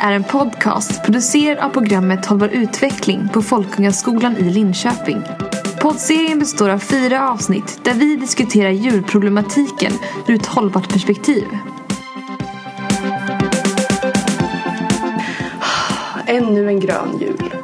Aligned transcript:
är 0.00 0.12
en 0.12 0.24
podcast 0.24 1.04
producerad 1.04 1.58
av 1.58 1.68
programmet 1.68 2.26
Hållbar 2.26 2.48
utveckling 2.48 3.28
på 3.28 3.42
Folkungaskolan 3.42 4.36
i 4.36 4.50
Linköping. 4.50 5.22
Poddserien 5.80 6.38
består 6.38 6.68
av 6.68 6.78
fyra 6.78 7.30
avsnitt 7.30 7.80
där 7.84 7.94
vi 7.94 8.16
diskuterar 8.16 8.70
djurproblematiken 8.70 9.92
ur 10.28 10.34
ett 10.34 10.46
hållbart 10.46 10.92
perspektiv. 10.92 11.44
Ännu 16.26 16.68
en 16.68 16.80
grön 16.80 17.18
jul. 17.20 17.54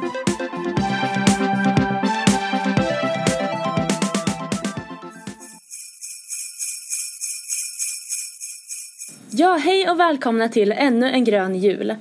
Ja, 9.29 9.59
hej 9.63 9.89
och 9.89 9.99
välkomna 9.99 10.49
till 10.49 10.71
ännu 10.71 11.09
en 11.09 11.23
grön 11.23 11.55
jul. 11.55 11.95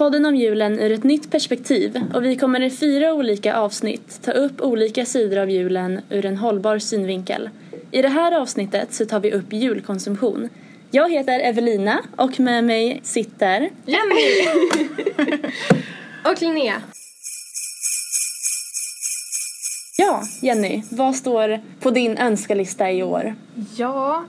Podden 0.00 0.26
om 0.26 0.36
julen 0.36 0.78
ur 0.78 0.92
ett 0.92 1.04
nytt 1.04 1.30
perspektiv 1.30 2.00
och 2.14 2.24
vi 2.24 2.36
kommer 2.36 2.60
i 2.60 2.70
fyra 2.70 3.12
olika 3.14 3.56
avsnitt 3.56 4.22
ta 4.22 4.32
upp 4.32 4.60
olika 4.60 5.04
sidor 5.04 5.38
av 5.38 5.50
julen 5.50 6.00
ur 6.10 6.26
en 6.26 6.36
hållbar 6.36 6.78
synvinkel. 6.78 7.50
I 7.90 8.02
det 8.02 8.08
här 8.08 8.40
avsnittet 8.40 8.92
så 8.92 9.06
tar 9.06 9.20
vi 9.20 9.32
upp 9.32 9.52
julkonsumtion. 9.52 10.48
Jag 10.90 11.10
heter 11.10 11.40
Evelina 11.40 12.00
och 12.16 12.40
med 12.40 12.64
mig 12.64 13.00
sitter 13.02 13.70
Jenny! 13.86 14.48
Och 16.24 16.42
Linnea. 16.42 16.82
Ja, 19.98 20.22
Jenny, 20.42 20.82
vad 20.90 21.16
står 21.16 21.60
på 21.80 21.90
din 21.90 22.18
önskelista 22.18 22.90
i 22.90 23.02
år? 23.02 23.34
Ja, 23.76 24.24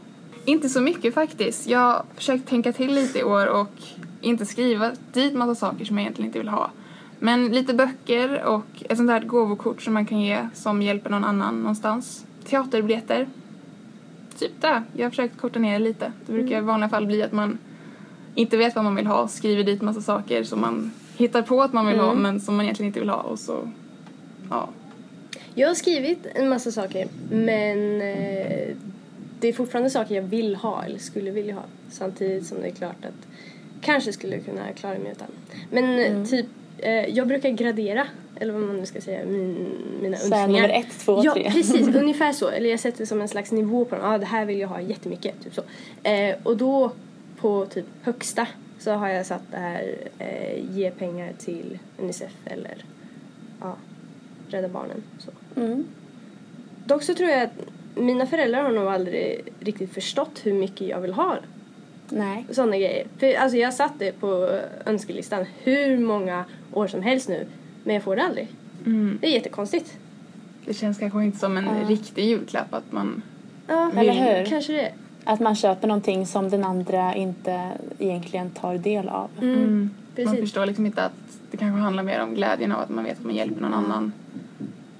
inte 0.46 0.70
så 0.70 0.82
mycket 0.82 1.14
faktiskt. 1.14 1.68
Jag 1.68 1.80
har 1.80 2.06
försökt 2.16 2.50
tänka 2.50 2.74
till 2.74 2.96
lite 2.96 3.20
i 3.20 3.24
år 3.24 3.48
och 3.48 3.72
inte 4.22 4.46
skriva 4.46 4.92
dit 5.14 5.34
massa 5.34 5.56
saker 5.56 5.86
som 5.86 5.98
jag 5.98 6.02
egentligen 6.02 6.30
inte 6.30 6.40
vill 6.40 6.48
ha. 6.48 6.72
Men 7.20 7.48
lite 7.48 7.74
böcker 7.74 8.44
och 8.44 8.84
ett 8.90 8.98
sånt 8.98 9.10
här 9.10 9.20
gåvokort 9.20 9.82
som 9.82 9.94
man 9.94 10.06
kan 10.06 10.22
ge 10.22 10.48
som 10.54 10.82
hjälper 10.82 11.10
någon 11.10 11.24
annan 11.24 11.60
någonstans. 11.60 12.26
Teaterbiljetter. 12.46 13.28
Typ 14.40 14.62
det. 14.62 14.84
Jag 14.94 15.06
har 15.06 15.10
försökt 15.10 15.38
korta 15.38 15.60
ner 15.60 15.74
det 15.74 15.86
lite. 15.86 16.12
Det 16.26 16.34
brukar 16.34 16.58
i 16.58 16.62
vanliga 16.62 16.90
fall 16.90 17.06
bli 17.06 17.24
att 17.24 17.32
man 17.32 17.58
inte 18.36 18.58
vet 18.58 18.76
vad 18.76 18.84
man 18.84 18.96
vill 18.96 19.08
ha, 19.08 19.28
skriver 19.28 19.64
dit 19.64 19.82
massa 19.82 20.02
saker 20.02 20.44
som 20.44 20.62
man 20.62 20.92
hittar 21.18 21.42
på 21.42 21.62
att 21.62 21.74
man 21.74 21.88
vill 21.88 22.00
ha 22.00 22.14
men 22.14 22.42
som 22.42 22.56
man 22.56 22.66
egentligen 22.66 22.88
inte 22.88 23.00
vill 23.00 23.10
ha 23.10 23.22
och 23.22 23.40
så, 23.40 23.70
ja. 24.50 24.70
Jag 25.56 25.68
har 25.68 25.76
skrivit 25.76 26.26
en 26.36 26.50
massa 26.50 26.72
saker 26.72 27.08
men 27.32 28.02
eh, 28.02 28.76
det 29.40 29.48
är 29.48 29.54
fortfarande 29.54 29.90
saker 29.90 30.16
jag 30.16 30.22
vill 30.22 30.56
ha 30.56 30.84
eller 30.84 31.00
skulle 31.00 31.32
vilja 31.32 31.56
ha. 31.56 31.64
Samtidigt 31.90 32.46
som 32.46 32.62
det 32.62 32.68
är 32.68 32.72
klart 32.72 33.06
att 33.06 33.28
kanske 33.82 34.14
skulle 34.14 34.40
kunna 34.40 34.74
klara 34.74 35.00
mig 35.00 35.12
utan. 35.12 35.28
Men 35.70 36.00
eh, 36.00 36.26
typ, 36.26 36.46
eh, 36.78 37.06
jag 37.06 37.28
brukar 37.28 37.50
gradera 37.50 38.08
eller 38.42 38.54
vad 38.54 38.62
man 38.62 38.78
nu 38.78 38.86
ska 38.86 39.02
säga, 39.02 39.26
min, 39.26 39.78
mina 40.02 40.18
Så 40.18 40.26
önskningar. 40.26 40.48
nummer 40.62 40.70
ett, 40.70 41.00
två, 41.00 41.22
ja, 41.24 41.34
tre. 41.34 41.52
precis. 41.52 41.88
Ungefär 41.96 42.34
så. 42.34 42.50
Eller 42.50 42.70
jag 42.70 42.80
sätter 42.80 43.06
som 43.06 43.22
en 43.22 43.28
slags 43.28 43.52
nivå 43.52 43.86
på 43.86 43.96
dem. 43.96 44.04
Ja, 44.04 44.14
ah, 44.14 44.18
det 44.18 44.26
här 44.26 44.46
vill 44.46 44.60
jag 44.60 44.68
ha 44.68 44.82
jättemycket. 44.82 45.44
Typ 45.44 45.54
så. 45.56 45.62
Eh, 46.10 46.36
och 46.44 46.58
då 46.58 46.92
på 47.38 47.66
typ 47.66 47.86
högsta 48.02 48.48
så 48.80 48.92
har 48.92 49.10
jag 49.10 49.26
satt 49.26 49.44
det 49.52 49.58
här 49.58 49.96
eh, 50.20 50.76
ge 50.76 50.92
pengar 50.92 51.34
till 51.38 51.80
Unicef 51.98 52.32
eller 52.46 52.86
ja, 53.60 53.76
Rädda 54.50 54.68
Barnen. 54.68 55.04
Så. 55.20 55.32
Mm. 55.60 55.88
Dock 56.86 57.04
så 57.04 57.14
tror 57.14 57.30
jag 57.30 57.44
att 57.44 57.54
mina 57.96 58.26
föräldrar 58.26 58.64
har 58.64 58.72
nog 58.72 58.88
aldrig 58.88 59.42
riktigt 59.60 59.94
förstått 59.94 60.42
hur 60.44 60.54
mycket 60.54 60.88
jag 60.88 61.02
vill 61.02 61.14
ha 61.14 61.38
Nej. 62.12 62.46
sådana 62.52 62.78
grejer. 62.78 63.08
För 63.20 63.34
alltså 63.36 63.58
jag 63.58 63.74
satt 63.74 63.94
det 64.00 64.12
på 64.20 64.60
önskelistan 64.86 65.46
hur 65.64 65.98
många 65.98 66.46
år 66.74 66.88
som 66.88 67.02
helst 67.02 67.30
nu 67.30 67.48
men 67.84 67.94
jag 67.96 68.04
får 68.04 68.16
det 68.16 68.24
aldrig. 68.24 68.48
Mm. 68.86 69.18
Det 69.22 69.28
är 69.28 69.32
jättekonstigt. 69.32 69.98
Det 70.66 70.74
känns 70.74 70.98
kanske 70.98 71.24
inte 71.24 71.38
som 71.40 71.58
en 71.58 71.66
Ja. 71.66 71.90
riktig 71.90 72.26
julklapp 72.26 72.74
att 72.74 72.92
man... 72.92 73.22
Ja, 73.68 73.92
Eller 73.98 74.14
hur? 74.40 74.46
kanske 74.46 74.74
det. 74.74 74.92
Att 75.24 75.40
man 75.40 75.56
köper 75.56 75.88
någonting 75.88 76.26
som 76.28 76.50
den 76.50 76.64
andra 76.64 77.16
inte 77.16 77.72
egentligen 78.00 78.50
tar 78.50 78.76
del 78.78 79.10
av. 79.10 79.30
Mm. 79.42 79.60
Man 79.62 79.90
Precis. 80.16 80.40
förstår 80.40 80.66
liksom 80.66 80.86
inte 80.86 81.04
att 81.04 81.12
det 81.52 81.58
kanske 81.58 81.82
handlar 81.82 82.04
mer 82.04 82.22
om 82.24 82.34
glädjen 82.36 82.72
av 82.72 82.80
att 82.82 82.90
man 82.90 83.04
vet 83.04 83.20
att 83.20 83.26
man 83.26 83.36
hjälper 83.36 83.62
någon 83.62 83.74
annan 83.74 84.14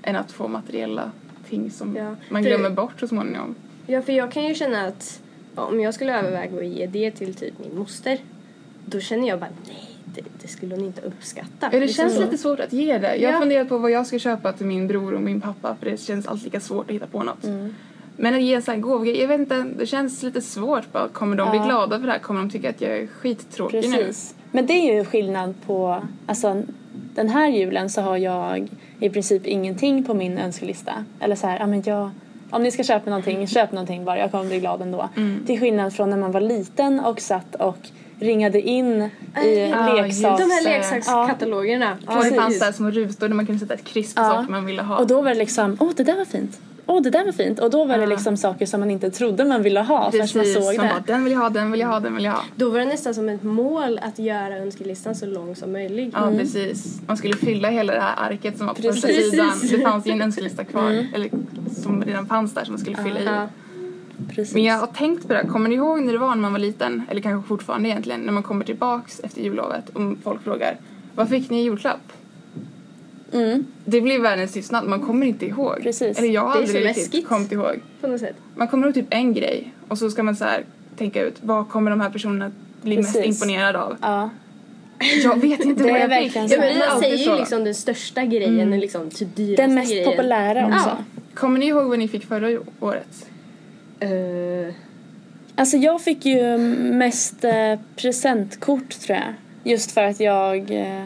än 0.04 0.16
att 0.16 0.32
få 0.32 0.48
materiella 0.48 1.12
ting 1.50 1.72
som 1.72 1.96
Ja, 1.96 2.16
man 2.30 2.44
för- 2.44 2.50
glömmer 2.50 2.70
bort 2.70 3.00
så 3.00 3.08
småningom. 3.08 3.56
Ja, 3.88 4.02
för 4.02 4.14
jag 4.14 4.32
kan 4.32 4.44
ju 4.48 4.56
känna 4.56 4.86
att 4.88 5.22
om 5.56 5.80
jag 5.80 5.94
skulle 5.94 6.20
överväga 6.20 6.58
att 6.58 6.66
ge 6.68 6.88
det 6.88 7.12
till 7.12 7.34
typ 7.34 7.54
min 7.60 7.78
moster 7.80 8.18
då 8.86 9.00
känner 9.00 9.28
jag 9.28 9.40
bara 9.40 9.50
nej, 9.68 9.88
det, 10.06 10.22
det 10.42 10.48
skulle 10.48 10.76
hon 10.76 10.86
inte 10.86 11.02
uppskatta. 11.02 11.50
Ja, 11.60 11.70
det 11.72 11.80
Liksom 11.80 12.04
känns 12.04 12.16
så. 12.16 12.22
lite 12.22 12.38
svårt 12.38 12.60
att 12.60 12.74
ge 12.74 12.98
det. 12.98 13.16
Jag 13.16 13.30
har 13.30 13.34
Ja. 13.34 13.40
funderat 13.40 13.70
på 13.70 13.78
vad 13.78 13.92
jag 13.92 14.08
ska 14.08 14.20
köpa 14.20 14.54
till 14.54 14.66
min 14.66 14.88
bror 14.88 15.14
och 15.14 15.22
min 15.22 15.42
pappa 15.42 15.76
för 15.80 15.86
det 15.90 15.98
känns 16.00 16.28
alltid 16.28 16.44
lika 16.46 16.60
svårt 16.60 16.90
att 16.90 16.96
hitta 16.96 17.08
på 17.08 17.24
något. 17.24 17.44
Men 18.18 18.34
att 18.36 18.42
ge 18.42 18.54
en 18.54 18.62
sån 18.62 18.74
här 18.74 18.82
gåvogrej, 18.82 19.22
jag 19.22 19.28
vet 19.28 19.40
inte, 19.40 19.66
det 19.78 19.86
känns 19.86 20.24
lite 20.24 20.42
svårt 20.42 20.92
bara. 20.92 21.08
Kommer 21.08 21.36
de 21.36 21.50
bli 21.50 21.60
Ja. 21.60 21.66
glada 21.66 22.00
för 22.00 22.06
det 22.06 22.12
här? 22.12 22.20
Kommer 22.20 22.40
de 22.40 22.50
tycka 22.50 22.70
att 22.70 22.82
jag 22.82 22.92
är 22.98 23.08
skittråkig 23.08 23.90
nu? 23.90 23.98
Precis. 23.98 24.36
Men 24.52 24.66
det 24.66 24.74
är 24.74 24.96
ju 24.96 25.06
skillnad 25.06 25.54
på, 25.66 26.02
alltså 26.26 26.64
den 27.16 27.30
här 27.30 27.48
julen 27.48 27.90
så 27.90 28.02
har 28.02 28.18
jag 28.18 28.68
i 29.00 29.10
princip 29.10 29.46
ingenting 29.48 30.04
på 30.04 30.14
min 30.14 30.38
önskelista. 30.38 31.06
Eller 31.20 31.36
så 31.36 31.48
här, 31.48 31.60
ja 31.60 31.68
men 31.68 31.84
jag, 31.86 32.10
om 32.52 32.64
ni 32.64 32.72
ska 32.72 32.84
köpa 32.84 33.10
någonting, 33.10 33.48
köp 33.48 33.72
någonting 33.72 34.06
bara, 34.06 34.18
jag 34.18 34.32
kommer 34.32 34.46
bli 34.46 34.60
glad 34.60 34.82
ändå. 34.82 35.10
Mm. 35.18 35.44
Till 35.46 35.60
skillnad 35.60 35.94
från 35.94 36.10
när 36.10 36.18
man 36.18 36.32
var 36.32 36.42
liten 36.42 37.00
och 37.00 37.22
satt 37.22 37.56
och 37.56 37.78
ringade 38.20 38.62
in 38.62 39.10
i 39.46 39.74
Ah, 39.74 39.94
leksaks... 39.94 40.22
De 40.22 40.52
här 40.52 40.64
Ja. 40.72 40.78
leksakskatalogerna. 40.78 41.92
Och 42.08 42.24
det 42.24 42.30
fanns 42.30 42.30
precis. 42.46 42.60
där 42.60 42.72
små 42.72 42.90
rutor 42.92 43.28
där 43.28 43.36
man 43.36 43.46
kunde 43.46 43.60
sätta 43.60 43.74
ett 43.74 43.84
kryss 43.84 44.16
på 44.16 44.22
Ja. 44.22 44.30
saker 44.30 44.52
man 44.52 44.66
ville 44.66 44.82
ha. 44.82 44.98
Och 44.98 45.08
då 45.08 45.22
var 45.22 45.30
det 45.30 45.36
liksom, 45.36 45.78
åh 45.80 45.92
det 45.96 46.04
där 46.04 46.18
var 46.18 46.26
fint. 46.26 46.60
Åh 46.86 47.02
det 47.02 47.10
där 47.10 47.26
var 47.26 47.32
fint. 47.32 47.60
Och 47.60 47.70
då 47.70 47.86
var 47.86 47.96
det 47.98 48.04
Ja. 48.04 48.10
liksom 48.10 48.38
saker 48.38 48.66
som 48.66 48.80
man 48.80 48.92
inte 48.92 49.12
trodde 49.12 49.46
man 49.46 49.64
ville 49.64 49.80
ha 49.80 50.12
förrän 50.12 50.20
man 50.20 50.28
Precis, 50.28 50.54
såg 50.54 50.64
man 50.64 50.74
det. 50.88 50.92
bara 50.94 51.04
den 51.08 51.24
vill 51.24 51.34
jag 51.34 51.40
ha, 51.40 51.50
den 51.50 51.72
vill 51.72 51.80
jag 51.82 51.88
ha, 51.88 52.00
den 52.00 52.16
vill 52.16 52.24
jag 52.26 52.32
ha. 52.32 52.42
Då 52.56 52.70
var 52.70 52.80
det 52.80 52.86
nästan 52.86 53.14
som 53.14 53.30
ett 53.30 53.44
mål 53.44 54.00
att 54.04 54.20
göra 54.20 54.58
önskelistan 54.58 55.16
så 55.16 55.26
lång 55.26 55.56
som 55.56 55.72
möjligt. 55.72 56.14
Ja, 56.18 56.32
precis. 56.38 57.02
Man 57.08 57.18
skulle 57.18 57.36
fylla 57.38 57.70
hela 57.70 57.94
det 57.94 58.00
här 58.02 58.32
arket 58.32 58.58
som 58.58 58.68
var 58.68 58.74
på 58.74 58.82
första 58.82 59.08
Precis. 59.08 59.32
sidan. 59.32 59.52
Det 59.72 59.80
fanns 59.80 60.08
ju 60.08 60.12
en 60.12 60.22
önskelista 60.22 60.64
kvar, 60.64 61.08
eller 61.16 61.30
som 61.82 62.04
redan 62.04 62.26
fanns 62.26 62.54
där 62.54 62.64
som 62.66 62.74
man 62.74 62.80
skulle 62.80 62.98
fylla 62.98 63.20
i. 63.20 63.48
Precis. 64.30 64.54
Men 64.54 64.64
jag 64.64 64.78
har 64.78 64.88
tänkt 64.88 65.28
på 65.28 65.34
det, 65.34 65.40
här. 65.40 65.48
kommer 65.48 65.70
ni 65.70 65.76
ihåg 65.76 66.02
när 66.02 66.14
det 66.14 66.20
var 66.20 66.30
när 66.36 66.42
man 66.42 66.52
var 66.52 66.60
liten, 66.60 67.04
eller 67.10 67.22
kanske 67.22 67.48
fortfarande 67.48 67.90
egentligen, 67.90 68.22
när 68.22 68.34
man 68.34 68.44
kommer 68.44 68.66
tillbaks 68.66 69.20
efter 69.20 69.42
jullovet 69.42 69.90
och 69.90 70.02
folk 70.24 70.44
frågar 70.44 70.78
vad 71.16 71.30
fick 71.30 71.50
ni 71.50 71.60
i 71.60 71.64
julklapp? 71.64 72.12
Mm, 73.34 73.66
Det 73.86 74.02
blir 74.02 74.20
världens 74.20 74.52
tystnad, 74.54 74.88
man 74.88 75.00
kommer 75.00 75.26
inte 75.28 75.46
ihåg. 75.46 75.80
Precis. 75.84 76.18
Eller 76.20 76.28
jag 76.30 76.42
har 76.42 76.48
Det 76.48 76.54
är 76.54 76.62
aldrig 76.62 76.82
så 76.82 76.88
riktigt 76.88 77.04
läskigt. 77.04 77.28
kommit 77.28 77.52
ihåg. 77.52 77.80
På 78.02 78.08
något 78.08 78.20
sätt. 78.20 78.36
Man 78.56 78.68
kommer 78.68 78.88
ihåg 78.88 78.94
typ 78.94 79.06
en 79.10 79.34
grej 79.34 79.74
och 79.88 79.98
så 79.98 80.10
ska 80.10 80.24
man 80.24 80.36
så 80.36 80.44
här 80.46 80.64
tänka 80.98 81.22
ut 81.22 81.36
vad 81.42 81.70
kommer 81.70 81.92
de 81.92 82.02
här 82.02 82.10
personerna 82.10 82.52
bli 82.82 82.98
mest 82.98 83.14
Precis. 83.14 83.42
imponerade 83.42 83.82
av? 83.82 83.98
ja. 84.02 84.30
Jag 85.24 85.42
vet 85.42 85.60
inte 85.60 85.84
Det 85.84 85.92
vad 85.92 86.02
jag 86.02 86.24
fick. 86.24 86.36
Ja, 86.36 86.58
man 86.90 87.00
säger 87.00 87.18
ju 87.32 87.38
liksom 87.38 87.64
den 87.64 87.76
största 87.76 88.24
grejen, 88.26 88.60
Mm. 88.60 88.80
liksom 88.80 89.10
typ 89.10 89.36
dyraste 89.36 89.64
Den 89.64 89.76
mest 89.76 89.92
grejen. 89.92 90.12
populära 90.12 90.66
också. 90.68 90.90
Ja. 90.90 91.21
Kommer 91.34 91.60
ni 91.60 91.66
ihåg 91.66 91.90
vad 91.90 92.00
ni 92.00 92.08
fick 92.08 92.26
förra 92.26 92.60
året? 92.80 93.30
Eh, 94.00 94.74
Alltså 95.56 95.78
jag 95.78 96.02
fick 96.02 96.26
ju 96.26 96.58
mest 96.78 97.44
eh, 97.44 97.80
presentkort 97.96 98.90
tror 98.90 99.18
jag. 99.18 99.34
Just 99.64 99.92
för 99.92 100.04
att 100.04 100.20
jag 100.20 100.72
eh, 100.72 101.04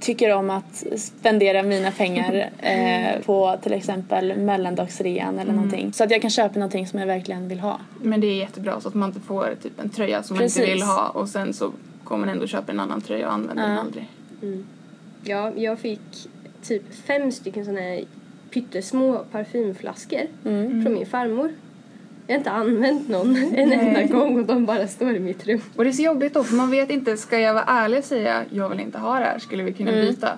tycker 0.00 0.32
om 0.34 0.50
att 0.50 0.84
spendera 0.96 1.62
mina 1.62 1.90
pengar 1.90 2.50
eh, 2.62 3.20
på 3.22 3.58
till 3.62 3.72
exempel 3.72 4.36
mellandagsrean 4.36 5.38
eller 5.38 5.52
någonting. 5.52 5.92
Så 5.92 6.04
att 6.04 6.10
jag 6.10 6.20
kan 6.22 6.30
köpa 6.30 6.54
någonting 6.58 6.86
som 6.86 6.98
jag 6.98 7.06
verkligen 7.06 7.48
vill 7.48 7.60
ha. 7.60 7.80
Men 8.02 8.20
det 8.20 8.26
är 8.26 8.36
jättebra 8.36 8.80
så 8.80 8.88
att 8.88 8.94
man 8.94 9.08
inte 9.08 9.20
får 9.20 9.54
typ 9.62 9.80
en 9.80 9.88
tröja 9.90 10.22
som 10.22 10.34
man 10.36 10.42
Precis. 10.42 10.58
inte 10.60 10.72
vill 10.72 10.82
ha 10.82 11.08
och 11.08 11.28
sen 11.28 11.52
så 11.54 11.72
kommer 12.04 12.26
man 12.26 12.34
ändå 12.34 12.46
köpa 12.46 12.72
en 12.72 12.80
annan 12.80 13.00
tröja 13.00 13.26
och 13.26 13.32
använder 13.34 13.62
den 13.62 13.72
Ja. 13.74 13.80
aldrig. 13.80 14.06
ja, 15.24 15.52
jag 15.56 15.78
fick 15.78 16.00
typ 16.62 16.94
fem 17.06 17.32
stycken 17.32 17.64
såna 17.64 17.80
här 17.80 18.04
pyttesmå 18.54 19.18
parfymflaskor 19.32 20.20
Mm. 20.44 20.82
från 20.82 20.94
min 20.94 21.06
farmor. 21.06 21.52
Jag 22.26 22.34
har 22.34 22.38
inte 22.38 22.50
använt 22.50 23.08
någon 23.08 23.36
en 23.54 23.72
enda 23.72 24.02
gång 24.02 24.38
och 24.40 24.46
de 24.46 24.66
bara 24.66 24.88
står 24.88 25.14
i 25.16 25.20
mitt 25.20 25.46
rum. 25.46 25.60
Och 25.76 25.84
det 25.84 25.90
är 25.90 25.92
så 25.92 26.02
jobbigt 26.02 26.34
då 26.34 26.44
för 26.44 26.54
man 26.56 26.70
vet 26.70 26.90
inte, 26.90 27.16
ska 27.16 27.38
jag 27.38 27.54
vara 27.54 27.64
ärlig 27.64 27.98
och 27.98 28.04
säga 28.04 28.44
jag 28.50 28.68
vill 28.68 28.80
inte 28.80 28.98
ha 28.98 29.18
det 29.18 29.24
här, 29.24 29.38
skulle 29.38 29.62
vi 29.62 29.72
kunna 29.72 29.92
byta? 29.92 30.28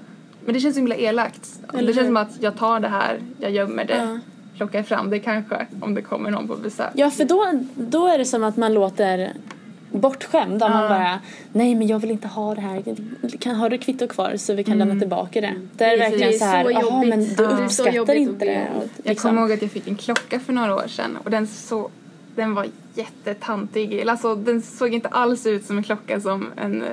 Men 0.44 0.54
det 0.54 0.60
känns 0.60 0.74
så 0.74 0.78
himla 0.78 0.94
elakt. 0.96 1.50
Mm. 1.62 1.78
Eller 1.78 1.88
det 1.88 1.94
känns 1.94 2.06
som 2.06 2.16
att 2.16 2.30
jag 2.40 2.56
tar 2.56 2.80
det 2.80 2.88
här, 2.88 3.20
jag 3.38 3.50
gömmer 3.50 3.84
det, 3.84 3.96
Ja. 3.96 4.18
plockar 4.56 4.82
fram 4.82 5.10
det 5.10 5.18
kanske 5.18 5.66
om 5.80 5.94
det 5.94 6.02
kommer 6.02 6.30
någon 6.30 6.48
på 6.48 6.56
besök. 6.56 6.90
Ja, 6.94 7.10
för 7.10 7.24
då, 7.24 7.52
då 7.74 8.06
är 8.06 8.18
det 8.18 8.24
som 8.24 8.44
att 8.44 8.56
man 8.56 8.74
låter 8.74 9.32
bortskämd. 9.90 10.62
Om 10.62 10.70
man 10.70 10.88
bara, 10.88 11.18
nej 11.52 11.74
men 11.74 11.86
jag 11.86 11.98
vill 11.98 12.10
inte 12.10 12.28
ha 12.28 12.54
det 12.54 12.60
här. 12.60 12.82
Kan, 13.38 13.54
har 13.54 13.70
du 13.70 13.78
kvitto 13.78 14.08
kvar 14.08 14.36
så 14.36 14.54
vi 14.54 14.64
kan 14.64 14.78
lämna 14.78 14.98
tillbaka 15.00 15.40
det? 15.40 15.54
Det 15.76 15.84
är 15.84 15.88
Det 15.98 16.04
är 16.04 16.10
verkligen 16.10 16.38
så 16.38 16.44
här, 16.44 16.70
jaha 16.70 17.04
men 17.04 17.34
du 17.34 17.44
uppskattar 17.44 18.14
inte 18.14 18.44
det. 18.44 18.68
Jag 18.96 19.10
liksom- 19.10 19.30
kommer 19.30 19.42
ihåg 19.42 19.52
att 19.52 19.62
jag 19.62 19.70
fick 19.70 19.88
en 19.88 19.96
klocka 19.96 20.40
för 20.40 20.52
några 20.52 20.74
år 20.74 20.86
sedan 20.88 21.18
och 21.24 21.30
den 21.30 21.46
så 21.46 21.90
den 22.34 22.54
var 22.54 22.66
jättetantig. 22.94 24.08
Alltså 24.08 24.34
den 24.34 24.62
såg 24.62 24.94
inte 24.94 25.08
alls 25.08 25.46
ut 25.46 25.66
som 25.66 25.78
en 25.78 25.84
klocka 25.84 26.20
som 26.20 26.46
en 26.56 26.84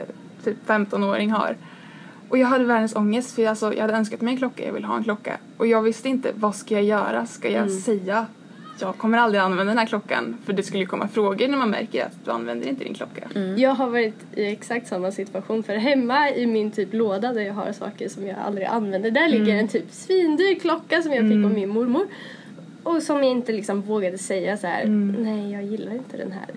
typ 0.44 0.58
15-åring 0.68 1.32
har. 1.32 1.56
Och 2.30 2.38
jag 2.38 2.48
hade 2.48 2.66
världens 2.66 2.96
ångest 2.96 3.36
för 3.36 3.48
alltså, 3.48 3.74
jag 3.74 3.82
hade 3.82 3.94
önskat 3.94 4.22
mig 4.22 4.34
en 4.34 4.38
klocka, 4.38 4.66
jag 4.66 4.74
vill 4.74 4.84
ha 4.84 4.98
en 4.98 5.04
klocka. 5.04 5.38
Och 5.58 5.68
jag 5.68 5.82
visste 5.82 6.10
inte, 6.10 6.32
vad 6.36 6.56
ska 6.56 6.74
jag 6.74 6.84
göra? 6.84 7.26
Ska 7.26 7.50
jag 7.50 7.72
säga 7.72 8.26
jag 8.80 8.98
kommer 8.98 9.18
aldrig 9.18 9.42
använda 9.42 9.72
den 9.72 9.78
här 9.78 9.86
klockan 9.86 10.38
för 10.46 10.54
det 10.54 10.64
skulle 10.64 10.80
ju 10.80 10.88
komma 10.88 11.08
frågor 11.08 11.48
när 11.48 11.58
man 11.58 11.70
märker 11.70 12.06
att 12.06 12.26
du 12.26 12.32
använder 12.32 12.68
inte 12.68 12.84
din 12.84 12.94
klocka. 12.94 13.28
Jag 13.58 13.70
har 13.70 13.90
varit 13.90 14.26
i 14.36 14.46
exakt 14.46 14.88
samma 14.88 15.12
situation 15.12 15.64
för 15.64 15.76
hemma 15.76 16.30
i 16.30 16.46
min 16.46 16.72
typ 16.72 16.94
låda 16.94 17.34
där 17.34 17.42
jag 17.42 17.54
har 17.54 17.72
saker 17.72 18.10
som 18.10 18.28
jag 18.28 18.38
aldrig 18.46 18.68
använder. 18.68 19.12
Där 19.12 19.30
ligger 19.30 19.56
en 19.56 19.68
typ 19.68 19.92
svindyr 19.92 20.60
klocka 20.60 21.02
som 21.02 21.12
jag 21.12 21.30
fick 21.30 21.46
av 21.46 21.52
min 21.54 21.70
mormor. 21.70 22.08
Och 22.84 23.04
som 23.04 23.16
jag 23.18 23.26
inte 23.26 23.52
liksom 23.52 23.82
vågade 23.82 24.18
säga 24.18 24.58
så 24.58 24.68
här. 24.68 24.86
nej 25.20 25.52
jag 25.52 25.64
gillar 25.64 25.94
inte 25.94 26.18
den 26.18 26.32
här. 26.32 26.50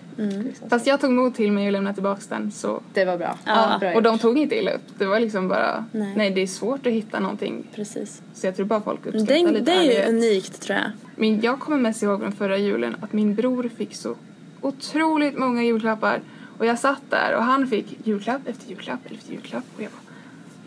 Liksom. 0.43 0.69
Fast 0.69 0.87
jag 0.87 1.01
tog 1.01 1.11
mod 1.11 1.35
till 1.35 1.53
mig 1.53 1.67
och 1.67 1.73
lämnade 1.73 1.95
tillbaka 1.95 2.23
den 2.29 2.53
så 2.53 2.81
Det 2.95 3.05
var 3.05 3.17
bra. 3.19 3.39
Ja, 3.45 3.77
bra 3.81 3.95
och 3.95 4.03
de 4.03 4.19
tog 4.19 4.39
inte 4.39 4.57
illa 4.59 4.71
upp. 4.71 4.99
Det 4.99 5.07
var 5.07 5.21
liksom 5.21 5.49
bara, 5.49 5.85
Nej. 5.93 6.13
nej, 6.17 6.31
det 6.31 6.41
är 6.43 6.47
svårt 6.47 6.87
att 6.87 6.93
hitta 6.93 7.21
någonting. 7.21 7.67
Precis. 7.75 8.23
Så 8.35 8.47
jag 8.47 8.57
tror 8.57 8.67
bara 8.67 8.81
folk 8.81 9.07
uppskattar 9.07 9.27
Det, 9.27 9.53
lite 9.53 9.61
det 9.61 9.73
är 9.73 10.09
ju 10.09 10.17
unikt 10.17 10.63
tror 10.63 10.79
jag. 10.79 10.91
Men 11.17 11.41
jag 11.41 11.61
kommer 11.61 11.77
mest 11.77 12.03
ihåg 12.03 12.21
från 12.21 12.33
förra 12.33 12.59
julen 12.59 12.97
att 13.01 13.13
min 13.13 13.35
bror 13.35 13.71
fick 13.77 13.95
så 13.95 14.15
otroligt 14.61 15.39
många 15.39 15.63
julklappar. 15.63 16.21
Och 16.59 16.67
jag 16.67 16.79
satt 16.79 17.03
där 17.11 17.37
och 17.37 17.43
han 17.43 17.67
fick 17.67 17.99
julklapp 18.07 18.49
efter 18.49 18.69
julklapp 18.69 19.01
efter 19.11 19.33
julklapp. 19.33 19.65
Och 19.77 19.83
jag 19.83 19.91
bara, 19.91 20.13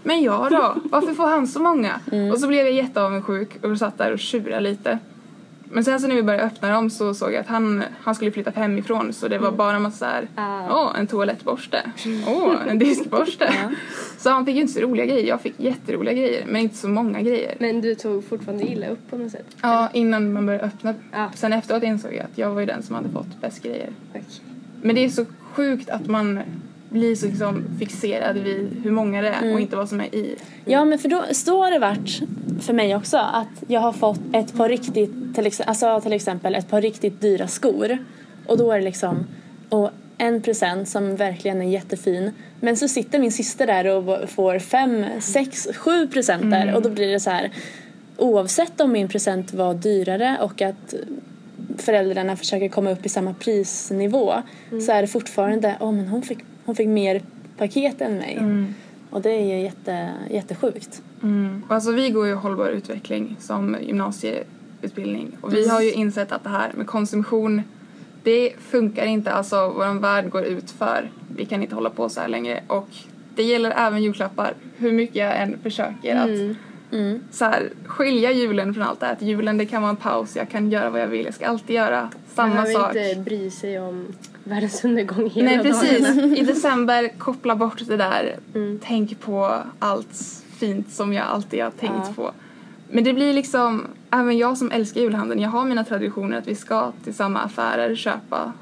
men 0.03 0.23
jag 0.23 0.51
då? 0.51 0.75
Varför 0.83 1.13
får 1.13 1.27
han 1.27 1.47
så 1.47 1.59
många? 1.59 1.99
Och 2.33 2.39
så 2.39 2.47
blev 2.47 2.65
jag 2.65 2.73
jätteavundsjuk 2.73 3.63
och 3.65 3.77
satt 3.77 3.97
där 3.97 4.13
och 4.13 4.19
tjurade 4.19 4.61
lite. 4.61 4.99
Men 5.71 5.83
sen 5.83 5.99
så 5.99 6.07
när 6.07 6.15
vi 6.15 6.23
började 6.23 6.43
öppna 6.45 6.69
dem 6.69 6.89
så 6.89 7.13
såg 7.13 7.33
jag 7.33 7.39
att 7.39 7.47
han, 7.47 7.83
han 8.01 8.15
skulle 8.15 8.31
flytta 8.31 8.51
hemifrån 8.55 9.13
så 9.13 9.27
det 9.27 9.37
var 9.37 9.51
bara 9.51 9.75
en 9.75 9.81
massa 9.81 9.97
såhär, 9.97 10.27
Ah. 10.35 10.81
åh 10.83 10.99
en 10.99 11.07
toalettborste, 11.07 11.91
åh 12.27 12.55
en 12.67 12.79
diskborste. 12.79 13.53
Så 14.17 14.29
han 14.29 14.45
fick 14.45 14.55
ju 14.55 14.61
inte 14.61 14.73
så 14.73 14.79
roliga 14.79 15.05
grejer, 15.05 15.27
jag 15.27 15.41
fick 15.41 15.53
jätteroliga 15.59 16.13
grejer 16.13 16.45
men 16.47 16.61
inte 16.61 16.75
så 16.77 16.87
många 16.87 17.21
grejer. 17.21 17.55
Men 17.59 17.81
du 17.81 17.95
tog 17.95 18.25
fortfarande 18.25 18.63
illa 18.63 18.87
upp 18.87 19.09
på 19.09 19.17
något 19.17 19.31
sätt? 19.31 19.55
Ja, 19.61 19.89
innan 19.93 20.33
man 20.33 20.45
började 20.45 20.65
öppna. 20.65 20.93
Ja. 21.11 21.31
Sen 21.35 21.53
efteråt 21.53 21.83
insåg 21.83 22.13
jag 22.13 22.25
att 22.25 22.37
jag 22.37 22.49
var 22.51 22.59
ju 22.59 22.65
den 22.65 22.83
som 22.83 22.95
hade 22.95 23.09
fått 23.09 23.41
bäst 23.41 23.63
grejer. 23.63 23.89
Okej. 24.09 24.23
Men 24.81 24.95
det 24.95 25.05
är 25.05 25.09
så 25.09 25.25
sjukt 25.53 25.89
att 25.89 26.07
man 26.07 26.39
blir 26.89 27.15
så 27.15 27.25
liksom 27.25 27.63
fixerad 27.79 28.37
vid 28.37 28.81
hur 28.83 28.91
många 28.91 29.21
det 29.21 29.29
är 29.29 29.53
och 29.53 29.59
inte 29.59 29.75
vad 29.75 29.89
som 29.89 30.01
är 30.01 30.15
i. 30.15 30.35
Ja 30.65 30.85
men 30.85 30.99
för 30.99 31.09
då 31.09 31.23
så 31.31 31.63
har 31.63 31.71
det 31.71 31.79
varit 31.79 32.21
för 32.61 32.73
mig 32.73 32.95
också 32.95 33.17
att 33.17 33.63
jag 33.67 33.79
har 33.79 33.93
fått 33.93 34.19
ett 34.33 34.53
par 34.53 34.69
riktigt, 34.69 35.35
till, 35.35 35.47
ex- 35.47 35.61
alltså 35.61 36.01
till 36.01 36.13
exempel 36.13 36.55
ett 36.55 36.69
par 36.69 36.81
riktigt 36.81 37.21
dyra 37.21 37.47
skor. 37.47 37.97
Och 38.45 38.57
då 38.57 38.71
är 38.71 38.77
det 38.77 38.85
liksom 38.85 39.25
och 39.69 39.89
en 40.17 40.41
present 40.41 40.89
som 40.89 41.15
verkligen 41.15 41.61
är 41.61 41.69
jättefin. 41.69 42.31
Men 42.59 42.77
så 42.77 42.87
sitter 42.87 43.19
min 43.19 43.31
syster 43.31 43.67
där 43.67 43.85
och 43.87 44.29
får 44.29 44.59
fem, 44.59 45.05
sex, 45.19 45.67
sju 45.75 46.07
presenter. 46.07 46.75
Och 46.75 46.81
då 46.81 46.89
blir 46.89 47.07
det 47.07 47.19
så 47.19 47.29
här 47.29 47.51
oavsett 48.17 48.81
om 48.81 48.91
min 48.91 49.07
present 49.07 49.53
var 49.53 49.73
dyrare 49.73 50.37
och 50.41 50.61
att 50.61 50.93
föräldrarna 51.77 52.35
försöker 52.35 52.69
komma 52.69 52.91
upp 52.91 53.05
i 53.05 53.09
samma 53.09 53.33
prisnivå 53.33 54.33
så 54.85 54.91
är 54.91 55.01
det 55.01 55.07
fortfarande, 55.07 55.75
åh 55.79 55.91
men 55.91 56.07
hon 56.07 56.21
fick, 56.21 56.37
hon 56.69 56.75
fick 56.75 56.87
mer 56.87 57.21
paket 57.57 58.01
än 58.01 58.17
mig. 58.17 58.39
Och 59.09 59.21
det 59.21 59.29
är 59.29 59.55
ju 59.55 59.63
jätte, 59.63 60.13
jättesjukt. 60.29 61.01
Mm. 61.23 61.63
Alltså 61.67 61.91
vi 61.91 62.09
går 62.09 62.27
ju 62.27 62.33
hållbar 62.33 62.67
utveckling 62.69 63.35
som 63.39 63.77
gymnasieutbildning 63.81 65.31
och 65.41 65.53
vi 65.53 65.67
har 65.69 65.81
ju 65.81 65.91
insett 65.91 66.31
att 66.31 66.43
det 66.43 66.49
här 66.49 66.71
med 66.75 66.87
konsumtion 66.87 67.61
det 68.23 68.53
funkar 68.59 69.05
inte, 69.05 69.31
alltså 69.31 69.69
vår 69.69 69.99
värld 69.99 70.29
går 70.29 70.43
ut 70.43 70.71
för. 70.71 71.11
Vi 71.35 71.45
kan 71.45 71.61
inte 71.61 71.75
hålla 71.75 71.89
på 71.89 72.09
så 72.09 72.21
här 72.21 72.27
längre 72.27 72.63
och 72.67 72.89
det 73.35 73.43
gäller 73.43 73.73
även 73.77 74.03
julklappar. 74.03 74.53
Hur 74.77 74.91
mycket 74.91 75.15
jag 75.15 75.41
än 75.41 75.57
försöker 75.63 76.15
att 76.15 76.57
Mm. 76.91 77.19
så 77.31 77.45
här, 77.45 77.69
skilja 77.85 78.31
julen 78.31 78.73
från 78.73 78.83
allt 78.83 78.99
det 78.99 79.05
här. 79.05 79.13
Att 79.13 79.21
julen 79.21 79.57
det 79.57 79.65
kan 79.65 79.81
vara 79.81 79.89
en 79.89 79.95
paus, 79.95 80.35
jag 80.35 80.49
kan 80.49 80.71
göra 80.71 80.89
vad 80.89 81.01
jag 81.01 81.07
vill, 81.07 81.25
jag 81.25 81.33
ska 81.33 81.47
alltid 81.47 81.75
göra 81.75 82.09
Man 82.43 82.51
samma 82.51 82.63
behöver 82.63 82.73
sak. 82.83 82.95
inte 82.95 83.21
bry 83.29 83.49
sig 83.51 83.79
om 83.79 84.05
världens 84.43 84.85
undergång 84.85 85.29
hela 85.29 85.45
Nej 85.49 85.57
dagen. 85.57 85.71
precis, 85.71 86.37
i 86.39 86.43
december 86.47 87.07
koppla 87.17 87.55
bort 87.55 87.81
det 87.87 87.97
där, 87.97 88.35
Mm. 88.55 88.79
tänk 88.83 89.19
på 89.19 89.55
allt 89.79 90.43
fint 90.57 90.91
som 90.91 91.13
jag 91.13 91.25
alltid 91.27 91.63
har 91.63 91.71
tänkt 91.71 91.93
Ja. 92.07 92.13
på. 92.15 92.31
Men 92.91 93.03
det 93.03 93.13
blir 93.13 93.33
liksom, 93.33 93.85
även 94.11 94.37
jag 94.37 94.57
som 94.57 94.71
älskar 94.71 95.01
julhandeln, 95.01 95.41
jag 95.41 95.49
har 95.49 95.65
mina 95.65 95.83
traditioner 95.83 96.37
att 96.37 96.47
vi 96.47 96.55
ska 96.55 96.91
till 97.03 97.13
samma 97.13 97.39
affärer 97.39 97.95
köpa 97.95 98.53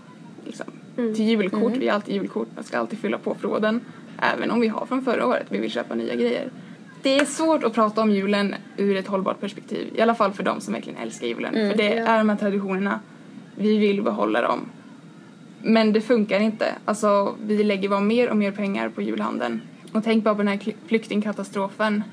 liksom, 0.45 0.65
Mm. 0.97 1.15
till 1.15 1.25
julkort, 1.25 1.74
vi 1.77 1.88
har 1.88 1.95
alltid 1.95 2.15
julkort, 2.15 2.47
man 2.56 2.63
ska 2.63 2.77
alltid 2.79 3.00
fylla 3.00 3.18
på 3.18 3.35
förråden. 3.35 3.81
Även 4.33 4.51
om 4.51 4.59
vi 4.59 4.68
har 4.68 4.85
från 4.85 5.01
förra 5.01 5.25
året, 5.27 5.45
vi 5.50 5.57
vill 5.57 5.71
köpa 5.71 5.95
nya 5.95 6.15
grejer. 6.15 6.50
Det 7.01 7.19
är 7.19 7.25
svårt 7.25 7.63
att 7.63 7.74
prata 7.74 8.01
om 8.01 8.12
julen 8.12 8.56
ur 8.77 8.97
ett 8.97 9.07
hållbart 9.07 9.39
perspektiv, 9.39 9.88
i 9.95 10.01
alla 10.01 10.15
fall 10.15 10.31
för 10.33 10.44
de 10.44 10.62
som 10.62 10.74
verkligen 10.74 11.00
älskar 11.00 11.27
julen. 11.27 11.53
för 11.53 11.77
det 11.77 11.95
ja. 11.95 12.06
är 12.06 12.18
de 12.18 12.29
här 12.29 12.35
traditionerna, 12.38 13.00
vi 13.57 13.77
vill 13.77 14.01
behålla 14.01 14.42
dem. 14.42 14.69
Men 15.62 15.94
det 15.94 16.01
funkar 16.01 16.39
inte. 16.39 16.65
Alltså, 16.86 17.36
vi 17.44 17.63
lägger 17.63 17.89
bara 17.89 18.00
mer 18.00 18.30
och 18.30 18.38
mer 18.38 18.51
pengar 18.51 18.89
på 18.89 19.01
julhandeln. 19.01 19.62
Och 19.92 20.04
tänk 20.04 20.24
bara 20.24 20.36
på 20.36 20.42
den 20.42 20.48
här 20.48 20.59
flyktingkatastrofen 20.88 22.04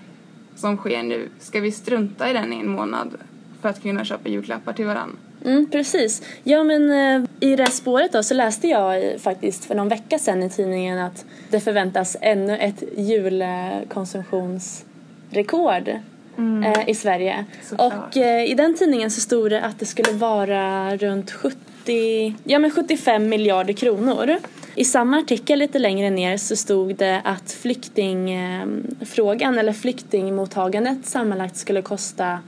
som 0.57 0.77
sker 0.77 1.03
nu. 1.03 1.29
Ska 1.39 1.61
vi 1.61 1.73
strunta 1.73 2.31
i 2.31 2.33
den 2.33 2.53
i 2.53 2.61
en 2.61 2.71
månad 2.71 3.17
för 3.61 3.69
att 3.69 3.83
kunna 3.83 4.05
köpa 4.05 4.29
julklappar 4.29 4.73
till 4.73 4.87
varandra? 4.87 5.17
Mm, 5.45 5.71
precis. 5.71 6.23
Ja, 6.43 6.65
men 6.65 6.91
eh, 6.91 7.23
i 7.41 7.57
det 7.57 7.63
här 7.63 7.71
spåret 7.71 8.13
då 8.13 8.23
så 8.23 8.35
läste 8.35 8.69
jag 8.69 9.13
eh, 9.13 9.19
faktiskt 9.19 9.65
för 9.65 9.75
någon 9.75 9.89
vecka 9.89 10.19
sedan 10.19 10.43
i 10.43 10.51
tidningen 10.51 10.99
att 10.99 11.25
det 11.51 11.61
förväntas 11.61 12.17
ännu 12.21 12.57
ett 12.57 12.83
julkonsumtionsrekord 12.97 15.91
eh, 16.39 16.89
i 16.89 16.95
Sverige. 16.95 17.45
Såklart. 17.63 17.93
Och 17.93 18.17
eh, 18.17 18.51
i 18.51 18.55
den 18.55 18.75
tidningen 18.75 19.11
så 19.11 19.21
stod 19.21 19.51
det 19.51 19.61
att 19.61 19.79
det 19.79 19.87
skulle 19.87 20.13
vara 20.13 20.97
runt 20.97 21.31
70, 21.31 22.35
ja 22.45 22.59
men 22.59 22.71
75 22.71 23.29
miljarder 23.29 23.73
kronor. 23.73 24.37
I 24.75 24.85
samma 24.85 25.19
artikel 25.19 25.59
lite 25.59 25.79
längre 25.79 26.11
ner 26.11 26.37
så 26.37 26.57
stod 26.57 26.97
det 26.97 27.21
att 27.25 27.53
flyktingfrågan 27.53 29.59
eller 29.59 29.73
flyktingmottagandet 29.73 31.07
sammanlagt 31.07 31.57
skulle 31.57 31.83
kosta 31.83 32.39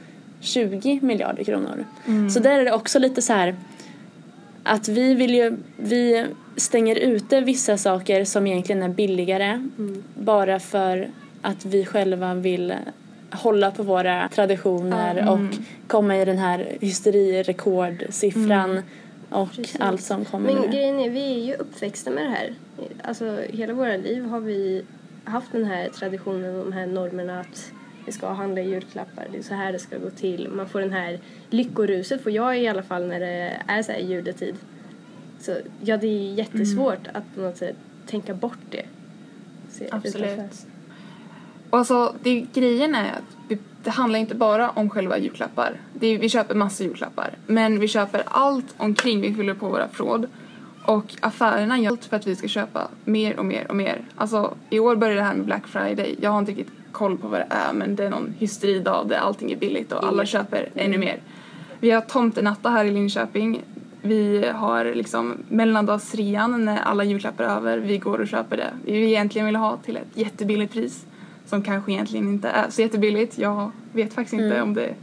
20 0.40 0.98
miljarder 1.02 1.44
kronor. 1.44 1.84
Så 2.30 2.40
där 2.40 2.58
är 2.58 2.64
det 2.64 2.72
också 2.72 2.98
lite 2.98 3.22
så 3.22 3.32
här 3.32 3.56
att 4.62 4.88
vi 4.88 5.14
vill 5.14 5.34
ju, 5.34 5.56
vi 5.76 6.26
stänger 6.56 6.96
ute 6.96 7.40
vissa 7.40 7.78
saker 7.78 8.24
som 8.24 8.46
egentligen 8.46 8.82
är 8.82 8.88
billigare 8.88 9.68
bara 10.14 10.60
för 10.60 11.08
att 11.42 11.64
vi 11.64 11.84
själva 11.84 12.34
vill 12.34 12.74
hålla 13.36 13.70
på 13.70 13.82
våra 13.82 14.28
traditioner 14.28 15.30
och 15.32 15.38
komma 15.86 16.16
i 16.16 16.24
den 16.24 16.38
här 16.38 16.76
hysterirekordsiffran 16.80 18.82
och 19.30 19.52
Precis. 19.52 19.80
allt 19.80 20.02
som 20.02 20.24
kommer 20.24 20.52
Men 20.52 20.62
nu. 20.62 20.68
grejen 20.68 21.00
är, 21.00 21.10
vi 21.10 21.34
är 21.34 21.44
ju 21.46 21.54
uppväxta 21.54 22.10
med 22.10 22.24
det 22.24 22.30
här. 22.30 22.54
Alltså 23.02 23.38
hela 23.48 23.72
våra 23.72 23.96
liv 23.96 24.24
har 24.24 24.40
vi 24.40 24.84
haft 25.24 25.52
den 25.52 25.64
här 25.64 25.88
traditionen 25.88 26.56
och 26.56 26.64
de 26.64 26.72
här 26.72 26.86
normerna 26.86 27.40
att 27.40 27.72
vi 28.06 28.12
ska 28.12 28.28
handla 28.28 28.60
julklappar, 28.60 29.26
det 29.32 29.38
är 29.38 29.42
så 29.42 29.54
här 29.54 29.72
det 29.72 29.78
ska 29.78 29.98
gå 29.98 30.10
till. 30.10 30.48
Man 30.48 30.68
får 30.68 30.80
den 30.80 30.92
här 30.92 31.18
lyckoruset, 31.50 32.22
får 32.22 32.32
jag 32.32 32.58
i 32.58 32.68
alla 32.68 32.82
fall 32.82 33.06
när 33.06 33.20
det 33.20 33.52
är 33.66 33.82
så 33.82 33.92
här 33.92 33.98
juletid. 33.98 34.54
Så 35.40 35.56
ja, 35.80 35.96
det 35.96 36.06
är 36.06 36.34
jättesvårt 36.34 37.08
att 37.12 37.34
på 37.34 37.40
något 37.40 37.56
sätt 37.56 37.76
tänka 38.06 38.34
bort 38.34 38.58
det. 38.70 38.84
Absolut. 39.90 40.66
Och 41.70 41.78
alltså, 41.78 42.14
det, 42.22 42.46
grejen 42.52 42.94
är 42.94 43.12
att 43.12 43.36
vi, 43.48 43.58
det 43.84 43.90
handlar 43.90 44.18
inte 44.18 44.34
bara 44.34 44.70
om 44.70 44.90
själva 44.90 45.18
julklappar. 45.18 45.80
Det, 45.94 46.16
vi 46.16 46.28
köper 46.28 46.54
massa 46.54 46.84
julklappar. 46.84 47.30
Men 47.46 47.80
vi 47.80 47.88
köper 47.88 48.22
allt 48.26 48.74
omkring, 48.76 49.20
vi 49.20 49.34
fyller 49.34 49.54
på 49.54 49.68
våra 49.68 49.88
förråd. 49.88 50.26
Och 50.84 51.14
affärerna 51.20 51.78
gör 51.78 51.90
allt 51.90 52.04
för 52.04 52.16
att 52.16 52.26
vi 52.26 52.36
ska 52.36 52.48
köpa 52.48 52.88
mer 53.04 53.38
och 53.38 53.44
mer 53.44 53.66
och 53.68 53.76
mer. 53.76 54.00
Alltså, 54.16 54.54
i 54.70 54.78
år 54.78 54.96
börjar 54.96 55.16
det 55.16 55.22
här 55.22 55.34
med 55.34 55.46
Black 55.46 55.66
Friday. 55.66 56.16
Jag 56.20 56.30
har 56.30 56.38
inte 56.38 56.52
riktigt 56.52 56.72
koll 56.92 57.18
på 57.18 57.28
vad 57.28 57.40
det 57.40 57.46
är 57.50 57.72
men 57.72 57.96
det 57.96 58.04
är 58.04 58.10
någon 58.10 58.34
hysteridag 58.38 59.08
där 59.08 59.16
allting 59.16 59.52
är 59.52 59.56
billigt 59.56 59.92
och 59.92 60.06
alla 60.06 60.26
köper 60.26 60.68
ännu 60.74 60.98
mer. 60.98 61.20
Vi 61.80 61.90
har 61.90 62.00
tomtenatta 62.00 62.70
här 62.70 62.84
i 62.84 62.90
Linköping. 62.90 63.62
Vi 64.02 64.48
har 64.54 64.84
liksom 64.84 65.34
mellandagsrean 65.48 66.64
när 66.64 66.78
alla 66.78 67.04
julklappar 67.04 67.44
är 67.44 67.48
över. 67.48 67.78
Vi 67.78 67.98
går 67.98 68.18
och 68.18 68.28
köper 68.28 68.56
det 68.56 68.70
vi 68.84 69.06
egentligen 69.06 69.46
vill 69.46 69.56
ha 69.56 69.76
till 69.76 69.96
ett 69.96 70.08
jättebilligt 70.14 70.72
pris 70.72 71.06
som 71.46 71.62
kanske 71.62 71.92
egentligen 71.92 72.28
inte 72.28 72.48
är 72.48 72.70
så 72.70 72.82
jättebilligt. 72.82 73.38
Jag 73.38 73.70
vet 73.92 74.12
faktiskt 74.12 74.42
inte 74.42 74.62
om 74.62 74.74
det 74.74 74.84
är 74.84 74.94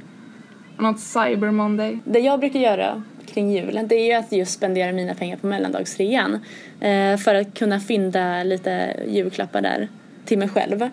något 0.78 1.00
Cyber 1.00 1.52
Monday. 1.52 2.00
Det 2.06 2.20
jag 2.20 2.40
brukar 2.40 2.60
göra 2.60 3.04
kring 3.26 3.52
julen 3.52 3.88
det 3.88 3.96
är 3.96 4.06
ju 4.06 4.14
att 4.14 4.32
just 4.32 4.54
spendera 4.54 4.92
mina 4.92 5.14
pengar 5.14 5.38
på 5.38 5.48
mellandagsrean 5.48 6.40
eh, 6.80 7.18
för 7.18 7.36
att 7.36 7.54
kunna 7.54 7.80
fynda 7.80 8.44
lite 8.44 8.96
julklappar 9.08 9.62
där 9.62 9.88
till 10.26 10.38
mig 10.38 10.50
själv. 10.50 10.90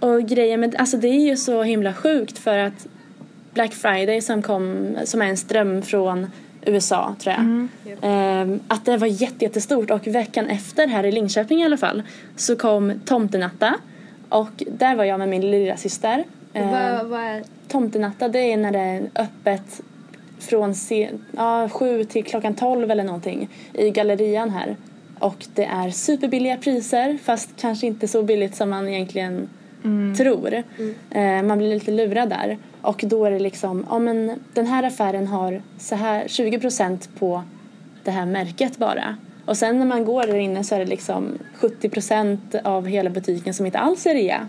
Och 0.00 0.22
grejen 0.22 0.60
med, 0.60 0.76
alltså 0.78 0.96
det 0.96 1.08
är 1.08 1.28
ju 1.28 1.36
så 1.36 1.62
himla 1.62 1.94
sjukt 1.94 2.38
för 2.38 2.58
att 2.58 2.86
Black 3.54 3.74
Friday 3.74 4.20
som 4.20 4.42
kom, 4.42 4.96
som 5.04 5.22
är 5.22 5.26
en 5.26 5.36
ström 5.36 5.82
från 5.82 6.26
USA 6.62 7.14
tror 7.18 7.34
jag. 7.34 7.68
Ehm, 8.02 8.60
att 8.68 8.84
det 8.84 8.96
var 8.96 9.06
jätte, 9.06 9.44
jättestort 9.44 9.90
och 9.90 10.06
veckan 10.06 10.46
efter 10.46 10.86
här 10.86 11.04
i 11.04 11.12
Linköping 11.12 11.60
i 11.60 11.64
alla 11.64 11.76
fall 11.76 12.02
så 12.36 12.56
kom 12.56 12.92
Tomtenatta 13.04 13.74
och 14.28 14.62
där 14.66 14.96
var 14.96 15.04
jag 15.04 15.18
med 15.18 15.28
min 15.28 15.50
lilla 15.50 15.76
syster. 15.76 16.24
Vad, 16.52 17.06
vad 17.06 17.20
är... 17.20 17.42
Tomtenatta 17.68 18.28
det 18.28 18.52
är 18.52 18.56
när 18.56 18.72
det 18.72 18.78
är 18.78 19.10
öppet 19.14 19.80
från 20.38 20.74
se, 20.74 21.10
ja, 21.36 21.68
sju 21.68 22.04
till 22.04 22.24
klockan 22.24 22.54
tolv 22.54 22.90
eller 22.90 23.04
någonting 23.04 23.48
i 23.72 23.90
gallerian 23.90 24.50
här. 24.50 24.76
Och 25.18 25.46
det 25.54 25.64
är 25.64 25.90
superbilliga 25.90 26.56
priser 26.56 27.18
fast 27.22 27.50
kanske 27.60 27.86
inte 27.86 28.08
så 28.08 28.22
billigt 28.22 28.56
som 28.56 28.70
man 28.70 28.88
egentligen 28.88 29.48
tror. 30.16 30.62
Eh, 31.10 31.42
man 31.42 31.58
blir 31.58 31.74
lite 31.74 31.90
lurad 31.90 32.28
där. 32.28 32.58
Och 32.82 33.04
då 33.06 33.24
är 33.24 33.30
det 33.30 33.38
liksom, 33.38 33.86
ja 33.90 33.98
men 33.98 34.40
den 34.54 34.66
här 34.66 34.82
affären 34.82 35.26
har 35.26 35.62
så 35.78 35.94
här 35.94 36.24
20% 36.24 37.08
på 37.18 37.42
det 38.04 38.10
här 38.10 38.26
märket 38.26 38.76
bara. 38.76 39.16
Och 39.48 39.56
sen 39.56 39.78
när 39.78 39.86
man 39.86 40.04
går 40.04 40.22
där 40.22 40.34
inne 40.34 40.64
så 40.64 40.74
är 40.74 40.78
det 40.78 40.84
liksom 40.84 41.38
70% 41.60 42.38
av 42.64 42.86
hela 42.86 43.10
butiken 43.10 43.54
som 43.54 43.66
inte 43.66 43.78
alls 43.78 44.06
är 44.06 44.14
rea. 44.14 44.46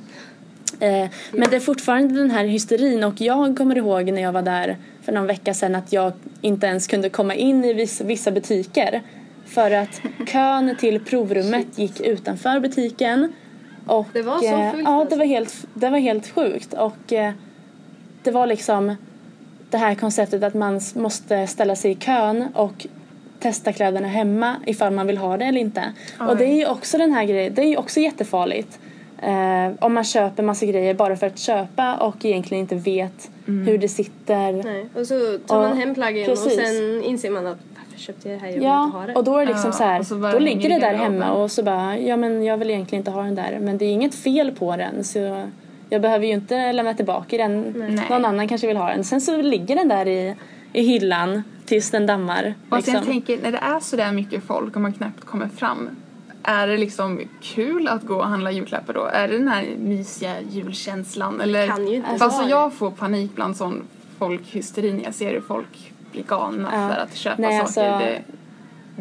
Eh, 0.79 1.10
men 1.32 1.50
det 1.50 1.56
är 1.56 1.60
fortfarande 1.60 2.15
den 2.15 2.32
här 2.32 2.46
hysterin 2.46 3.03
och 3.03 3.22
jag 3.22 3.58
kommer 3.58 3.77
ihåg 3.77 4.12
när 4.12 4.22
jag 4.22 4.32
var 4.32 4.41
där 4.41 4.77
för 5.01 5.12
någon 5.12 5.27
vecka 5.27 5.53
sedan 5.53 5.75
att 5.75 5.94
jag 5.94 6.13
inte 6.41 6.68
ens 6.68 6.88
kunde 6.88 7.10
komma 7.10 7.36
in 7.36 7.65
i 7.65 7.74
vissa, 8.03 8.32
butiker 8.32 9.01
för 9.46 9.72
att 9.72 10.01
kön 10.27 10.75
till 10.79 11.00
provrummet 11.06 11.77
gick 11.77 12.01
utanför 12.01 12.60
butiken. 12.60 13.34
Och, 13.86 14.08
Det 14.13 14.22
var 14.22 14.39
så 14.39 14.46
eh, 14.46 14.72
fullt 14.72 14.84
Ja, 14.86 14.91
det 14.91 15.01
alltså? 15.01 15.18
var 15.18 15.25
helt, 15.25 15.68
det 15.74 15.89
var 15.89 15.98
helt 15.98 16.27
sjukt 16.27 16.74
och 16.74 17.13
eh, 17.13 17.34
det 18.24 18.32
var 18.32 18.48
liksom 18.48 18.96
det 19.70 19.77
här 19.77 19.96
konceptet 19.96 20.44
att 20.44 20.53
man 20.53 20.82
måste 20.96 21.48
ställa 21.48 21.75
sig 21.75 21.91
i 21.91 21.96
kön 21.96 22.48
och 22.53 22.88
testa 23.39 23.74
kläderna 23.74 24.08
hemma 24.08 24.55
ifall 24.65 24.93
man 24.93 25.08
vill 25.08 25.17
ha 25.17 25.38
det 25.38 25.46
eller 25.46 25.60
inte. 25.62 25.84
Och 26.19 26.38
det 26.38 26.46
är 26.46 26.55
ju 26.55 26.65
också 26.67 26.98
den 26.98 27.12
här 27.12 27.25
grejen, 27.25 27.53
det 27.53 27.62
är 27.62 27.65
ju 27.67 27.77
också 27.77 28.00
jättefarligt. 28.00 28.79
Eh, 29.22 29.72
om 29.79 29.93
man 29.93 30.03
köper 30.03 30.43
massa 30.43 30.65
grejer 30.65 30.93
bara 30.93 31.15
för 31.15 31.27
att 31.27 31.39
köpa 31.39 31.96
och 31.96 32.25
egentligen 32.25 32.62
inte 32.62 32.75
vet 32.75 33.31
hur 33.46 33.77
det 33.77 33.89
sitter. 33.89 34.51
Nej. 34.63 34.86
Och 34.96 35.08
så 35.08 35.38
tar 35.48 35.62
man 35.62 35.69
Ja, 35.69 35.75
hem 35.75 35.93
plaggen 35.96 36.25
precis. 36.25 36.46
och 36.46 36.51
sen 36.51 37.03
inser 37.03 37.29
man 37.29 37.48
att 37.48 37.58
varför 37.75 38.00
köpte 38.00 38.29
jag 38.29 38.38
det 38.39 38.41
här? 38.41 38.48
Jag 38.48 38.53
vill 38.53 38.63
inte 38.63 38.69
ha 38.98 39.01
Ja, 39.01 39.08
det. 39.08 39.13
och 39.13 39.24
då 39.24 39.38
är 39.38 39.46
det 39.46 39.51
liksom 39.51 39.69
Ja, 39.69 39.77
så 39.77 39.84
här, 39.84 40.00
och 40.00 40.05
så 40.08 40.15
då 40.15 40.39
ligger 40.39 40.69
det 40.69 40.79
där 40.79 40.93
hemma 40.93 41.31
och 41.31 41.51
så 41.51 41.63
bara, 41.63 41.98
ja 41.98 42.17
men 42.17 42.43
jag 42.43 42.58
vill 42.58 42.69
egentligen 42.69 43.00
inte 43.01 43.12
ha 43.12 43.24
den 43.24 43.36
där. 43.36 43.58
Men 43.62 43.77
det 43.77 43.86
är 43.86 43.91
inget 43.91 44.15
fel 44.15 44.51
på 44.51 44.75
den 44.75 45.03
så 45.03 45.43
jag 45.89 46.01
behöver 46.01 46.25
ju 46.27 46.34
inte 46.34 46.72
lämna 46.72 46.93
tillbaka 46.93 47.38
den. 47.38 47.74
Nej. 47.77 48.05
Någon 48.10 48.25
annan 48.25 48.48
kanske 48.48 48.67
vill 48.67 48.77
ha 48.77 48.89
den. 48.89 49.03
Sen 49.03 49.22
så 49.22 49.41
ligger 49.41 49.75
den 49.75 49.88
där 49.88 50.08
i, 50.08 50.36
i 50.74 50.81
hyllan 50.81 51.43
tills 51.69 51.91
den 51.91 52.05
dammar. 52.05 52.53
Och 52.69 52.77
Liksom. 52.77 52.81
sen 52.93 52.93
jag 52.93 53.03
tänker, 53.05 53.41
när 53.41 53.51
det 53.51 53.57
är 53.57 53.79
så 53.79 53.95
där 53.95 54.11
mycket 54.11 54.43
folk 54.43 54.75
och 54.75 54.81
man 54.81 54.93
knappt 54.93 55.25
kommer 55.25 55.47
fram 55.47 55.89
är 56.43 56.67
det 56.67 56.77
liksom 56.77 57.19
kul 57.41 57.88
att 57.88 58.03
gå 58.03 58.15
och 58.15 58.27
handla 58.27 58.51
julklappar 58.51 58.93
då? 58.93 59.05
Är 59.05 59.27
det 59.27 59.38
den 59.38 59.47
här 59.47 59.65
mysiga 59.79 60.35
julkänslan? 60.51 61.41
Eller, 61.41 61.67
kan 61.67 61.88
ju 61.88 61.95
inte 61.95 62.09
det. 62.17 62.49
jag 62.49 62.73
får 62.73 62.91
panik 62.91 63.35
bland 63.35 63.57
sån 63.57 63.83
folkhysteri 64.17 64.93
när 64.93 65.03
jag 65.03 65.13
ser 65.13 65.31
hur 65.33 65.41
folk 65.41 65.91
blir 66.11 66.23
galna 66.23 66.69
Ja. 66.73 66.89
för 66.95 67.01
att 67.01 67.15
köpa 67.15 67.41
Nej, 67.41 67.51
saker. 67.51 67.63
alltså, 67.63 67.81
det, 67.81 68.21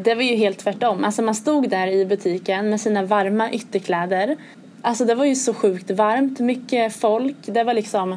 Det 0.02 0.14
var 0.14 0.22
ju 0.22 0.37
helt 0.37 0.58
tvärtom. 0.58 1.04
Alltså 1.04 1.22
man 1.22 1.34
stod 1.34 1.70
där 1.70 1.87
i 1.87 2.06
butiken 2.06 2.70
med 2.70 2.80
sina 2.80 3.02
varma 3.02 3.50
ytterkläder. 3.52 4.37
Alltså 4.82 5.04
det 5.04 5.14
var 5.14 5.25
ju 5.25 5.34
så 5.34 5.54
sjukt 5.54 5.90
varmt, 5.90 6.40
mycket 6.40 6.96
folk. 6.96 7.37
Det 7.42 7.64
var 7.64 7.75
liksom 7.75 8.16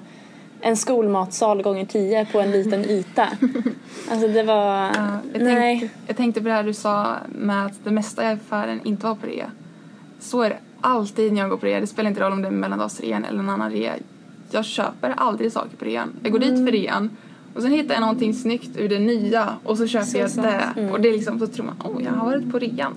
en 0.62 0.78
skolmatsal 0.78 1.62
gånger 1.62 1.86
tio 1.86 2.26
på 2.32 2.40
en 2.40 2.52
liten 2.52 2.86
yta. 2.86 3.28
Alltså 4.12 4.28
det 4.28 4.44
var... 4.44 4.66
ja, 4.96 5.20
jag, 5.34 5.42
nej. 5.44 5.80
tänkte, 5.80 5.98
jag 6.08 6.18
tänkte 6.18 6.42
på 6.42 6.48
det 6.48 6.54
här 6.54 6.64
du 6.64 6.74
sa 6.74 7.16
med 7.36 7.66
att 7.66 7.74
det 7.84 7.92
mesta 7.92 8.24
i 8.24 8.28
affären 8.28 8.80
inte 8.84 9.06
var 9.06 9.16
på 9.16 9.28
rea. 9.28 9.52
Så 10.20 10.42
är 10.42 10.50
det 10.50 10.58
alltid 10.82 11.34
när 11.34 11.42
jag 11.42 11.50
går 11.50 11.58
på 11.58 11.66
rea. 11.66 11.80
Det 11.80 11.88
spelar 11.88 12.10
inte 12.10 12.22
roll 12.22 12.32
om 12.32 12.42
det 12.42 12.48
är 12.48 12.52
mellandagsrean 12.52 13.26
eller 13.26 13.40
en 13.40 13.50
annan 13.50 13.72
rea. 13.72 13.94
Jag 14.52 14.66
köper 14.66 15.14
aldrig 15.18 15.52
saker 15.52 15.78
på 15.78 15.86
rean. 15.86 16.14
Jag 16.24 16.32
går 16.32 16.40
dit 16.40 16.50
Mm. 16.50 16.66
för 16.66 16.72
rean 16.72 17.10
och 17.56 17.62
sen 17.62 17.72
hittar 17.72 17.94
jag 17.94 18.02
någonting 18.02 18.34
snyggt 18.34 18.78
ur 18.78 18.90
det 18.90 19.00
nya 19.00 19.50
och 19.64 19.78
så 19.78 19.88
köper 19.88 20.20
jag 20.20 20.32
sant. 20.32 20.48
det. 20.76 20.82
Mm. 20.82 20.92
Och 20.94 21.02
det 21.02 21.10
är 21.10 21.14
liksom, 21.14 21.40
så 21.40 21.48
tror 21.48 21.66
man, 21.66 21.76
åh 21.86 22.04
jag 22.04 22.12
har 22.12 22.26
varit 22.26 22.52
på 22.52 22.60
rean. 22.60 22.94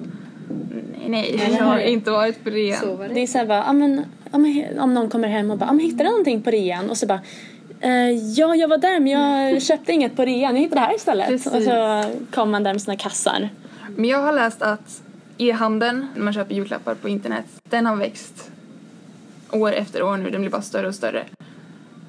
Nej, 1.06 1.34
nej, 1.38 1.56
jag 1.58 1.64
har 1.64 1.78
inte 1.78 2.10
varit 2.10 2.44
på 2.44 2.50
rean. 2.50 2.80
Så 2.80 2.94
var 2.96 3.08
det. 3.08 3.14
Det 3.14 3.20
är 3.20 3.26
såhär 3.26 3.46
bara, 3.46 3.64
ja 3.66 3.72
men, 3.72 4.04
he- 4.32 4.78
om 4.78 4.94
någon 4.94 5.10
kommer 5.10 5.28
hem 5.28 5.50
och 5.50 5.58
bara, 5.58 5.66
ja 5.66 5.72
men 5.72 5.80
hittade 5.84 6.04
du 6.04 6.08
någonting 6.10 6.42
på 6.42 6.50
rean? 6.50 6.90
Och 6.90 6.96
så 6.96 7.06
bara, 7.06 7.20
ja 8.36 8.54
jag 8.54 8.68
var 8.68 8.78
där 8.78 9.00
men 9.00 9.12
jag 9.12 9.62
köpte 9.62 9.92
inget 9.92 10.16
på 10.16 10.24
rean, 10.24 10.54
jag 10.54 10.62
hittade 10.62 10.80
det 10.80 10.86
här 10.86 10.94
istället. 10.96 11.28
Precis. 11.28 11.52
Och 11.52 11.62
så 11.62 12.04
kommer 12.30 12.52
man 12.52 12.62
där 12.62 12.72
med 12.72 12.82
sina 12.82 12.96
kassar. 12.96 13.48
Men 13.96 14.10
jag 14.10 14.22
har 14.22 14.32
läst 14.32 14.62
att 14.62 15.02
e-handeln, 15.38 16.08
när 16.14 16.22
man 16.22 16.32
köper 16.32 16.54
julklappar 16.54 16.94
på 16.94 17.08
internet, 17.08 17.44
den 17.64 17.86
har 17.86 17.96
växt 17.96 18.50
år 19.50 19.72
efter 19.72 20.02
år 20.02 20.16
nu. 20.16 20.30
Den 20.30 20.40
blir 20.40 20.50
bara 20.50 20.62
större 20.62 20.88
och 20.88 20.94
större. 20.94 21.24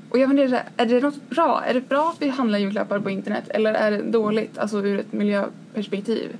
Och 0.10 0.20
jag 0.20 0.30
funderar, 0.30 0.64
är 0.78 0.86
det 0.86 1.00
något 1.00 1.30
bra? 1.30 1.64
Är 1.68 1.74
det 1.74 1.90
bra 1.90 2.10
att 2.16 2.22
vi 2.22 2.30
handlar 2.30 2.60
julklappar 2.60 3.00
på 3.00 3.10
internet 3.10 3.44
eller 3.50 3.74
är 3.74 3.92
det 3.92 4.02
dåligt, 4.02 4.58
alltså 4.58 4.78
ur 4.78 5.00
ett 5.00 5.14
miljöperspektiv? 5.14 6.38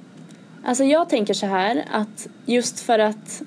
Alltså 0.66 0.84
jag 0.84 1.10
tänker 1.10 1.34
så 1.34 1.46
här 1.46 1.86
att 1.92 2.28
just 2.46 2.80
för 2.80 3.00
att 3.00 3.42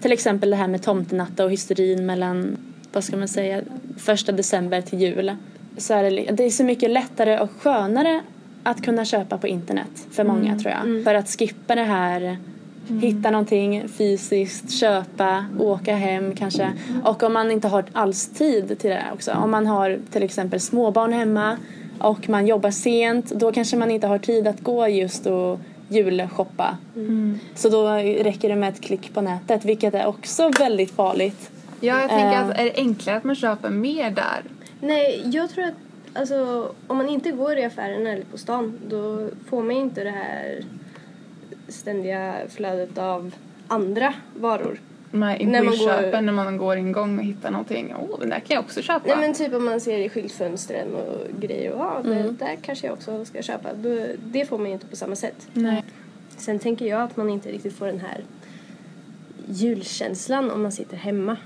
till 0.00 0.12
exempel 0.12 0.50
det 0.50 0.56
här 0.56 0.68
med 0.68 0.82
tomtenatta 0.82 1.44
och 1.44 1.50
hysterin 1.50 2.06
mellan, 2.06 2.56
vad 2.94 3.04
ska 3.04 3.16
man 3.16 3.28
säga, 3.28 3.62
första 3.96 4.32
december 4.32 4.80
till 4.80 5.00
jul. 5.00 5.36
Så 5.76 5.94
är 5.94 6.02
det, 6.02 6.32
det 6.32 6.44
är 6.44 6.50
så 6.50 6.64
mycket 6.64 6.90
lättare 6.90 7.40
och 7.40 7.50
skönare 7.50 8.20
att 8.62 8.82
kunna 8.84 9.04
köpa 9.04 9.38
på 9.38 9.48
internet 9.48 10.06
för 10.10 10.24
många 10.24 10.58
tror 10.58 10.72
jag. 10.72 11.04
För 11.04 11.14
att 11.14 11.28
skippa 11.28 11.74
det 11.74 11.84
här 11.84 12.38
Hitta 12.88 13.30
någonting 13.30 13.88
fysiskt, 13.88 14.70
köpa, 14.70 15.44
åka 15.58 15.96
hem 15.96 16.34
kanske. 16.34 16.72
Och 17.04 17.22
om 17.22 17.32
man 17.32 17.50
inte 17.50 17.68
har 17.68 17.84
alls 17.92 18.28
tid 18.28 18.78
till 18.78 18.90
det 18.90 19.04
också. 19.14 19.32
Om 19.32 19.50
man 19.50 19.66
har 19.66 19.98
till 20.10 20.22
exempel 20.22 20.60
småbarn 20.60 21.12
hemma 21.12 21.56
och 21.98 22.28
man 22.28 22.46
jobbar 22.46 22.70
sent 22.70 23.30
då 23.30 23.52
kanske 23.52 23.76
man 23.76 23.90
inte 23.90 24.06
har 24.06 24.18
tid 24.18 24.46
att 24.46 24.60
gå 24.60 24.88
just 24.88 25.26
och 25.26 25.60
julshoppa. 25.88 26.78
Så 27.54 27.68
då 27.68 27.88
räcker 28.24 28.48
det 28.48 28.56
med 28.56 28.68
ett 28.68 28.80
klick 28.80 29.14
på 29.14 29.20
nätet 29.20 29.64
vilket 29.64 29.94
är 29.94 30.06
också 30.06 30.50
väldigt 30.58 30.90
farligt. 30.90 31.50
Ja, 31.84 32.00
jag 32.00 32.08
tänker 32.10 32.32
Eh. 32.32 32.48
att 32.48 32.58
är 32.58 32.64
det 32.64 32.72
enklare 32.76 33.16
att 33.16 33.24
man 33.24 33.34
köper 33.34 33.70
mer 33.70 34.10
där? 34.10 34.42
Nej, 34.80 35.22
jag 35.32 35.50
tror 35.50 35.64
att 35.64 35.74
alltså, 36.14 36.70
om 36.86 36.96
man 36.96 37.08
inte 37.08 37.30
går 37.30 37.58
i 37.58 37.64
affären 37.64 38.06
eller 38.06 38.24
på 38.24 38.38
stan 38.38 38.78
då 38.88 39.28
får 39.48 39.62
man 39.62 39.70
inte 39.76 40.04
det 40.04 40.10
här 40.10 40.60
ständiga 41.68 42.34
flödet 42.48 42.98
av 42.98 43.34
andra 43.68 44.14
varor. 44.36 44.78
Med 45.10 45.46
När 45.46 45.62
man 45.62 45.64
går- 45.66 45.72
impulsköpen 45.74 46.26
när 46.26 46.32
man 46.32 46.56
går 46.56 46.76
en 46.76 46.92
gång 46.92 47.18
och 47.18 47.24
hittar 47.24 47.50
någonting. 47.50 47.94
Åh, 48.00 48.20
den 48.20 48.28
där 48.28 48.40
kan 48.40 48.54
jag 48.54 48.64
också 48.64 48.82
köpa. 48.82 49.06
Nej 49.06 49.16
men 49.20 49.34
typ 49.34 49.54
om 49.54 49.64
man 49.64 49.80
ser 49.80 49.98
i 49.98 50.08
skyltfönstren 50.08 50.94
och 50.94 51.40
grejer 51.40 51.72
och 51.72 51.80
ja, 51.80 52.00
det 52.04 52.30
där 52.38 52.56
kanske 52.62 52.86
jag 52.86 52.94
också 52.94 53.24
ska 53.24 53.42
köpa. 53.42 53.68
Då, 53.74 54.06
det 54.24 54.46
får 54.46 54.58
man 54.58 54.66
ju 54.66 54.72
inte 54.72 54.86
på 54.86 54.96
samma 54.96 55.16
sätt. 55.16 55.48
Nej. 55.52 55.84
Sen 56.36 56.58
tänker 56.58 56.86
jag 56.86 57.00
att 57.02 57.16
man 57.16 57.30
inte 57.30 57.48
riktigt 57.52 57.74
får 57.76 57.86
den 57.86 58.00
här 58.00 58.24
julkänslan 59.48 60.50
om 60.50 60.62
man 60.62 60.72
sitter 60.72 60.96
hemma. 60.96 61.36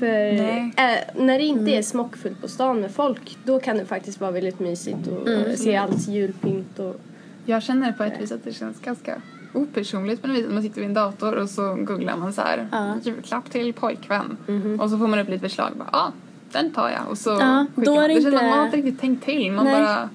För 0.00 0.32
äh, 0.76 1.24
när 1.24 1.38
det 1.38 1.44
inte 1.44 1.70
är 1.70 1.82
smockfullt 1.82 2.40
på 2.40 2.48
stan 2.48 2.80
med 2.80 2.90
folk 2.90 3.38
då 3.44 3.60
kan 3.60 3.76
det 3.76 3.84
faktiskt 3.84 4.20
vara 4.20 4.30
väldigt 4.30 4.60
mysigt 4.60 5.06
och 5.08 5.28
se 5.58 5.76
allt 5.76 6.08
julpynt 6.08 6.78
och 6.78 7.00
Jag 7.46 7.62
känner 7.62 7.92
på 7.92 8.04
ett 8.04 8.20
vis 8.20 8.32
att 8.32 8.44
det 8.44 8.52
känns 8.52 8.80
ganska 8.80 9.22
opersonligt 9.52 10.22
på 10.22 10.28
något 10.28 10.36
vis. 10.36 10.46
att 10.46 10.52
Man 10.52 10.62
sitter 10.62 10.80
vid 10.80 10.88
en 10.88 10.94
dator 10.94 11.34
och 11.34 11.50
så 11.50 11.74
googlar 11.74 12.16
man 12.16 12.32
så 12.32 12.40
här 12.40 12.68
Ja. 12.72 12.94
julklapp 13.02 13.50
till 13.50 13.72
pojkvän. 13.72 14.36
Och 14.80 14.90
så 14.90 14.98
får 14.98 15.06
man 15.08 15.18
upp 15.18 15.28
lite 15.28 15.40
förslag. 15.48 15.70
Bara, 15.76 15.88
ah, 15.92 16.12
den 16.52 16.70
tar 16.72 16.90
jag. 16.90 17.10
Och 17.10 17.18
så 17.18 17.30
Ja, 17.30 17.66
skickar 17.76 17.92
då 17.92 17.92
är 17.92 18.00
man. 18.00 18.08
det 18.08 18.14
det 18.14 18.22
känns 18.22 18.34
inte- 18.34 18.46
man 18.46 18.58
har 18.58 18.64
inte 18.64 18.76
riktigt 18.76 19.00
tänkt 19.00 19.24
till. 19.24 19.52
Man 19.52 19.64
Nej. 19.64 19.82
bara, 19.82 20.08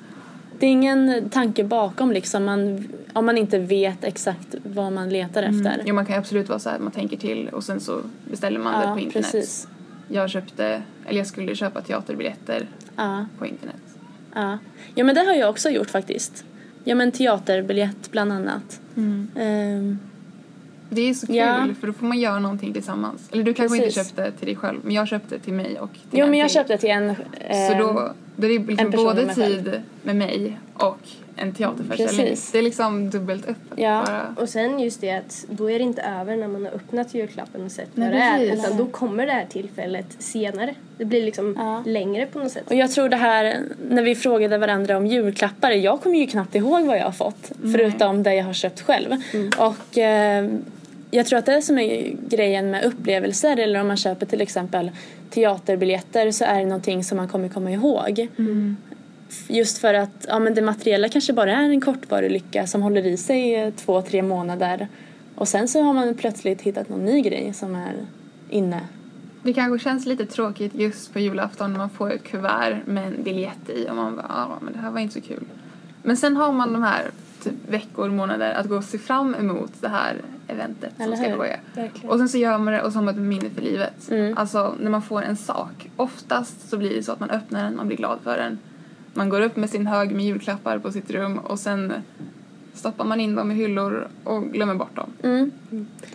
Det 0.59 0.65
är 0.65 0.69
ingen 0.71 1.29
tanke 1.29 1.63
bakom 1.63 2.11
liksom 2.11 2.45
man, 2.45 2.87
om 3.13 3.25
man 3.25 3.37
inte 3.37 3.59
vet 3.59 4.03
exakt 4.03 4.55
vad 4.63 4.91
man 4.93 5.09
letar 5.09 5.43
efter. 5.43 5.81
jo, 5.85 5.95
man 5.95 6.05
kan 6.05 6.19
absolut 6.19 6.49
vara 6.49 6.59
så 6.59 6.69
här 6.69 6.75
att 6.75 6.81
man 6.83 6.91
tänker 6.91 7.17
till 7.17 7.49
och 7.49 7.63
sen 7.63 7.79
så 7.79 7.99
beställer 8.31 8.59
man 8.59 8.79
det 8.81 8.87
ja, 8.87 8.93
på 8.93 8.99
internet. 8.99 9.31
precis. 9.31 9.67
Jag 10.07 10.29
köpte, 10.29 10.81
eller 11.05 11.17
jag 11.17 11.27
skulle 11.27 11.55
köpa 11.55 11.81
teaterbiljetter 11.81 12.67
Ja, 12.95 13.25
på 13.39 13.45
internet. 13.45 13.75
ja. 14.35 14.57
ja, 14.95 15.03
men 15.03 15.15
det 15.15 15.21
har 15.21 15.33
jag 15.33 15.49
också 15.49 15.69
gjort 15.69 15.89
faktiskt. 15.89 16.45
Ja, 16.83 16.95
men 16.95 17.11
teaterbiljett 17.11 18.11
bland 18.11 18.31
annat. 18.33 18.79
Ehm, 19.35 19.99
Det 20.89 21.01
är 21.09 21.13
så 21.13 21.27
kul 21.27 21.35
Ja. 21.35 21.67
för 21.79 21.87
då 21.87 21.93
får 21.93 22.05
man 22.05 22.19
göra 22.19 22.39
någonting 22.39 22.73
tillsammans. 22.73 23.29
Eller 23.31 23.43
du 23.43 23.53
kanske 23.53 23.79
Precis. 23.79 23.97
inte 23.97 24.09
köpte 24.09 24.31
till 24.37 24.45
dig 24.47 24.55
själv 24.55 24.79
men 24.83 24.93
jag 24.95 25.07
köpte 25.07 25.39
till 25.39 25.53
mig 25.53 25.79
och 25.79 25.93
till 25.93 26.01
jo, 26.11 26.23
en 26.25 26.29
men 26.31 26.39
jag 26.39 26.49
till. 26.49 26.53
köpte 26.55 26.77
till 26.77 26.89
en... 26.89 27.15
Så 27.15 27.21
ehm, 27.73 28.13
Då 28.35 28.47
är 28.47 28.59
det 28.59 28.65
liksom 28.65 28.91
både 28.91 29.15
med 29.25 29.25
mig 29.25 29.35
själv. 29.35 29.63
tid 29.63 29.81
med 30.03 30.15
mig 30.15 30.59
och 30.73 30.97
en 31.37 31.53
teaterföreställning. 31.53 32.27
Precis. 32.27 32.51
Det 32.51 32.57
är 32.57 32.61
liksom 32.61 33.09
dubbelt 33.09 33.49
upp. 33.49 33.57
Ja. 33.75 34.03
Bara. 34.05 34.35
Och 34.43 34.49
sen 34.49 34.79
just 34.79 35.01
det 35.01 35.11
att 35.11 35.45
då 35.49 35.71
är 35.71 35.79
det 35.79 35.85
inte 35.85 36.01
över 36.01 36.35
när 36.37 36.47
man 36.47 36.65
har 36.65 36.71
öppnat 36.71 37.13
julklappen 37.13 37.65
och 37.65 37.71
sett 37.71 37.89
Nej, 37.93 38.07
vad 38.09 38.17
det 38.19 38.23
är. 38.23 38.37
precis. 38.49 38.65
Utan 38.65 38.77
då 38.77 38.85
kommer 38.85 39.25
det 39.25 39.31
här 39.31 39.45
tillfället 39.49 40.05
senare. 40.19 40.75
Det 40.97 41.05
blir 41.05 41.23
liksom 41.25 41.55
Ja. 41.57 41.83
längre 41.85 42.25
på 42.25 42.39
något 42.39 42.51
sätt. 42.51 42.63
Och 42.67 42.75
jag 42.75 42.91
tror 42.91 43.09
det 43.09 43.15
här, 43.15 43.61
när 43.89 44.03
vi 44.03 44.15
frågade 44.15 44.57
varandra 44.57 44.97
om 44.97 45.07
julklappar, 45.07 45.71
jag 45.71 46.01
kommer 46.01 46.17
ju 46.19 46.27
knappt 46.27 46.55
ihåg 46.55 46.85
vad 46.85 46.97
jag 46.97 47.03
har 47.05 47.11
fått. 47.11 47.51
Förutom 47.61 48.23
det 48.23 48.35
jag 48.35 48.45
har 48.45 48.53
köpt 48.53 48.81
själv. 48.81 49.09
Och 49.57 49.97
eh, 49.97 50.49
jag 51.15 51.25
tror 51.25 51.39
att 51.39 51.45
det 51.45 51.61
som 51.61 51.77
är 51.77 52.15
grejen 52.29 52.71
med 52.71 52.85
upplevelser 52.85 53.57
eller 53.57 53.81
om 53.81 53.87
man 53.87 53.97
köper 53.97 54.25
till 54.25 54.41
exempel 54.41 54.91
teaterbiljetter 55.29 56.31
så 56.31 56.45
är 56.45 56.59
det 56.59 56.65
någonting 56.65 57.03
som 57.03 57.17
man 57.17 57.27
kommer 57.27 57.49
komma 57.49 57.71
ihåg. 57.71 58.27
Just 59.47 59.77
för 59.77 59.93
att 59.93 60.25
ja, 60.27 60.39
men 60.39 60.53
det 60.53 60.61
materiella 60.61 61.09
kanske 61.09 61.33
bara 61.33 61.51
är 61.51 61.69
en 61.69 61.81
kortvarig 61.81 62.31
lycka 62.31 62.67
som 62.67 62.81
håller 62.81 63.05
i 63.05 63.17
sig 63.17 63.71
två, 63.71 64.01
tre 64.01 64.21
månader. 64.21 64.87
Och 65.35 65.47
sen 65.47 65.67
så 65.67 65.81
har 65.81 65.93
man 65.93 66.13
plötsligt 66.13 66.61
hittat 66.61 66.89
någon 66.89 67.05
ny 67.05 67.21
grej 67.21 67.53
som 67.53 67.75
är 67.75 67.93
inne. 68.49 68.81
Det 69.43 69.53
kanske 69.53 69.89
känns 69.89 70.05
lite 70.05 70.25
tråkigt 70.25 70.75
just 70.75 71.13
på 71.13 71.19
julafton 71.19 71.71
när 71.71 71.77
man 71.77 71.89
får 71.89 72.13
ett 72.13 72.23
kuvert 72.23 72.81
med 72.85 73.07
en 73.07 73.23
biljett 73.23 73.69
i 73.69 73.89
och 73.89 73.95
man 73.95 74.15
bara, 74.15 74.25
ja 74.29 74.57
men 74.61 74.73
det 74.73 74.79
här 74.79 74.91
var 74.91 74.99
inte 74.99 75.13
så 75.13 75.21
kul. 75.21 75.45
Men 76.03 76.17
sen 76.17 76.37
har 76.37 76.51
man 76.51 76.73
de 76.73 76.83
här 76.83 77.01
typ 77.49 77.69
veckor, 77.73 78.09
månader 78.09 78.53
att 78.53 78.65
gå 78.69 78.75
och 78.77 78.83
se 78.83 78.97
fram 78.97 79.35
emot 79.35 79.71
det 79.81 79.87
här 79.87 80.15
eventet 80.47 80.93
Eller 80.99 81.15
som 81.15 81.25
ska 81.25 81.37
ske. 81.37 81.57
Och 82.07 82.17
sen 82.17 82.29
så 82.29 82.37
gör 82.37 82.57
man 82.57 82.73
det 82.73 82.81
och 82.81 82.91
så 82.91 82.97
har 82.97 83.03
man 83.03 83.13
ett 83.13 83.19
minne 83.19 83.49
för 83.49 83.61
livet. 83.61 84.11
Mm. 84.11 84.37
Alltså 84.37 84.75
när 84.79 84.89
man 84.91 85.01
får 85.01 85.21
en 85.21 85.37
sak, 85.37 85.89
oftast 85.95 86.69
så 86.69 86.77
blir 86.77 86.95
det 86.95 87.03
så 87.03 87.11
att 87.11 87.19
man 87.19 87.29
öppnar 87.29 87.63
den, 87.63 87.75
man 87.75 87.87
blir 87.87 87.97
glad 87.97 88.19
för 88.23 88.37
den. 88.37 88.59
Man 89.13 89.29
går 89.29 89.41
upp 89.41 89.55
med 89.55 89.69
sin 89.69 89.87
hög 89.87 90.11
med 90.15 90.25
julklappar 90.25 90.79
på 90.79 90.91
sitt 90.91 91.11
rum 91.11 91.37
och 91.37 91.59
sen 91.59 91.93
stoppar 92.73 93.05
man 93.05 93.19
in 93.19 93.35
dem 93.35 93.51
i 93.51 93.55
hyllor 93.55 94.07
och 94.23 94.43
glömmer 94.43 94.75
bort 94.75 94.95
dem. 94.95 95.09
Mm. 95.23 95.51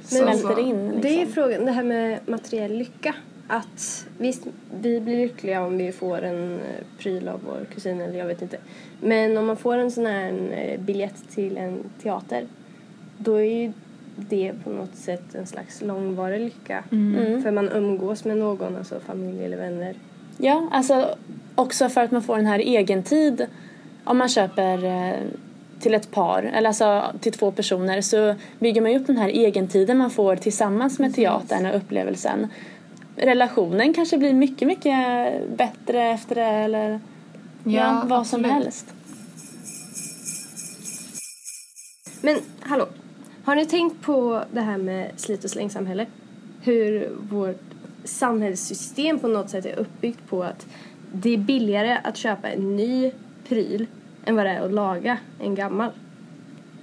Så- 0.02 0.16
Smälter 0.16 0.58
in 0.58 0.84
liksom. 0.84 1.00
Det 1.02 1.22
är 1.22 1.26
frågan, 1.26 1.64
det 1.64 1.72
här 1.72 1.84
med 1.84 2.20
materiell 2.26 2.72
lycka. 2.78 3.14
Att 3.52 4.06
visst, 4.18 4.46
vi 4.80 5.00
blir 5.00 5.16
lyckliga 5.16 5.62
om 5.62 5.78
vi 5.78 5.92
får 5.92 6.22
en 6.22 6.54
eh, 6.54 6.84
pryl 6.98 7.28
av 7.28 7.40
vår 7.46 7.66
kusin 7.74 8.00
eller 8.00 8.18
jag 8.18 8.26
vet 8.26 8.42
inte. 8.42 8.58
Men 9.00 9.36
om 9.36 9.46
man 9.46 9.56
får 9.56 9.78
en 9.78 9.90
sån 9.90 10.06
här 10.06 10.32
eh, 10.52 10.80
biljett 10.80 11.30
till 11.30 11.56
en 11.56 11.78
teater 12.02 12.46
då 13.18 13.34
är 13.34 13.60
ju 13.60 13.72
det 14.16 14.52
på 14.64 14.70
något 14.70 14.94
sätt 14.94 15.34
en 15.34 15.46
slags 15.46 15.82
långvarig 15.82 16.40
lycka. 16.40 16.84
Mm. 16.92 17.42
För 17.42 17.50
man 17.50 17.68
umgås 17.68 18.24
med 18.24 18.36
någon, 18.36 18.76
alltså 18.76 19.00
familj 19.00 19.44
eller 19.44 19.56
vänner. 19.56 19.94
Ja, 20.38 20.68
alltså 20.72 21.14
också 21.54 21.88
för 21.88 22.00
att 22.00 22.10
man 22.10 22.22
får 22.22 22.36
den 22.36 22.46
här 22.46 22.60
egentid. 22.60 23.46
Om 24.04 24.18
man 24.18 24.28
köper 24.28 24.84
eh, 24.84 25.20
till 25.80 25.94
ett 25.94 26.10
par, 26.10 26.42
eller 26.42 26.68
alltså 26.68 27.04
till 27.20 27.32
två 27.32 27.50
personer 27.50 28.00
så 28.00 28.34
bygger 28.58 28.80
man 28.80 28.92
ju 28.92 28.98
upp 28.98 29.06
den 29.06 29.16
här 29.16 29.28
egentiden 29.28 29.98
man 29.98 30.10
får 30.10 30.36
tillsammans 30.36 30.98
med 30.98 31.14
teatern 31.14 31.66
och 31.66 31.76
upplevelsen. 31.76 32.48
Relationen 33.16 33.94
kanske 33.94 34.18
blir 34.18 34.32
mycket, 34.34 34.68
mycket 34.68 34.96
bättre 35.56 36.02
efter 36.02 36.34
det 36.34 36.42
eller 36.42 37.00
ja, 37.64 38.02
vad 38.06 38.26
som 38.26 38.40
absolut. 38.40 38.64
helst. 38.64 38.94
Men 42.22 42.36
hallå, 42.60 42.88
har 43.44 43.56
ni 43.56 43.66
tänkt 43.66 44.02
på 44.02 44.44
det 44.52 44.60
här 44.60 44.78
med 44.78 45.10
slit 45.16 45.44
och 45.44 45.50
slängsamhälle? 45.50 46.06
Hur 46.62 47.16
vårt 47.30 47.60
samhällssystem 48.04 49.18
på 49.18 49.28
något 49.28 49.50
sätt 49.50 49.66
är 49.66 49.78
uppbyggt 49.78 50.28
på 50.28 50.42
att 50.42 50.66
det 51.12 51.30
är 51.30 51.38
billigare 51.38 51.98
att 52.04 52.16
köpa 52.16 52.48
en 52.48 52.76
ny 52.76 53.12
pryl 53.48 53.86
än 54.24 54.36
vad 54.36 54.46
det 54.46 54.50
är 54.50 54.60
att 54.60 54.72
laga 54.72 55.18
en 55.40 55.54
gammal. 55.54 55.90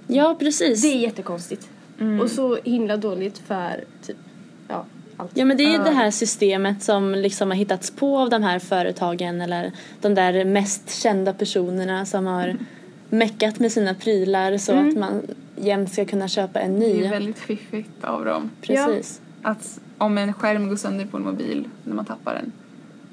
Ja, 0.06 0.36
precis. 0.38 0.82
Det 0.82 0.88
är 0.88 0.96
jättekonstigt. 0.96 1.68
Och 2.22 2.30
så 2.30 2.58
himla 2.64 2.96
dåligt 2.96 3.38
för 3.38 3.84
typ, 4.02 4.16
ja, 4.68 4.84
allt. 5.18 5.30
Ja 5.34 5.44
men 5.44 5.56
det 5.56 5.62
är 5.64 5.70
ju 5.70 5.78
det 5.78 5.90
här 5.90 6.10
systemet 6.10 6.82
som 6.82 7.12
liksom 7.14 7.50
har 7.50 7.56
hittats 7.56 7.90
på 7.90 8.18
av 8.18 8.30
de 8.30 8.42
här 8.42 8.58
företagen 8.58 9.40
eller 9.40 9.72
de 10.00 10.14
där 10.14 10.44
mest 10.44 11.02
kända 11.02 11.32
personerna 11.34 12.06
som 12.06 12.26
har 12.26 12.56
meckat 13.10 13.58
med 13.58 13.72
sina 13.72 13.94
prylar 13.94 14.58
så 14.58 14.72
att 14.72 14.96
man 14.98 15.22
jämt 15.56 15.92
ska 15.92 16.04
kunna 16.04 16.28
köpa 16.28 16.60
en 16.60 16.72
Det 16.80 16.86
ny. 16.86 17.04
är 17.04 17.10
väldigt 17.10 17.38
fiffigt 17.38 18.04
av 18.04 18.24
dem. 18.24 18.50
Precis. 18.62 19.20
Att 19.42 19.80
om 19.98 20.18
en 20.18 20.32
skärm 20.32 20.68
går 20.68 20.76
sönder 20.76 21.06
på 21.06 21.16
en 21.16 21.22
mobil 21.22 21.68
när 21.84 21.94
man 21.94 22.04
tappar 22.04 22.34
den. 22.34 22.52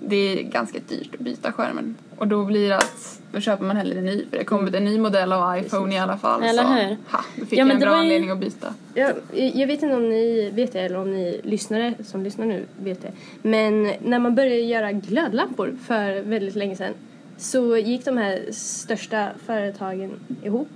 Det 0.08 0.16
är 0.16 0.44
ganska 0.44 0.80
dyrt 0.88 1.14
att 1.14 1.20
byta 1.20 1.52
skärmen. 1.52 1.96
Och 2.18 2.28
då 2.28 2.46
blir 2.46 2.70
det 2.70 2.78
att 2.78 3.22
då 3.32 3.40
köper 3.40 3.66
man 3.66 3.78
hellre 3.78 4.00
en 4.00 4.06
ny 4.06 4.26
för 4.30 4.38
det 4.38 4.44
kommer 4.44 4.76
en 4.76 4.86
ny 4.86 5.00
modell 5.00 5.34
av 5.34 5.58
iPhone 5.58 5.96
i 5.96 6.00
alla 6.00 6.18
fall. 6.18 6.44
Eller 6.44 6.64
så, 6.64 6.70
hur? 6.70 6.98
Ha, 7.12 7.20
då 7.36 7.46
fick 7.46 7.60
Ja, 7.60 7.66
jag 7.66 7.72
en 7.72 7.80
bra 7.80 7.90
ju- 7.90 7.96
anledning 8.00 8.30
att 8.30 8.38
byta. 8.40 8.74
Jag, 8.94 9.12
jag 9.34 9.68
vet 9.68 9.84
inte 9.84 9.96
om 9.96 10.10
ni 10.10 10.50
vet 10.54 10.74
det 10.74 10.80
eller 10.80 10.98
om 11.00 11.12
ni 11.14 11.42
lyssnare 11.44 11.94
som 12.04 12.24
lyssnar 12.24 12.46
nu 12.46 12.66
vet 12.80 13.02
det. 13.02 13.12
Men 13.42 13.92
när 14.04 14.20
man 14.20 14.36
började 14.36 14.56
göra 14.60 14.92
glödlampor 14.92 15.76
för 15.86 16.22
väldigt 16.22 16.56
länge 16.56 16.76
sedan 16.76 16.94
så 17.38 17.78
gick 17.78 18.06
de 18.06 18.18
här 18.18 18.46
största 18.52 19.30
företagen 19.46 20.12
ihop 20.44 20.70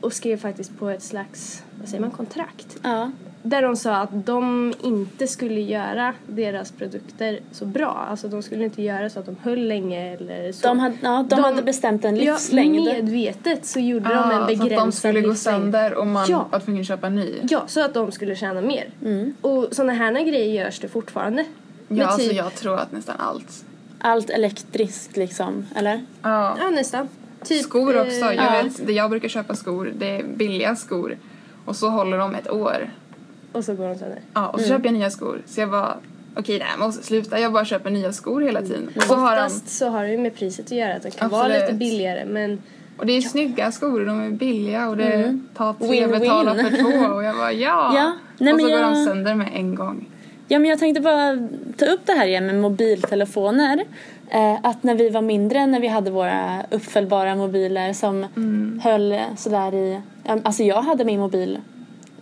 och 0.00 0.12
skrev 0.12 0.36
faktiskt 0.36 0.78
på 0.78 0.88
ett 0.88 1.02
slags, 1.02 1.62
vad 1.80 1.88
säger 1.88 2.00
man, 2.00 2.10
kontrakt. 2.10 2.76
Ja. 2.82 3.10
Där 3.42 3.62
de 3.62 3.76
sa 3.76 3.96
att 3.96 4.26
de 4.26 4.74
inte 4.82 5.26
skulle 5.26 5.60
göra 5.60 6.14
deras 6.26 6.72
produkter 6.72 7.40
så 7.52 7.64
bra. 7.64 8.06
Alltså 8.10 8.28
de 8.28 8.42
skulle 8.42 8.64
inte 8.64 8.82
göra 8.82 9.10
så 9.10 9.20
att 9.20 9.26
de 9.26 9.36
höll 9.42 9.68
länge 9.68 10.14
eller 10.14 10.52
så. 10.52 10.66
De, 10.68 10.78
hade, 10.78 10.96
ja, 11.02 11.26
de, 11.28 11.36
De- 11.36 11.42
hade 11.44 11.62
bestämt 11.62 12.04
en 12.04 12.18
livslängd. 12.18 12.76
Ja, 12.88 12.92
medvetet 12.92 13.66
så 13.66 13.80
gjorde 13.80 14.08
de 14.08 14.12
en 14.14 14.18
Ah, 14.18 14.40
så 14.40 14.46
begränsad 14.46 14.78
att 14.78 14.84
de 14.84 14.92
skulle 14.92 15.20
gå 15.20 15.28
livslängd. 15.28 15.60
sönder 15.62 15.94
och 15.94 16.06
man 16.06 16.26
Ja. 16.28 16.46
var 16.50 16.60
tvungen 16.60 16.80
att 16.80 16.86
köpa 16.88 17.06
en 17.06 17.16
ny. 17.16 17.34
Ja, 17.50 17.62
så 17.66 17.84
att 17.84 17.94
de 17.94 18.12
skulle 18.12 18.36
tjäna 18.36 18.60
mer. 18.60 18.88
Mm. 19.04 19.34
Och 19.40 19.68
såna 19.72 19.92
här 19.92 20.12
grejer 20.24 20.64
görs 20.64 20.78
det 20.80 20.88
fortfarande. 20.88 21.44
Ja, 21.88 22.06
alltså 22.06 22.28
typ- 22.28 22.36
jag 22.36 22.54
tror 22.54 22.78
att 22.78 22.92
nästan 22.92 23.16
allt. 23.18 23.64
Allt 23.98 24.30
elektriskt 24.30 25.16
liksom, 25.16 25.66
eller? 25.76 26.04
Ja. 26.22 26.56
Ja, 26.60 26.70
nästan. 26.70 27.08
Typ, 27.44 27.62
skor 27.62 28.00
också. 28.00 28.10
eh, 28.10 28.20
Jag 28.20 28.34
ja. 28.34 28.62
vet, 28.62 28.86
det 28.86 28.92
jag 28.92 29.10
brukar 29.10 29.28
köpa 29.28 29.54
skor, 29.54 29.92
det 29.98 30.16
är 30.16 30.22
billiga 30.22 30.76
skor. 30.76 31.16
Och 31.64 31.76
så 31.76 31.88
håller 31.88 32.18
de 32.18 32.34
ett 32.34 32.50
år. 32.50 32.90
Och 33.52 33.64
så 33.64 33.74
går 33.74 33.88
de 33.88 33.98
sönder. 33.98 34.18
Ja, 34.34 34.48
och 34.48 34.60
så 34.60 34.66
köper 34.68 34.84
jag 34.84 34.94
nya 34.94 35.10
skor. 35.10 35.42
Så 35.46 35.60
jag 35.60 35.70
bara, 35.70 35.96
okej 36.36 36.58
nej, 36.58 36.68
jag 36.78 36.86
måste 36.86 37.02
sluta. 37.06 37.40
Jag 37.40 37.52
bara 37.52 37.64
köper 37.64 37.90
nya 37.90 38.12
skor 38.12 38.40
hela 38.40 38.62
tiden. 38.62 38.90
Och, 38.96 39.02
så 39.02 39.14
har 39.14 39.36
de, 39.36 39.42
Oftast 39.46 39.68
så 39.68 39.88
har 39.88 40.02
det 40.04 40.10
ju 40.10 40.18
med 40.18 40.34
priset 40.34 40.64
att 40.66 40.72
göra 40.72 40.94
att 40.94 41.02
de 41.02 41.10
kan 41.10 41.28
vara 41.30 41.42
Absolut. 41.44 41.62
lite 41.62 41.74
billigare 41.74 42.24
men 42.24 42.62
och 42.98 43.06
det 43.06 43.12
är 43.12 43.20
snygga 43.20 43.72
skor 43.72 44.00
och 44.00 44.06
de 44.06 44.20
är 44.20 44.30
billiga 44.30 44.88
och 44.88 44.96
det 44.96 45.38
tar 45.54 45.72
tre 45.72 45.88
Win-win. 45.88 46.18
betala 46.20 46.54
för 46.54 46.70
två. 46.76 47.14
Och 47.14 47.24
jag 47.24 47.36
bara 47.36 47.52
ja. 47.52 47.92
Ja, 47.96 48.12
nej, 48.38 48.52
och 48.54 48.60
så 48.60 48.66
går 48.68 48.76
de 48.76 48.94
jag- 48.94 49.04
sönder 49.06 49.34
med 49.34 49.48
en 49.54 49.74
gång. 49.74 50.06
Ja, 50.48 50.58
men 50.58 50.70
jag 50.70 50.78
tänkte 50.78 51.00
bara 51.00 51.48
ta 51.76 51.86
upp 51.86 52.00
det 52.06 52.12
här 52.12 52.26
igen 52.26 52.46
med 52.46 52.54
mobiltelefoner. 52.60 53.84
Eh, 54.30 54.54
att 54.62 54.82
när 54.82 54.94
vi 54.94 55.08
var 55.10 55.22
mindre, 55.22 55.66
när 55.66 55.80
vi 55.80 55.86
hade 55.88 56.10
våra 56.10 56.62
uppfällbara 56.70 57.34
mobiler 57.34 57.92
som 57.92 58.26
Mm. 58.36 58.80
höll 58.84 59.18
sådär 59.36 59.74
i... 59.74 60.00
ja, 60.24 60.38
Alltså 60.42 60.62
jag 60.62 60.82
hade 60.82 61.04
min 61.04 61.20
mobil 61.20 61.58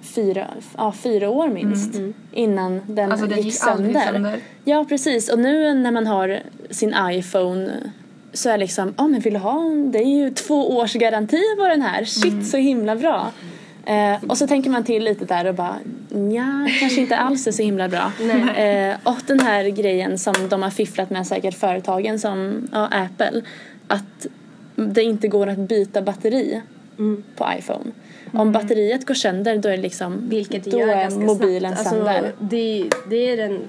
fyra, 0.03 0.47
ja, 0.77 0.93
fyra 0.93 1.29
år 1.31 1.49
minst 1.49 1.95
innan 2.33 2.81
den, 2.87 2.99
Mm. 2.99 3.11
Alltså 3.13 3.27
den 3.27 3.37
gick, 3.37 3.47
gick 3.47 3.55
sönder. 3.55 4.01
sönder. 4.13 4.39
Ja, 4.65 4.85
precis. 4.89 5.29
Och 5.29 5.39
nu 5.39 5.75
när 5.75 5.91
man 5.91 6.07
har 6.07 6.41
sin 6.71 6.95
iPhone 7.11 7.71
så 8.33 8.51
är 8.51 8.59
liksom, 8.59 8.95
ja 8.97 9.09
men 9.09 9.21
vill 9.21 9.33
du 9.33 9.39
ha 9.39 9.61
en? 9.63 9.93
Det 9.93 9.99
är 9.99 10.19
ju 10.25 10.31
två 10.31 10.77
års 10.77 10.93
garanti 10.95 11.43
på 11.59 11.69
den 11.69 11.83
här. 11.83 12.05
Shit, 12.05 12.33
Mm. 12.33 12.45
så 12.45 12.57
himla 12.57 12.97
bra. 12.97 13.31
Eh, 13.87 14.25
och 14.29 14.39
så 14.39 14.47
tänker 14.47 14.71
man 14.71 14.85
till 14.85 15.05
lite 15.05 15.25
där 15.25 15.45
och 15.45 15.55
bara, 15.55 15.77
ja, 16.35 16.69
kanske 16.81 17.01
inte 17.01 17.17
alls 17.17 17.47
är 17.47 17.53
så 17.53 17.63
himla 17.63 17.89
bra. 17.89 18.13
Eh, 18.57 18.97
och 19.03 19.17
den 19.27 19.41
här 19.41 19.65
grejen 19.69 20.19
som 20.19 20.35
de 20.49 20.63
har 20.63 20.71
fifflat 20.71 21.11
med 21.11 21.27
säkert 21.27 21.55
företagen 21.55 22.19
som 22.21 22.69
ja, 22.73 22.87
Apple, 22.87 23.43
att 23.89 24.27
det 24.77 25.03
inte 25.03 25.29
går 25.29 25.47
att 25.47 25.59
byta 25.59 26.03
batteri 26.03 26.63
på 27.37 27.47
iPhone. 27.59 27.91
Om 28.33 28.53
batteriet 28.53 29.07
går 29.07 29.15
sönder 29.15 29.59
då 29.59 29.69
är 29.69 29.77
det 29.77 29.83
liksom, 29.83 30.29
vilket 30.29 30.65
det 30.65 30.71
då 30.71 30.79
gör 30.79 30.89
är 30.89 31.03
ganska 31.03 31.21
mobilen 31.21 31.77
snabbt. 31.77 31.89
sönder. 31.97 32.19
Alltså, 32.19 32.33
det, 32.45 32.91
det 33.11 33.17
är 33.17 33.37
den 33.37 33.61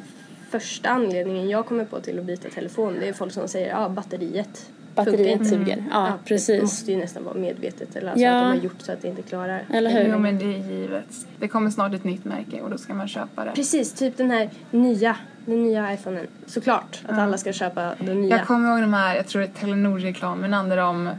första 0.50 0.90
anledningen 0.90 1.50
jag 1.50 1.66
kommer 1.66 1.86
på 1.86 2.00
till 2.00 2.20
att 2.20 2.26
byta 2.26 2.50
telefon. 2.50 2.98
Det 3.00 3.08
är 3.08 3.14
folk 3.14 3.32
som 3.34 3.48
säger 3.48 3.70
ja 3.70 3.90
batteriet 3.90 4.70
Batteriet 4.96 5.32
inte. 5.32 5.46
suger. 5.46 5.84
Ja, 5.92 6.02
Det 6.24 6.30
precis. 6.30 6.62
måste 6.62 6.92
ju 6.92 6.98
nästan 6.98 7.24
vara 7.24 7.36
medvetet 7.36 7.96
eller 7.96 8.12
alltså 8.12 8.24
Ja. 8.26 8.36
att 8.38 8.44
de 8.54 8.58
har 8.58 8.64
gjort 8.64 8.82
så 8.82 8.92
att 8.92 9.02
det 9.02 9.08
inte 9.08 9.22
klarar. 9.22 9.64
Eller 9.74 9.90
hur? 10.04 10.12
Jo 10.14 10.20
men 10.20 10.40
det 10.40 10.46
är 10.46 10.72
givet. 10.72 11.06
Det 11.40 11.48
kommer 11.48 11.70
snart 11.70 11.94
ett 11.94 12.04
nytt 12.04 12.26
märke 12.26 12.62
och 12.62 12.70
då 12.70 12.78
ska 12.78 12.94
man 12.94 13.08
köpa 13.08 13.46
det. 13.46 13.52
Precis, 13.52 13.94
typ 13.94 14.18
den 14.18 14.32
här 14.32 14.50
nya, 14.72 15.16
den 15.46 15.64
nya 15.64 15.94
iPhonen. 15.94 16.28
Såklart 16.46 17.02
att 17.08 17.18
alla 17.20 17.38
ska 17.38 17.54
köpa 17.54 17.94
den 18.00 18.22
nya. 18.22 18.38
Jag 18.38 18.48
kommer 18.48 18.70
ihåg 18.72 18.82
de 18.82 18.94
här, 18.94 19.16
jag 19.16 19.28
tror 19.28 19.42
det 19.42 19.48
är 19.48 19.52
Telenor-reklamerna 19.66 20.64
där 20.64 20.78
de 20.78 21.10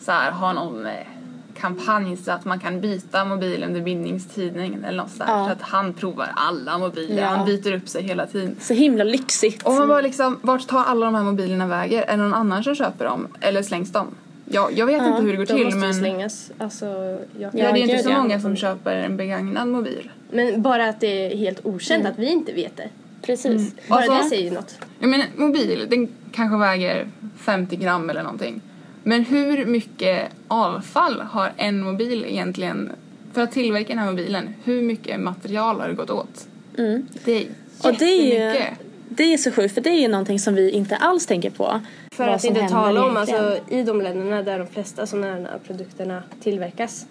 så 0.00 0.12
här, 0.12 0.30
har 0.30 0.52
någon 0.54 0.86
eh, 0.86 0.92
kampanj 1.60 2.16
så 2.16 2.32
att 2.32 2.44
man 2.44 2.60
kan 2.60 2.80
byta 2.80 3.24
mobil 3.24 3.64
under 3.64 3.80
bindningstiden 3.80 4.84
eller 4.84 4.96
något 5.02 5.10
sådär. 5.10 5.32
Ja. 5.32 5.44
Så 5.46 5.52
att 5.52 5.62
han 5.62 5.92
provar 5.92 6.28
alla 6.36 6.78
mobiler, 6.78 7.22
Ja. 7.22 7.28
han 7.28 7.46
byter 7.46 7.72
upp 7.76 7.88
sig 7.88 8.02
hela 8.02 8.26
tiden. 8.26 8.56
Så 8.60 8.74
himla 8.74 9.04
lyxigt. 9.04 9.62
Och 9.66 9.72
man 9.74 9.88
bara 9.88 10.00
liksom, 10.00 10.38
vart 10.42 10.66
tar 10.66 10.84
alla 10.84 11.06
de 11.06 11.14
här 11.14 11.22
mobilerna 11.22 11.66
väger? 11.66 12.02
Är 12.02 12.16
det 12.16 12.22
någon 12.22 12.34
annan 12.34 12.64
som 12.64 12.74
köper 12.74 13.04
dem? 13.04 13.28
Eller 13.40 13.62
slängs 13.62 13.92
de? 13.92 14.06
Ja, 14.50 14.70
jag 14.74 14.86
vet 14.86 14.96
Ja, 15.02 15.08
inte 15.08 15.22
hur 15.22 15.30
det 15.30 15.36
går 15.36 15.46
De 15.46 15.54
till 15.54 15.64
måste 15.64 15.78
men... 15.78 15.94
slängas. 15.94 16.50
Alltså, 16.58 16.86
jag 16.86 17.18
Ja, 17.38 17.50
det 17.52 17.60
är 17.60 17.76
inte 17.76 17.98
så 18.02 18.10
många 18.12 18.40
som 18.40 18.56
köper 18.56 18.96
en 18.96 19.16
begagnad 19.16 19.68
mobil. 19.68 20.10
Men 20.30 20.62
bara 20.62 20.88
att 20.88 21.00
det 21.00 21.32
är 21.32 21.36
helt 21.36 21.66
okänt 21.66 22.06
att 22.06 22.18
vi 22.18 22.26
inte 22.32 22.52
vet 22.52 22.76
det. 22.76 22.88
Precis. 23.22 23.74
Bara 23.88 23.98
Alltså- 23.98 24.12
det 24.22 24.24
säger 24.28 24.44
ju 24.44 24.50
något. 24.50 24.78
Jag 24.98 25.10
menar, 25.10 25.26
mobil, 25.36 25.86
den 25.90 26.08
kanske 26.32 26.56
väger 26.58 27.06
50 27.38 27.76
gram 27.76 28.10
eller 28.10 28.22
någonting. 28.22 28.60
Men 29.08 29.24
hur 29.24 29.66
mycket 29.66 30.32
avfall 30.48 31.20
har 31.20 31.52
en 31.56 31.82
mobil 31.82 32.24
egentligen, 32.28 32.92
för 33.32 33.42
att 33.42 33.52
tillverka 33.52 33.88
den 33.88 33.98
här 33.98 34.10
mobilen, 34.10 34.54
hur 34.64 34.82
mycket 34.82 35.20
material 35.20 35.80
har 35.80 35.88
det 35.88 35.94
gått 35.94 36.10
åt? 36.10 36.46
Mm. 36.78 37.06
Det 37.24 37.32
är 37.32 37.46
Och 37.84 37.94
det 37.98 38.04
är 38.04 38.54
ju 38.56 38.64
det 39.08 39.34
är 39.34 39.36
så 39.38 39.52
sjukt 39.52 39.74
för 39.74 39.80
det 39.80 39.90
är 39.90 40.00
ju 40.00 40.08
någonting 40.08 40.38
som 40.38 40.54
vi 40.54 40.70
inte 40.70 40.96
alls 40.96 41.26
tänker 41.26 41.50
på. 41.50 41.80
För 42.12 42.28
att 42.28 42.44
inte 42.44 42.68
tala 42.68 43.06
om 43.06 43.16
alltså, 43.16 43.58
i 43.68 43.82
de 43.82 44.00
länderna 44.02 44.42
där 44.42 44.58
de 44.58 44.66
flesta 44.66 45.06
sådana 45.06 45.26
här 45.26 45.58
produkterna 45.66 46.22
tillverkas. 46.40 47.06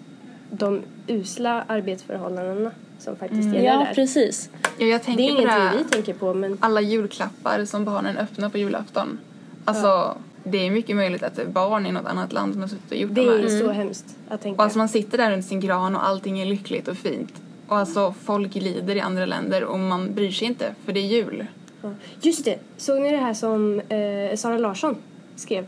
De 0.50 0.82
usla 1.06 1.64
arbetsförhållandena 1.68 2.70
som 2.98 3.16
faktiskt 3.16 3.44
gäller 3.44 3.62
Ja, 3.62 3.78
där. 3.78 3.94
precis. 3.94 4.50
Ja, 4.78 4.86
jag 4.86 5.00
Det 5.00 5.04
tänker 5.04 5.24
är 5.24 5.28
på 5.28 5.34
det 5.36 5.42
ingenting 5.42 5.78
vi 5.78 5.90
tänker 5.90 6.14
på 6.14 6.34
men 6.34 6.58
alla 6.60 6.80
julklappar 6.80 7.64
som 7.64 7.84
barnen 7.84 8.16
öppnar 8.16 8.48
på 8.48 8.58
julafton. 8.58 9.18
Alltså, 9.64 10.16
det 10.44 10.66
är 10.66 10.70
mycket 10.70 10.96
möjligt 10.96 11.22
att 11.22 11.36
det 11.36 11.44
barn 11.46 11.86
i 11.86 11.92
något 11.92 12.06
annat 12.06 12.32
land 12.32 12.52
som 12.52 12.62
har 12.62 12.68
suttit 12.68 12.90
och 12.90 12.96
gjort 12.96 13.14
det 13.14 13.20
de 13.24 13.30
här. 13.30 13.38
är 13.38 13.48
så 13.60 13.70
hemskt 13.70 14.16
att 14.28 14.40
tänka. 14.42 14.56
Och 14.58 14.64
alltså 14.64 14.78
man 14.78 14.88
sitter 14.88 15.18
där 15.18 15.30
runt 15.30 15.44
sin 15.44 15.60
gran 15.60 15.96
och 15.96 16.06
allting 16.08 16.40
är 16.40 16.46
lyckligt 16.46 16.88
och 16.88 16.96
fint. 16.96 17.32
Och 17.68 17.76
alltså 17.76 18.14
folk 18.24 18.54
lider 18.54 18.96
i 18.96 19.00
andra 19.00 19.26
länder 19.26 19.64
och 19.64 19.78
man 19.78 20.14
bryr 20.14 20.30
sig 20.30 20.46
inte 20.48 20.74
för 20.84 20.92
det 20.92 21.00
är 21.00 21.06
jul. 21.06 21.46
Ja. 21.82 21.90
Just 22.20 22.44
det, 22.44 22.58
såg 22.76 23.00
ni 23.02 23.10
det 23.10 23.16
här 23.16 23.34
som 23.34 23.80
eh, 23.80 24.36
Sara 24.36 24.58
Larsson 24.58 24.96
skrev? 25.36 25.66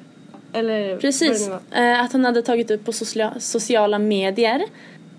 Eller 0.52 0.96
Precis. 0.98 1.48
det? 1.70 1.78
Eh, 1.78 2.00
Att 2.00 2.12
hon 2.12 2.24
hade 2.24 2.42
tagit 2.42 2.70
upp 2.70 2.84
på 2.84 2.92
socia- 2.92 3.38
sociala 3.40 3.98
medier 3.98 4.62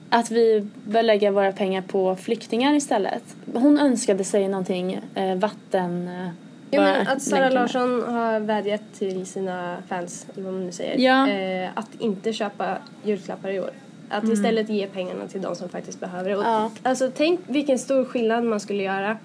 att 0.10 0.32
vi 0.32 0.68
bör 0.86 1.04
lägga 1.04 1.32
våra 1.32 1.52
pengar 1.52 1.82
på 1.82 2.16
flyktingar 2.16 2.74
istället. 2.74 3.24
Hon 3.54 3.80
önskade 3.80 4.24
sig 4.24 4.48
någonting 4.48 5.00
eh, 5.16 5.36
vatten... 5.36 6.10
Ja, 6.72 6.82
men 6.82 7.08
att 7.08 7.22
Sara. 7.22 7.50
Larsson 7.50 8.04
har 8.04 8.40
vädjat 8.40 8.82
till 8.94 9.26
sina 9.26 9.78
fans, 9.88 10.28
eller 10.34 10.44
vad 10.44 10.54
man 10.54 10.66
nu 10.66 10.72
säger, 10.72 10.98
Ja. 10.98 11.30
eh, 11.30 11.70
att 11.74 11.90
inte 12.00 12.34
köpa 12.34 12.78
julklappar 13.04 13.50
i 13.50 13.60
år. 13.60 13.70
Att 14.10 14.24
istället 14.24 14.70
ge 14.70 14.88
pengarna 14.88 15.28
till 15.28 15.42
de 15.42 15.56
som 15.56 15.70
faktiskt 15.70 16.00
behöver 16.00 16.30
det. 16.30 16.36
Ja. 16.36 16.72
Alltså 16.84 17.12
tänk 17.16 17.40
vilken 17.48 17.80
stor 17.80 18.06
skillnad 18.06 18.44
man 18.44 18.60
skulle 18.60 18.84
göra. 18.84 19.18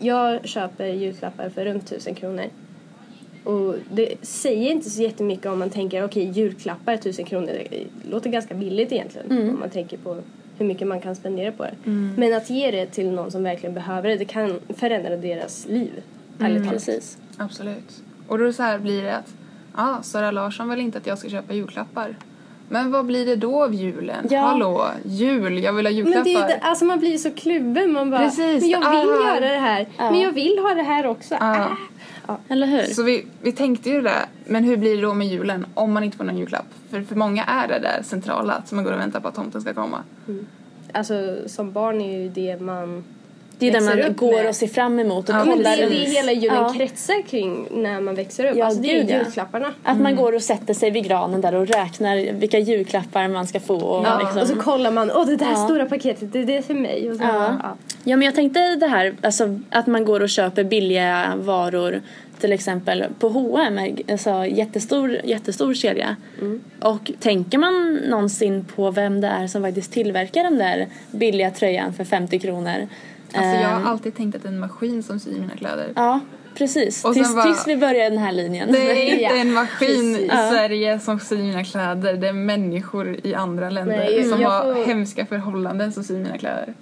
Jag 0.00 0.48
köper 0.48 0.86
julklappar 0.86 1.48
för 1.48 1.64
runt 1.64 1.86
tusen 1.86 2.14
kronor. 2.14 2.44
Och 3.44 3.74
det 3.90 4.14
säger 4.22 4.70
inte 4.70 4.90
så 4.90 5.02
jättemycket 5.02 5.46
om 5.46 5.58
man 5.58 5.70
tänker 5.70 6.04
okej 6.04 6.24
julklappar 6.30 6.96
tusen 6.96 7.24
kronor 7.24 7.46
det 7.70 7.84
låter 8.10 8.30
ganska 8.30 8.54
billigt 8.54 8.92
egentligen 8.92 9.50
om 9.50 9.60
man 9.60 9.70
tänker 9.70 9.96
på 9.96 10.16
hur 10.58 10.66
mycket 10.66 10.86
man 10.88 11.00
kan 11.00 11.16
spendera 11.16 11.52
på 11.52 11.62
det. 11.62 11.90
Men 12.16 12.34
att 12.34 12.50
ge 12.50 12.70
det 12.70 12.86
till 12.86 13.10
någon 13.10 13.30
som 13.30 13.42
verkligen 13.42 13.74
behöver 13.74 14.08
det, 14.08 14.16
det 14.16 14.24
kan 14.24 14.60
förändra 14.68 15.16
deras 15.16 15.66
liv. 15.68 15.92
Ärligt 16.40 16.64
talat. 16.64 16.72
Precis. 16.72 17.18
Absolut. 17.36 18.02
Och 18.28 18.38
då 18.38 18.52
så 18.52 18.62
här 18.62 18.78
blir 18.78 19.02
det 19.02 19.16
att, 19.16 19.34
ja, 19.76 19.96
ah, 19.98 20.02
Sara 20.02 20.30
Larsson 20.30 20.68
vill 20.70 20.80
inte 20.80 20.98
att 20.98 21.06
jag 21.06 21.18
ska 21.18 21.28
köpa 21.28 21.54
julklappar. 21.54 22.16
Men 22.68 22.90
vad 22.90 23.06
blir 23.06 23.26
det 23.26 23.36
då 23.36 23.64
av 23.64 23.74
julen? 23.74 24.26
Ja. 24.30 24.40
Hallå, 24.40 24.86
jul, 25.04 25.58
jag 25.58 25.72
vill 25.72 25.86
ha 25.86 25.90
Men 25.92 25.96
julklappar. 25.96 26.28
ju 26.30 26.34
det- 26.34 26.60
alltså 26.62 26.84
man 26.84 26.98
blir 26.98 27.18
så 27.18 27.30
kluven. 27.30 27.92
Man 27.92 28.10
bara, 28.10 28.20
Precis, 28.20 28.60
men 28.60 28.70
jag 28.70 28.78
vill 28.90 29.10
ah. 29.10 29.34
göra 29.34 29.40
det 29.40 29.58
här. 29.60 29.88
Ja. 29.96 30.10
Men 30.10 30.20
jag 30.20 30.32
vill 30.32 30.58
ha 30.58 30.74
det 30.74 30.82
här 30.82 31.06
också. 31.06 31.34
Ja. 31.40 31.68
Ah. 32.26 32.36
Eller 32.48 32.66
hur? 32.66 32.82
Så 32.82 33.02
vi, 33.02 33.26
vi 33.42 33.52
tänkte 33.52 33.90
ju 33.90 34.02
det, 34.02 34.26
men 34.46 34.64
hur 34.64 34.76
blir 34.76 34.96
det 34.96 35.02
då 35.02 35.14
med 35.14 35.26
julen 35.26 35.66
om 35.74 35.92
man 35.92 36.04
inte 36.04 36.16
får 36.16 36.24
någon 36.24 36.38
julklapp? 36.38 36.66
För 36.90 37.02
för 37.02 37.16
många 37.16 37.44
är 37.44 37.68
det 37.68 37.78
där 37.78 38.02
centrala, 38.02 38.52
att 38.52 38.72
man 38.72 38.84
går 38.84 38.92
och 38.92 38.98
väntar 39.00 39.20
på 39.20 39.28
att 39.28 39.34
tomten 39.34 39.60
ska 39.60 39.74
komma. 39.74 40.02
Alltså 40.92 41.36
som 41.46 41.72
barn 41.72 42.00
är 42.00 42.18
ju 42.22 42.28
det 42.28 42.60
man 42.60 43.04
Det 43.58 43.68
är 43.68 43.72
det 43.72 43.80
man 43.80 44.16
går 44.16 44.32
med. 44.32 44.48
och 44.48 44.54
ser 44.56 44.66
fram 44.66 44.98
emot 44.98 45.28
och 45.28 45.34
Ja, 45.34 45.44
Men 45.44 45.56
kollar. 45.56 45.70
det 45.76 45.82
är 45.82 45.90
det 45.90 45.96
precis. 45.96 46.16
hela 46.18 46.32
julen 46.32 46.56
Ja. 46.56 46.74
kretsar 46.76 47.22
kring 47.28 47.66
när 47.70 48.00
man 48.00 48.14
växer 48.14 48.50
upp. 48.50 48.56
Ja, 48.56 48.64
alltså 48.64 48.82
det 48.82 48.90
är 48.98 49.04
ju 49.04 49.10
ja. 49.10 49.18
julklapparna. 49.18 49.72
Att 49.82 50.00
man 50.00 50.16
går 50.16 50.34
och 50.34 50.42
sätter 50.42 50.74
sig 50.74 50.90
vid 50.90 51.04
granen 51.04 51.40
där 51.40 51.54
och 51.54 51.66
räknar 51.66 52.32
vilka 52.32 52.58
julklappar 52.58 53.28
man 53.28 53.46
ska 53.46 53.60
få. 53.60 53.74
Och 53.76 54.04
Ja, 54.06 54.18
liksom. 54.18 54.40
Och 54.42 54.48
så 54.48 54.56
kollar 54.56 54.90
man, 54.90 55.10
åh 55.10 55.26
det 55.26 55.36
där 55.36 55.50
Ja. 55.50 55.56
stora 55.64 55.86
paketet, 55.86 56.32
det, 56.32 56.44
det 56.44 56.56
är 56.56 56.62
för 56.62 56.74
mig. 56.74 57.10
Och 57.10 57.16
så, 57.16 57.22
Ja. 57.22 57.56
ja. 57.62 57.76
Ja 58.04 58.16
men 58.16 58.26
jag 58.26 58.34
tänkte 58.34 58.76
det 58.76 58.86
här 58.86 59.14
alltså, 59.22 59.58
att 59.70 59.86
man 59.86 60.04
går 60.04 60.20
och 60.22 60.28
köper 60.28 60.64
billiga 60.64 61.32
varor 61.36 62.00
till 62.40 62.52
exempel 62.52 63.04
på 63.18 63.28
H&M 63.28 63.80
alltså 64.10 64.46
jättestor, 64.46 65.18
jättestor 65.24 65.74
kedja. 65.74 66.16
Och 66.80 67.10
tänker 67.20 67.58
man 67.58 67.94
någonsin 67.94 68.64
på 68.76 68.90
vem 68.90 69.20
det 69.20 69.28
är 69.28 69.46
som 69.46 69.62
faktiskt 69.62 69.92
tillverkar 69.92 70.44
den 70.44 70.58
där 70.58 70.86
billiga 71.10 71.50
tröjan 71.50 71.92
för 71.92 72.04
50 72.04 72.38
kronor? 72.38 72.88
Alltså 73.34 73.50
jag 73.50 73.64
Ehm, 73.72 73.82
har 73.82 73.90
alltid 73.90 74.16
tänkt 74.16 74.36
att 74.36 74.42
det 74.42 74.48
är 74.48 74.52
en 74.52 74.58
maskin 74.60 75.02
som 75.02 75.20
syr 75.20 75.40
mina 75.40 75.56
kläder. 75.56 75.86
Ja, 75.96 76.20
precis. 76.54 77.04
Och 77.04 77.14
Tills, 77.14 77.34
bara- 77.34 77.44
tills 77.44 77.66
vi 77.68 77.76
börjar 77.76 78.10
den 78.10 78.18
här 78.18 78.32
linjen. 78.32 78.72
Det 78.72 78.90
är 78.90 79.04
inte 79.12 79.22
Ja, 79.22 79.34
en 79.36 79.52
maskin 79.52 80.16
i 80.16 80.26
Ja. 80.32 80.50
Sverige 80.50 80.98
som 81.00 81.20
syr 81.20 81.36
mina 81.38 81.64
kläder. 81.64 82.14
Det 82.14 82.28
är 82.28 82.32
människor 82.32 83.16
i 83.26 83.34
andra 83.34 83.70
länder 83.70 83.96
Nej, 83.96 84.24
som 84.24 84.44
har 84.44 84.74
får- 84.74 84.86
hemska 84.86 85.26
förhållanden 85.26 85.92
som 85.92 86.04
syr 86.04 86.18
mina 86.18 86.38
kläder. 86.38 86.74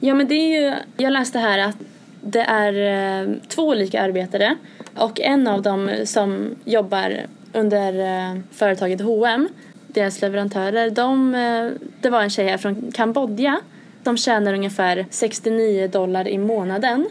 Ja 0.00 0.14
men 0.14 0.28
det 0.28 0.34
är 0.34 0.60
ju, 0.62 0.74
jag 0.96 1.12
läste 1.12 1.38
här 1.38 1.58
att 1.58 1.76
det 2.20 2.40
är 2.40 3.22
eh, 3.22 3.34
två 3.48 3.62
olika 3.62 4.02
arbetare 4.02 4.56
och 4.96 5.20
en 5.20 5.46
av 5.48 5.62
dem 5.62 5.90
som 6.04 6.54
jobbar 6.64 7.16
under 7.52 8.00
eh, 8.32 8.38
företaget 8.52 9.00
H&M 9.00 9.48
deras 9.86 10.20
leverantörer, 10.22 10.90
de, 10.90 11.34
eh, 11.34 11.70
det 12.00 12.10
var 12.10 12.22
en 12.22 12.30
tjej 12.30 12.46
här 12.48 12.58
från 12.58 12.92
Kambodja 12.94 13.60
som 14.04 14.16
tjänar 14.16 14.54
ungefär 14.54 15.06
69 15.10 15.88
dollar 15.88 16.28
i 16.28 16.38
månaden 16.38 17.06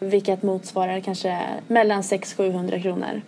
vilket 0.00 0.42
motsvarar 0.42 1.00
kanske 1.00 1.38
mellan 1.66 2.02
600-700 2.02 2.82
kronor. 2.82 3.22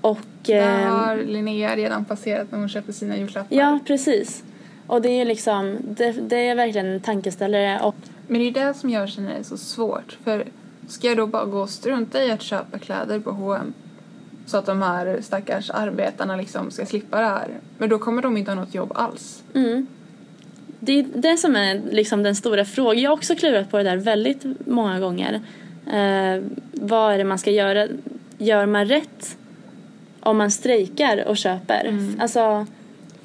Och... 0.00 0.18
Där 0.42 0.82
ehm, 0.82 0.90
har 0.90 1.16
Linnea 1.16 1.76
redan 1.76 2.04
passerat 2.04 2.52
när 2.52 2.58
hon 2.58 2.68
köper 2.68 2.92
sina 2.92 3.16
julklappar. 3.16 3.56
Ja, 3.56 3.78
precis. 3.86 4.44
Och 4.86 5.02
det 5.02 5.08
är 5.08 5.24
liksom, 5.24 5.76
det, 5.82 6.12
det 6.12 6.48
är 6.48 6.54
verkligen 6.54 6.86
en 6.86 7.00
tankeställare 7.00 7.80
och 7.80 7.94
Men 8.28 8.40
det 8.40 8.48
är 8.48 8.66
det 8.66 8.74
som 8.74 8.90
jag 8.90 9.08
känner 9.08 9.38
är 9.38 9.42
så 9.42 9.56
svårt. 9.56 10.18
För 10.24 10.44
ska 10.88 11.06
jag 11.06 11.16
då 11.16 11.26
bara 11.26 11.44
gå 11.44 11.58
och 11.58 11.70
strunta 11.70 12.24
i 12.24 12.30
att 12.30 12.42
köpa 12.42 12.78
kläder 12.78 13.20
på 13.20 13.30
H&M 13.30 13.74
så 14.46 14.56
att 14.56 14.66
de 14.66 14.82
här 14.82 15.18
stackars 15.22 15.70
arbetarna 15.70 16.36
liksom 16.36 16.70
ska 16.70 16.86
slippa 16.86 17.20
det 17.20 17.26
här. 17.26 17.48
Men 17.78 17.88
då 17.88 17.98
kommer 17.98 18.22
de 18.22 18.36
inte 18.36 18.50
ha 18.50 18.60
något 18.60 18.74
jobb 18.74 18.92
alls. 18.94 19.42
Mm. 19.54 19.86
Det 20.84 20.98
är 20.98 21.04
det 21.14 21.36
som 21.36 21.56
är 21.56 21.80
liksom 21.90 22.22
den 22.22 22.36
stora 22.36 22.64
frågan. 22.64 22.98
Jag 23.02 23.10
har 23.10 23.16
också 23.16 23.34
klurat 23.34 23.70
på 23.70 23.76
det 23.76 23.82
där 23.82 23.96
väldigt 23.96 24.44
många 24.66 25.00
gånger. 25.00 25.34
Eh, 25.86 26.42
vad 26.72 27.14
är 27.14 27.18
det 27.18 27.24
man 27.24 27.38
ska 27.38 27.50
göra? 27.50 27.88
Gör 28.38 28.66
man 28.66 28.84
rätt 28.86 29.36
om 30.20 30.36
man 30.36 30.50
strejkar 30.50 31.24
och 31.28 31.36
köper? 31.36 31.98
Alltså, 32.20 32.66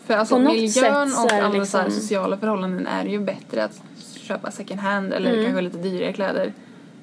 För 0.06 0.14
alltså 0.14 0.36
På 0.36 0.42
något 0.42 0.54
miljön 0.54 0.72
sätt 1.10 1.16
så 1.18 1.24
och 1.26 1.32
alla 1.34 1.52
så 1.52 1.60
liksom- 1.60 1.92
sociala 1.92 2.38
förhållanden 2.38 2.88
är 2.88 3.06
ju 3.06 3.20
bättre 3.20 3.64
att 3.64 3.82
köpa 4.16 4.52
second 4.52 4.80
hand 4.80 5.14
eller 5.14 5.32
Mm. 5.34 5.46
kanske 5.46 5.62
lite 5.62 5.78
dyrare 5.78 6.14
kläder. 6.14 6.54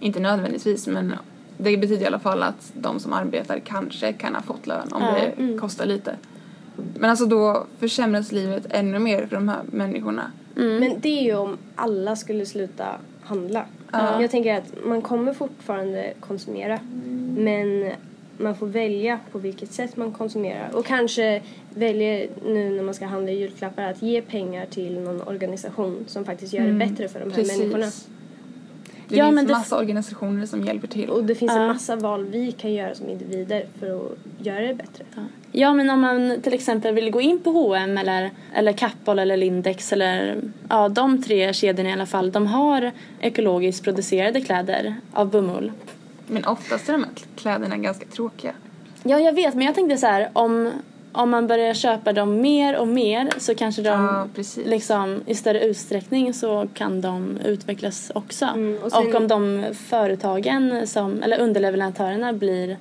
Inte 0.01 0.21
nödvändigtvis 0.21 0.87
men 0.87 1.15
det 1.59 1.77
betyder 1.77 2.03
i 2.03 2.07
alla 2.07 2.19
fall 2.19 2.43
att 2.43 2.73
de 2.75 3.01
som 3.01 3.13
arbetar 3.13 3.59
kanske 3.59 4.13
kan 4.13 4.35
ha 4.35 4.43
fått 4.43 4.67
lön 4.67 4.89
om 4.93 5.03
Ja, 5.03 5.15
det 5.37 5.59
kostar 5.59 5.87
lite. 5.87 6.15
Men 6.99 7.11
alltså 7.11 7.27
då 7.27 7.67
försämras 7.79 8.33
livet 8.33 8.67
ännu 8.71 8.99
mer 8.99 9.27
för 9.27 9.37
de 9.37 9.49
här 9.49 9.61
människorna. 9.71 10.31
mm. 10.57 10.77
Men 10.79 11.01
det 11.01 11.09
är 11.19 11.23
ju 11.23 11.35
om 11.37 11.59
alla 11.75 12.17
skulle 12.17 12.47
sluta 12.47 12.87
handla. 13.23 13.65
Ja. 13.93 14.21
Jag 14.23 14.31
tänker 14.31 14.55
att 14.59 14.73
man 14.87 15.03
kommer 15.03 15.33
fortfarande 15.35 16.13
konsumera. 16.21 16.79
Men 17.37 17.91
man 18.39 18.55
får 18.57 18.67
välja 18.67 19.19
på 19.33 19.39
vilket 19.39 19.73
sätt 19.73 19.97
man 19.97 20.13
konsumerar. 20.13 20.71
Och 20.75 20.87
kanske 20.87 21.43
väljer 21.75 22.29
nu 22.47 22.71
när 22.71 22.83
man 22.83 22.95
ska 22.95 23.07
handla 23.07 23.31
julklappar 23.33 23.83
att 23.83 24.03
ge 24.03 24.23
pengar 24.23 24.67
till 24.67 25.01
någon 25.01 25.23
organisation 25.23 26.05
som 26.07 26.25
faktiskt 26.25 26.53
gör 26.53 26.65
det 26.67 26.73
bättre 26.73 27.09
för 27.09 27.21
de 27.21 27.33
här 27.33 27.59
människorna. 27.59 27.87
Det 29.09 29.17
Ja, 29.17 29.25
finns 29.25 29.35
men 29.35 29.47
det- 29.47 29.53
massa 29.53 29.79
organisationer 29.79 30.47
som 30.47 30.65
hjälper 30.65 30.89
till. 30.89 31.11
Och 31.11 31.25
det 31.25 31.35
finns 31.35 31.53
Ja. 31.53 31.61
en 31.61 31.67
massa 31.69 31.97
val 31.97 32.25
vi 32.25 32.53
kan 32.53 32.73
göra 32.73 32.95
som 32.95 33.09
individer 33.09 33.67
för 33.79 33.97
att 34.07 34.13
göra 34.47 34.61
det 34.67 34.75
bättre. 34.75 35.05
Ja, 35.59 35.75
men 35.75 35.91
om 35.91 36.01
man 36.01 36.41
till 36.43 36.55
exempel 36.55 36.95
vill 36.95 37.11
gå 37.11 37.21
in 37.21 37.41
på 37.41 37.51
H&M 37.51 37.99
eller, 37.99 38.31
eller 38.55 38.73
Kappahl 38.73 39.19
eller 39.19 39.37
Lindex 39.37 39.93
eller 39.93 40.41
ja, 40.69 40.89
de 40.89 41.23
tre 41.23 41.53
kedjorna 41.53 41.91
i 41.91 41.93
alla 41.93 42.07
fall. 42.07 42.33
De 42.33 42.47
har 42.47 42.93
ekologiskt 43.21 43.85
producerade 43.85 44.41
kläder 44.41 44.95
av 45.13 45.31
bomull. 45.31 45.73
Men 46.27 46.45
oftast 46.45 46.89
är 46.89 46.93
de 46.93 47.05
här 47.05 47.13
kläderna 47.37 47.77
ganska 47.77 48.07
tråkiga. 48.07 48.53
Ja, 49.03 49.19
jag 49.19 49.33
vet, 49.33 49.55
men 49.55 49.67
jag 49.67 49.75
tänkte 49.75 49.97
så 49.97 50.07
här 50.07 50.31
om, 50.33 50.71
om 51.13 51.31
man 51.31 51.47
börjar 51.47 51.75
köpa 51.75 52.13
dem 52.13 52.41
mer 52.41 52.77
och 52.77 52.89
mer 52.89 53.29
så 53.39 53.55
kanske 53.55 53.83
de 53.83 53.89
Ja, 53.89 54.27
precis. 54.35 54.67
liksom 54.67 55.21
i 55.27 55.35
större 55.35 55.61
utsträckning 55.61 56.35
så 56.35 56.69
kan 56.75 57.01
de 57.01 57.39
utvecklas 57.45 58.13
också. 58.15 58.45
Mm, 58.45 58.79
och 58.83 59.07
och, 59.07 59.15
om 59.15 59.29
de 59.29 59.65
företagen 59.89 60.87
som, 60.87 61.23
eller 61.23 61.41
underleverantörerna 61.41 62.33
blir 62.33 62.77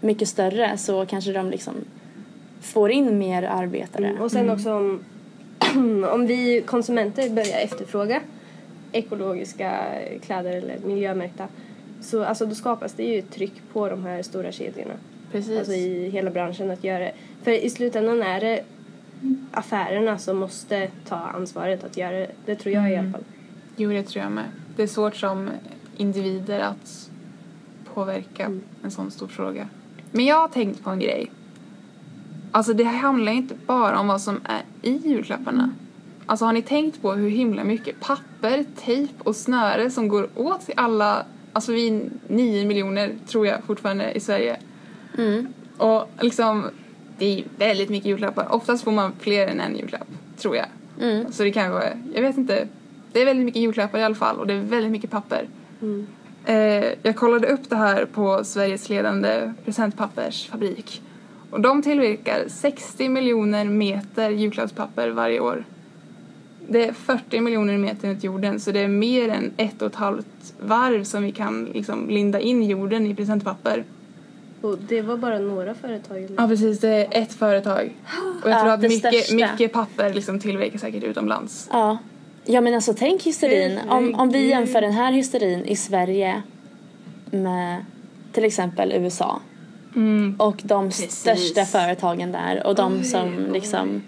mycket 0.00 0.28
större 0.28 0.78
så 0.78 1.06
kanske 1.06 1.32
de 1.32 1.50
liksom 1.50 1.74
får 2.60 2.90
in 2.90 3.18
mer 3.18 3.42
arbetare. 3.42 4.06
Mm, 4.06 4.22
Och 4.22 4.30
sen 4.32 4.50
också 4.50 4.74
om, 4.74 5.00
om 6.12 6.26
vi 6.26 6.62
konsumenter 6.66 7.30
börjar 7.30 7.58
efterfråga 7.58 8.20
ekologiska 8.92 9.84
kläder 10.26 10.50
eller 10.56 10.78
miljömärkta 10.78 11.46
så 12.00 12.24
alltså, 12.24 12.46
då 12.46 12.54
skapas 12.54 12.92
det 12.92 13.02
ju 13.04 13.18
ett 13.18 13.30
tryck 13.30 13.52
på 13.72 13.88
de 13.88 14.04
här 14.04 14.22
stora 14.22 14.52
kedjorna. 14.52 14.94
Precis. 15.32 15.58
Alltså 15.58 15.72
i 15.72 16.08
hela 16.10 16.30
branschen 16.30 16.70
att 16.70 16.84
göra 16.84 16.98
det. 16.98 17.12
För 17.42 17.50
i 17.50 17.70
slutändan 17.70 18.22
är 18.22 18.40
det 18.40 18.62
affärerna 19.52 20.18
som 20.18 20.36
måste 20.36 20.88
ta 21.08 21.16
ansvaret 21.16 21.84
att 21.84 21.96
göra 21.96 22.18
det. 22.18 22.30
Det 22.46 22.54
tror 22.54 22.74
jag 22.74 22.92
i 22.92 22.96
alla 22.96 23.10
fall. 23.10 23.24
Jo, 23.76 23.90
det 23.90 24.02
tror 24.02 24.22
jag 24.24 24.32
med. 24.32 24.44
Det 24.76 24.82
är 24.82 24.86
svårt 24.86 25.16
som 25.16 25.50
individer 25.96 26.60
att 26.60 27.10
påverka 27.94 28.44
Mm. 28.44 28.60
en 28.84 28.90
sån 28.90 29.10
stor 29.10 29.26
fråga. 29.28 29.68
Men 30.12 30.24
jag 30.24 30.36
har 30.36 30.48
tänkt 30.48 30.84
på 30.84 30.90
en 30.90 30.98
grej. 30.98 31.30
Alltså 32.52 32.72
det 32.72 32.84
handlar 32.84 33.32
inte 33.32 33.54
bara 33.66 34.00
om 34.00 34.08
vad 34.08 34.20
som 34.20 34.40
är 34.44 34.62
i 34.82 34.96
julklapparna. 34.96 35.70
Alltså 36.26 36.44
har 36.44 36.52
ni 36.52 36.62
tänkt 36.62 37.02
på 37.02 37.12
hur 37.12 37.30
himla 37.30 37.64
mycket 37.64 38.00
papper, 38.00 38.64
tejp 38.84 39.14
och 39.18 39.36
snöre 39.36 39.90
som 39.90 40.08
går 40.08 40.28
åt 40.34 40.66
till 40.66 40.74
alla, 40.76 41.24
alltså 41.52 41.72
vi 41.72 41.88
är 41.88 42.02
nio 42.28 42.66
miljoner 42.66 43.14
tror 43.26 43.46
jag 43.46 43.64
fortfarande 43.64 44.12
i 44.12 44.20
Sverige. 44.20 44.56
Mm. 45.18 45.46
Och 45.76 46.08
liksom, 46.20 46.64
det 47.18 47.26
är 47.26 47.44
väldigt 47.58 47.88
mycket 47.88 48.06
julklappar. 48.06 48.54
Oftast 48.54 48.84
får 48.84 48.92
man 48.92 49.12
fler 49.20 49.46
än 49.46 49.60
en 49.60 49.76
julklapp, 49.76 50.08
tror 50.36 50.56
jag. 50.56 50.66
Mm. 51.00 51.32
Så 51.32 51.42
det 51.42 51.52
kanske, 51.52 51.98
jag 52.14 52.22
vet 52.22 52.38
inte. 52.38 52.68
Det 53.12 53.20
är 53.20 53.24
väldigt 53.24 53.44
mycket 53.44 53.62
julklappar 53.62 53.98
i 53.98 54.02
alla 54.02 54.14
fall 54.14 54.36
och 54.36 54.46
det 54.46 54.54
är 54.54 54.60
väldigt 54.60 54.92
mycket 54.92 55.10
papper. 55.10 55.48
Mm. 55.82 56.06
Eh, 56.44 56.92
jag 57.02 57.16
kollade 57.16 57.46
upp 57.46 57.70
det 57.70 57.76
här 57.76 58.04
på 58.04 58.44
Sveriges 58.44 58.88
ledande 58.88 59.52
presentpappersfabrik. 59.64 61.02
Och 61.50 61.60
de 61.60 61.82
tillverkar 61.82 62.44
60 62.48 63.08
miljoner 63.08 63.64
meter 63.64 64.30
julklappspapper 64.30 65.10
varje 65.10 65.40
år. 65.40 65.64
Det 66.68 66.88
är 66.88 66.92
40 66.92 67.40
miljoner 67.40 67.78
meter 67.78 68.08
runt 68.08 68.24
jorden 68.24 68.60
så 68.60 68.72
det 68.72 68.80
är 68.80 68.88
mer 68.88 69.28
än 69.28 69.52
ett 69.56 69.82
och 69.82 69.88
ett 69.88 69.94
halvt 69.94 70.54
varv 70.60 71.04
som 71.04 71.22
vi 71.22 71.32
kan 71.32 71.64
liksom 71.64 72.08
linda 72.08 72.40
in 72.40 72.62
jorden 72.62 73.06
i 73.06 73.14
presentpapper. 73.14 73.84
Och 74.60 74.78
det 74.88 75.02
var 75.02 75.16
bara 75.16 75.38
några 75.38 75.74
företag. 75.74 76.16
eller? 76.16 76.34
Ja 76.38 76.48
precis, 76.48 76.80
det 76.80 76.88
är 76.88 77.22
ett 77.22 77.32
företag. 77.32 77.92
Och 78.42 78.50
jag 78.50 78.58
Ja, 78.58 78.60
tror 78.62 78.72
att 78.72 78.80
mycket, 78.82 79.32
mycket 79.32 79.72
papper 79.72 80.14
liksom 80.14 80.40
tillverkas 80.40 80.80
säkert 80.80 81.04
utomlands. 81.04 81.68
Ja. 81.72 81.98
ja 82.44 82.60
men 82.60 82.74
alltså 82.74 82.94
tänk 82.98 83.22
hysterin. 83.22 83.78
Om, 83.88 84.14
om 84.14 84.30
vi 84.30 84.48
jämför 84.48 84.80
den 84.80 84.92
här 84.92 85.12
hysterin 85.12 85.64
i 85.64 85.76
Sverige 85.76 86.42
med 87.30 87.84
till 88.32 88.44
exempel 88.44 88.92
USA 88.92 89.40
Mm. 89.96 90.34
och 90.38 90.60
de 90.64 90.88
Precis. 90.88 91.12
största 91.12 91.64
företagen 91.64 92.32
där 92.32 92.66
och 92.66 92.74
de 92.74 93.04
som 93.04 93.52
liksom 93.52 94.02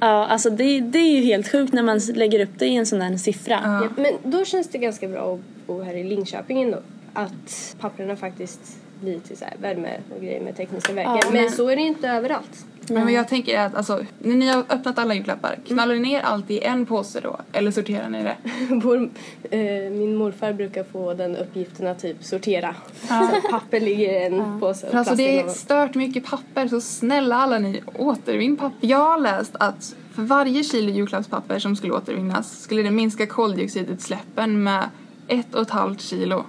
Ja, 0.00 0.26
alltså 0.26 0.50
det, 0.50 0.80
det 0.80 0.98
är 0.98 1.10
ju 1.10 1.20
helt 1.24 1.52
sjukt 1.52 1.72
när 1.72 1.82
man 1.82 1.98
lägger 2.14 2.40
upp 2.40 2.58
det 2.58 2.66
i 2.66 2.76
en 2.76 2.86
sån 2.86 2.98
där 2.98 3.16
siffra. 3.16 3.60
Ja. 3.64 3.82
Ja, 3.96 4.02
men 4.02 4.30
då 4.30 4.44
känns 4.44 4.68
det 4.68 4.78
ganska 4.78 5.08
bra 5.08 5.34
att 5.34 5.40
bo 5.66 5.82
här 5.82 5.94
i 5.94 6.04
Linköping 6.04 6.62
ändå. 6.62 6.78
Att 7.12 7.76
papperna 7.80 8.16
faktiskt 8.16 8.60
blir 9.00 9.20
till 9.20 9.36
så 9.36 9.44
här 9.44 9.54
värme 9.60 9.90
och 10.16 10.22
grejer 10.22 10.40
med 10.40 10.56
tekniska 10.56 10.92
verken. 10.92 11.12
Ja, 11.22 11.30
men 11.32 11.42
men- 11.42 11.52
så 11.52 11.68
är 11.68 11.76
det 11.76 11.82
inte 11.82 12.08
överallt. 12.08 12.66
Men 12.88 13.04
vad 13.04 13.12
jag 13.12 13.28
tänker 13.28 13.58
är 13.58 13.66
att 13.66 13.74
alltså, 13.74 14.04
när 14.18 14.36
ni 14.36 14.48
har 14.48 14.64
öppnat 14.68 14.98
alla 14.98 15.14
julklappar, 15.14 15.58
knallar 15.66 15.94
ni 15.94 16.00
ner 16.00 16.20
allt 16.20 16.50
i 16.50 16.60
en 16.60 16.86
påse 16.86 17.20
då? 17.20 17.40
Eller 17.52 17.70
sorterar 17.70 18.08
ni 18.08 18.22
det? 18.22 18.36
Vår, 18.74 19.10
eh, 19.50 19.60
min 19.90 20.16
morfar 20.16 20.52
brukar 20.52 20.84
få 20.84 21.14
den 21.14 21.36
uppgiften 21.36 21.86
att 21.86 21.98
typ 21.98 22.24
sortera. 22.24 22.74
Så 23.08 23.48
papper 23.50 23.80
ligger 23.80 24.12
i 24.12 24.26
en 24.26 24.60
påse 24.60 24.86
och 24.86 24.90
För 24.92 24.98
alltså 24.98 25.14
det 25.14 25.40
är 25.40 25.48
stört 25.48 25.94
mycket 25.94 26.24
papper, 26.24 26.68
så 26.68 26.80
snälla 26.80 27.36
alla 27.36 27.58
ni, 27.58 27.82
återvinn 27.94 28.56
papper. 28.56 28.88
Jag 28.88 28.98
har 28.98 29.20
läst 29.20 29.56
att 29.60 29.96
för 30.14 30.22
varje 30.22 30.64
kilo 30.64 30.92
julklappspapper 30.92 31.58
som 31.58 31.76
skulle 31.76 31.92
återvinnas 31.92 32.60
skulle 32.60 32.82
det 32.82 32.90
minska 32.90 33.26
koldioxidutsläppen 33.26 34.62
med 34.62 34.90
ett 35.28 35.54
och 35.54 35.62
ett 35.62 35.70
halvt 35.70 36.00
kilo. 36.00 36.44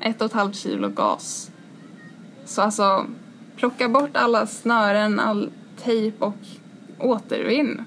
Ett 0.00 0.20
och 0.20 0.26
ett 0.26 0.32
halvt 0.32 0.56
kilo 0.56 0.88
gas. 0.88 1.50
Så 2.44 2.62
alltså, 2.62 3.06
plocka 3.62 3.88
bort 3.88 4.10
alla 4.16 4.46
snören, 4.46 5.20
all 5.20 5.50
tejp 5.84 6.24
och 6.24 6.34
återvinn. 6.98 7.84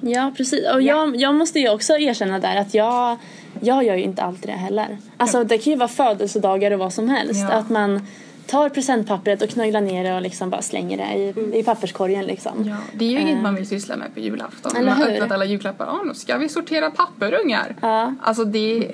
Ja, 0.00 0.32
precis. 0.36 0.64
Och 0.74 0.82
jag, 0.82 1.16
jag 1.16 1.34
måste 1.34 1.58
ju 1.60 1.70
också 1.70 1.92
erkänna 1.98 2.38
där 2.38 2.56
att 2.56 2.74
jag, 2.74 3.16
jag 3.60 3.84
gör 3.84 3.94
ju 3.94 4.02
inte 4.02 4.22
alltid 4.22 4.50
det 4.50 4.52
heller. 4.56 4.98
Alltså 5.16 5.44
det 5.44 5.58
kan 5.58 5.72
ju 5.72 5.78
vara 5.78 5.88
födelsedagar 5.88 6.70
och 6.70 6.78
vad 6.78 6.92
som 6.92 7.08
helst. 7.08 7.46
Ja. 7.50 7.56
Att 7.56 7.70
man 7.70 8.06
tar 8.46 8.68
presentpappret 8.68 9.42
och 9.42 9.48
knögglar 9.48 9.80
ner 9.80 10.04
det 10.04 10.14
och 10.14 10.22
liksom 10.22 10.50
bara 10.50 10.62
slänger 10.62 10.96
det 10.96 11.18
i, 11.18 11.58
i 11.58 11.62
papperskorgen 11.62 12.24
liksom. 12.24 12.64
Ja, 12.68 12.76
det 12.94 13.04
är 13.04 13.10
ju 13.10 13.20
inget 13.20 13.42
man 13.42 13.54
vill 13.54 13.68
syssla 13.68 13.96
med 13.96 14.14
på 14.14 14.20
julafton. 14.20 14.76
Eller 14.76 14.90
man 14.90 14.98
har 14.98 15.06
hur? 15.06 15.12
öppnat 15.14 15.30
alla 15.32 15.44
julklappar. 15.44 15.86
Ja, 15.86 16.02
nu 16.06 16.14
ska 16.14 16.38
vi 16.38 16.48
sortera 16.48 16.90
papperungar. 16.90 17.76
Ja. 17.80 18.14
Alltså 18.22 18.44
det... 18.44 18.92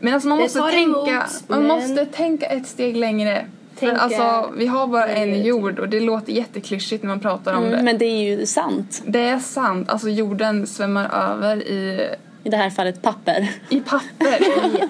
Men 0.00 0.14
alltså 0.14 0.28
man 0.28 0.38
Det 0.38 0.44
måste 0.44 0.60
tänka, 0.60 0.80
emot, 0.82 1.08
man 1.46 1.58
men- 1.58 1.68
måste 1.68 2.06
tänka 2.06 2.46
ett 2.46 2.66
steg 2.66 2.96
längre. 2.96 3.46
För 3.76 3.86
alltså, 3.86 4.52
vi 4.56 4.66
har 4.66 4.86
bara 4.86 5.06
en 5.06 5.42
jord 5.42 5.78
och 5.78 5.88
det 5.88 6.00
låter 6.00 6.32
jätteklyschigt 6.32 7.02
när 7.02 7.08
man 7.08 7.20
pratar 7.20 7.54
om 7.54 7.62
det. 7.62 7.68
Mm, 7.68 7.84
men 7.84 7.98
det 7.98 8.04
är 8.04 8.36
ju 8.36 8.46
sant. 8.46 9.02
Det 9.06 9.20
är 9.20 9.38
sant, 9.38 9.88
alltså 9.88 10.08
jorden 10.08 10.66
svämmar 10.66 11.32
över 11.32 11.56
i, 11.56 12.08
I 12.44 12.48
det 12.48 12.56
här 12.56 12.70
fallet 12.70 13.02
papper. 13.02 13.48
i 13.68 13.80
papper. 13.80 14.38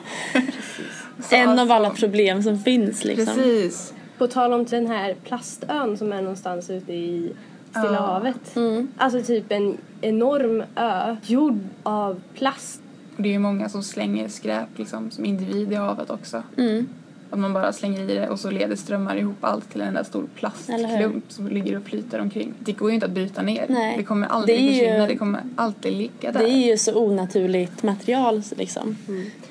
Så 1.22 1.34
en 1.34 1.48
av 1.48 1.58
alltså, 1.58 1.74
alla 1.74 1.90
problem 1.90 2.42
som 2.42 2.58
finns 2.58 3.04
liksom. 3.04 3.34
Precis. 3.34 3.94
På 4.18 4.26
tal 4.26 4.52
om 4.52 4.64
den 4.64 4.86
här 4.86 5.14
plastön 5.24 5.98
som 5.98 6.12
är 6.12 6.22
någonstans 6.22 6.70
ute 6.70 6.92
i 6.92 7.32
Stilla 7.70 7.92
Ja. 7.92 8.00
havet. 8.00 8.56
Mm. 8.56 8.88
Alltså 8.96 9.22
typ 9.22 9.52
en 9.52 9.76
enorm 10.00 10.62
ö 10.76 11.16
gjord 11.22 11.58
av 11.82 12.20
plast. 12.34 12.80
Det 13.16 13.28
är 13.28 13.32
ju 13.32 13.38
många 13.38 13.68
som 13.68 13.82
slänger 13.82 14.28
skräp 14.28 14.68
liksom, 14.76 15.10
som 15.10 15.24
individ 15.24 15.72
i 15.72 15.74
havet 15.74 16.10
också. 16.10 16.42
Mm. 16.56 16.88
Att 17.30 17.38
man 17.38 17.52
bara 17.52 17.72
slänger 17.72 18.00
i 18.10 18.14
det 18.14 18.28
och 18.28 18.40
så 18.40 18.50
leder 18.50 18.76
strömmar 18.76 19.16
ihop 19.16 19.36
allt 19.40 19.70
till 19.72 19.80
en 19.80 19.94
där 19.94 20.04
stor 20.04 20.26
plastklump 20.34 21.24
som 21.28 21.48
ligger 21.48 21.76
och 21.76 21.82
flyter 21.84 22.20
omkring. 22.20 22.54
Det 22.58 22.72
går 22.72 22.88
ju 22.90 22.94
inte 22.94 23.06
att 23.06 23.12
bryta 23.12 23.42
ner. 23.42 23.66
Nej. 23.68 23.96
Det 23.96 24.04
kommer 24.04 24.26
aldrig 24.26 24.58
Det 24.58 24.62
är 24.62 24.72
ju- 24.72 24.78
försvinna, 24.80 25.06
det 25.06 25.16
kommer 25.16 25.40
alltid 25.56 25.92
ligga 25.92 26.32
där. 26.32 26.40
Det 26.40 26.50
är 26.50 26.70
ju 26.70 26.78
så 26.78 26.94
onaturligt 26.94 27.82
material 27.82 28.42
liksom. 28.56 28.96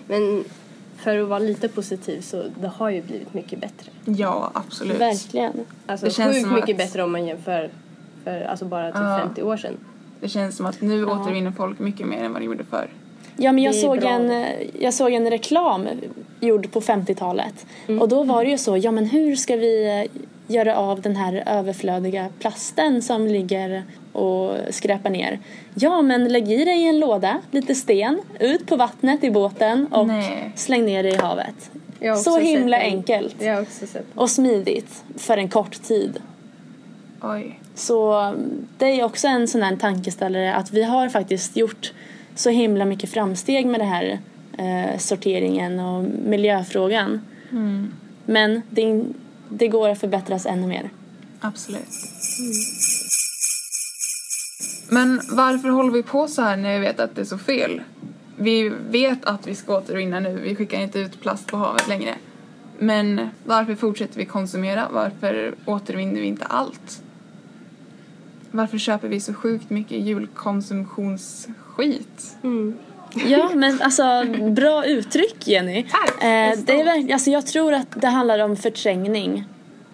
Men 0.08 0.44
för 0.98 1.18
att 1.18 1.28
vara 1.28 1.40
lite 1.40 1.68
positiv 1.68 2.22
så 2.22 2.44
det 2.62 2.68
har 2.68 2.90
ju 2.90 3.02
blivit 3.02 3.34
mycket 3.34 3.60
bättre. 3.62 3.92
Ja, 4.06 4.52
absolut. 4.54 5.00
Verkligen. 5.00 5.54
Alltså 5.86 6.06
Det 6.06 6.12
känns 6.12 6.36
sjukt 6.38 6.52
mycket 6.52 6.70
att- 6.70 6.78
bättre 6.78 7.04
om 7.04 7.12
man 7.12 7.26
jämför 7.26 7.70
för 8.24 8.42
alltså 8.42 8.66
bara 8.66 8.88
typ 8.92 9.02
Ja. 9.02 9.20
50 9.24 9.44
år 9.44 9.58
sedan. 9.58 9.74
Det 10.20 10.30
känns 10.30 10.56
som 10.58 10.66
att 10.66 10.82
nu 10.82 11.06
återvinner 11.06 11.52
folk 11.52 11.80
mycket 11.80 12.08
mer 12.08 12.24
än 12.24 12.34
vad 12.34 12.42
de 12.42 12.46
gjorde 12.46 12.64
förr. 12.64 12.88
Ja, 13.38 13.52
men 13.52 13.63
jag 13.63 13.76
såg, 13.76 14.00
bra. 14.00 14.10
en, 14.10 14.46
jag 14.80 14.93
såg 14.93 15.13
en 15.13 15.30
reklam 15.30 15.88
gjord 16.39 16.72
på 16.72 16.82
50-talet. 16.82 17.65
Och 18.02 18.10
då 18.10 18.24
var 18.24 18.43
det 18.43 18.50
ju 18.50 18.58
så, 18.58 18.78
ja 18.78 18.91
men 18.91 19.06
hur 19.06 19.36
ska 19.36 19.56
vi 19.56 19.86
eh, 19.86 20.22
göra 20.56 20.78
av 20.78 21.02
den 21.02 21.15
här 21.15 21.43
överflödiga 21.46 22.30
plasten 22.39 23.02
som 23.02 23.28
ligger 23.28 23.84
och 24.13 24.52
skräpar 24.69 25.10
ner? 25.10 25.39
Ja, 25.76 26.02
men 26.02 26.28
lägg 26.28 26.52
i 26.52 26.65
dig 26.65 26.82
i 26.82 26.88
en 26.88 27.00
låda, 27.00 27.41
lite 27.52 27.76
sten, 27.76 28.22
ut 28.39 28.65
på 28.65 28.76
vattnet 28.76 29.24
i 29.24 29.32
båten 29.32 29.88
och 29.88 30.08
Nej. 30.08 30.52
släng 30.56 30.86
ner 30.86 31.04
det 31.04 31.10
i 31.10 31.15
havet. 31.15 31.72
Så 32.24 32.39
himla 32.39 32.78
enkelt. 32.78 33.36
Och 34.15 34.30
smidigt 34.30 35.04
för 35.17 35.38
en 35.38 35.50
kort 35.50 35.84
tid. 35.84 36.19
Oj. 37.22 37.60
Så 37.76 38.13
mm, 38.13 38.67
det 38.78 38.86
är 38.86 39.04
också 39.04 39.28
en 39.28 39.48
sån 39.48 39.62
här 39.62 39.76
tankeställare 39.76 40.54
att 40.54 40.72
vi 40.72 40.84
har 40.84 41.10
faktiskt 41.10 41.58
gjort 41.58 41.93
så 42.36 42.50
himla 42.50 42.86
mycket 42.86 43.10
framsteg 43.10 43.65
med 43.65 43.80
det 43.80 43.84
här 43.84 44.19
eh, 44.58 44.98
sorteringen 44.98 45.80
och 45.80 46.04
miljöfrågan. 46.04 47.22
Mm. 47.52 47.93
Men 48.26 48.62
det, 48.69 49.06
det 49.50 49.67
går 49.67 49.89
att 49.89 50.00
förbättras 50.00 50.46
ännu 50.46 50.67
mer. 50.67 50.89
Absolut. 51.39 51.88
Men 54.89 55.22
varför 55.30 55.69
håller 55.69 55.91
vi 55.91 56.04
på 56.04 56.28
så 56.28 56.41
här 56.41 56.58
när 56.58 56.74
vi 56.74 56.80
vet 56.80 57.00
att 57.00 57.15
det 57.15 57.22
är 57.22 57.26
så 57.26 57.38
fel? 57.38 57.82
Vi 58.38 58.69
vet 58.89 59.26
att 59.26 59.48
vi 59.48 59.56
ska 59.56 59.78
återvinna 59.78 60.19
nu, 60.19 60.39
vi 60.43 60.56
skickar 60.56 60.82
inte 60.82 61.00
ut 61.00 61.22
plast 61.22 61.48
på 61.48 61.58
havet 61.58 61.88
längre. 61.88 62.15
Men 62.80 63.30
varför 63.46 63.76
fortsätter 63.76 64.17
vi 64.17 64.26
konsumera? 64.26 64.88
Varför 64.91 65.56
återvinner 65.65 66.22
vi 66.22 66.28
inte 66.28 66.46
allt? 66.46 67.02
Varför 68.52 68.78
köper 68.78 69.08
vi 69.08 69.19
så 69.19 69.34
sjukt 69.34 69.69
mycket 69.69 69.98
julkonsumtionsskit? 69.98 71.56
Mm. 72.44 72.78
Ja, 73.28 73.52
men 73.56 73.82
alltså 73.82 74.24
bra 74.50 74.86
uttryck 74.86 75.48
Jenny. 75.48 75.84
Tack! 75.84 76.24
Eh, 76.24 76.60
det 76.66 76.80
är 76.80 76.84
verkligen, 76.84 77.14
alltså 77.14 77.30
jag 77.30 77.46
tror 77.46 77.74
att 77.74 78.02
det 78.02 78.08
handlar 78.08 78.40
om 78.40 78.56
förträngning. 78.56 79.46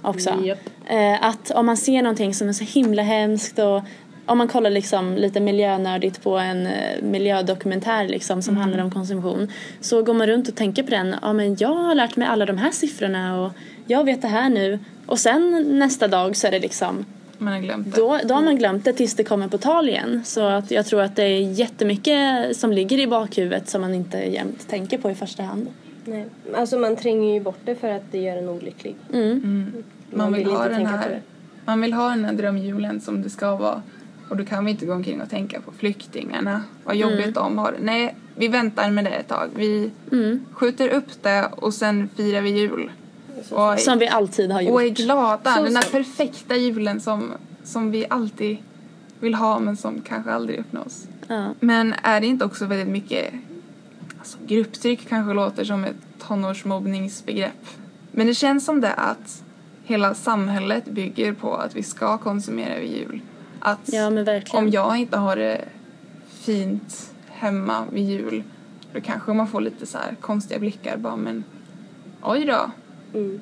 också. 0.01 0.29
Japp. 0.43 0.59
Eh, 0.89 1.23
att 1.25 1.51
om 1.51 1.65
man 1.65 1.77
ser 1.77 2.01
någonting 2.01 2.33
som 2.33 2.49
är 2.49 2.53
så 2.53 2.63
himla 2.63 3.01
hemskt 3.01 3.59
och 3.59 3.81
om 4.25 4.37
man 4.37 4.47
kollar 4.47 4.69
liksom 4.69 5.15
lite 5.15 5.39
miljönördigt 5.39 6.23
på 6.23 6.37
en 6.37 6.67
eh, 6.67 7.01
miljödokumentär 7.01 8.07
liksom 8.07 8.41
som 8.41 8.57
handlar 8.57 8.83
om 8.83 8.91
konsumtion 8.91 9.51
så 9.81 10.03
går 10.03 10.13
man 10.13 10.27
runt 10.27 10.47
och 10.47 10.55
tänker 10.55 10.83
på 10.83 10.89
den. 10.89 11.15
Ja 11.21 11.33
men 11.33 11.55
jag 11.59 11.75
har 11.75 11.95
lärt 11.95 12.15
mig 12.15 12.27
alla 12.27 12.45
de 12.45 12.57
här 12.57 12.71
siffrorna 12.71 13.41
och 13.41 13.51
jag 13.87 14.03
vet 14.03 14.21
det 14.21 14.27
här 14.27 14.49
nu. 14.49 14.79
Och 15.05 15.19
sen 15.19 15.65
nästa 15.79 16.07
dag 16.07 16.35
så 16.35 16.47
är 16.47 16.51
det 16.51 16.59
liksom 16.59 17.05
Man 17.41 17.53
har 17.53 17.59
glömt 17.59 17.95
det. 17.95 18.01
då, 18.01 18.19
då 18.25 18.33
har 18.33 18.41
man 18.41 18.55
glömt 18.57 18.85
det 18.85 18.93
tills 18.93 19.13
det 19.13 19.23
kommer 19.23 19.47
på 19.47 19.57
tal 19.57 19.89
igen. 19.89 20.21
Så 20.25 20.41
att 20.41 20.71
jag 20.71 20.85
tror 20.85 21.01
att 21.01 21.15
det 21.15 21.23
är 21.23 21.39
jättemycket 21.51 22.57
som 22.57 22.71
ligger 22.71 22.99
i 22.99 23.07
bakhuvudet 23.07 23.69
som 23.69 23.81
man 23.81 23.93
inte 23.93 24.17
jämt 24.17 24.67
tänker 24.69 24.97
på 24.97 25.11
i 25.11 25.15
första 25.15 25.43
hand. 25.43 25.67
Nej. 26.05 26.25
Alltså 26.55 26.77
man 26.79 26.95
tränger 26.95 27.33
ju 27.33 27.39
bort 27.39 27.59
det 27.65 27.75
för 27.75 27.89
att 27.89 28.11
det 28.11 28.17
gör 28.17 28.37
en 28.37 28.49
olycklig. 28.49 28.95
Mm. 29.13 29.71
Man 30.11 30.33
vill, 30.33 30.45
ha 30.47 30.67
den 30.67 30.85
här, 30.85 31.21
man 31.65 31.81
vill 31.81 31.93
ha 31.93 32.09
den 32.09 32.25
här 32.25 32.33
drömjulen 32.33 33.01
som 33.01 33.21
det 33.21 33.29
ska 33.29 33.55
vara. 33.55 33.81
Och 34.29 34.37
då 34.37 34.45
kan 34.45 34.65
vi 34.65 34.71
inte 34.71 34.85
gå 34.85 34.93
omkring 34.93 35.21
och 35.21 35.29
tänka 35.29 35.61
på 35.61 35.71
flyktingarna. 35.71 36.63
Vad 36.83 36.95
jobbigt 36.95 37.35
de 37.35 37.57
har. 37.57 37.75
Nej, 37.81 38.15
vi 38.35 38.47
väntar 38.47 38.91
med 38.91 39.03
det 39.05 39.09
ett 39.09 39.27
tag. 39.27 39.49
Vi 39.55 39.91
Mm. 40.11 40.45
skjuter 40.53 40.89
upp 40.89 41.23
det 41.23 41.45
och 41.55 41.73
sen 41.73 42.09
firar 42.15 42.41
vi 42.41 42.49
jul. 42.49 42.91
Och, 43.51 43.73
är- 43.73 43.77
Som 43.77 43.99
vi 43.99 44.07
alltid 44.07 44.51
har 44.51 44.71
och 44.71 44.81
är 44.81 44.85
gjort. 44.85 44.97
glada. 44.97 45.55
Så 45.55 45.63
den 45.63 45.73
där 45.73 45.81
sant. 45.81 45.91
perfekta 45.91 46.55
julen 46.55 46.99
som, 46.99 47.31
som 47.63 47.91
vi 47.91 48.05
alltid 48.09 48.57
vill 49.19 49.35
ha 49.35 49.59
men 49.59 49.77
som 49.77 50.01
kanske 50.01 50.31
aldrig 50.31 50.59
uppnås. 50.59 51.07
Ja. 51.27 51.53
Men 51.59 51.93
är 52.03 52.21
det 52.21 52.27
inte 52.27 52.45
också 52.45 52.65
väldigt 52.65 52.87
mycket 52.87 53.33
alltså, 54.19 54.37
grupptryck 54.47 55.09
kanske 55.09 55.33
låter 55.33 55.63
som 55.63 55.83
ett 55.83 55.95
tonårsmobbningsbegrepp. 56.27 57.65
Men 58.11 58.27
det 58.27 58.33
känns 58.33 58.65
som 58.65 58.81
det 58.81 58.93
att 58.93 59.43
hela 59.83 60.13
samhället 60.13 60.85
bygger 60.85 61.33
på 61.33 61.55
att 61.55 61.75
vi 61.75 61.83
ska 61.83 62.17
konsumera 62.17 62.79
vid 62.79 62.91
jul. 62.91 63.21
Att 63.59 63.79
ja 63.85 64.11
om 64.53 64.69
jag 64.69 64.97
inte 64.97 65.17
har 65.17 65.35
det 65.35 65.61
fint 66.29 67.13
hemma 67.27 67.83
vid 67.91 68.09
jul 68.09 68.43
då 68.93 69.01
kanske 69.01 69.33
man 69.33 69.47
får 69.47 69.61
lite 69.61 69.85
så 69.85 69.97
här 69.97 70.15
konstiga 70.21 70.59
blickar 70.59 70.97
bara 70.97 71.15
men 71.15 71.43
oj 72.21 72.45
då, 72.45 72.71
Mm. 73.13 73.39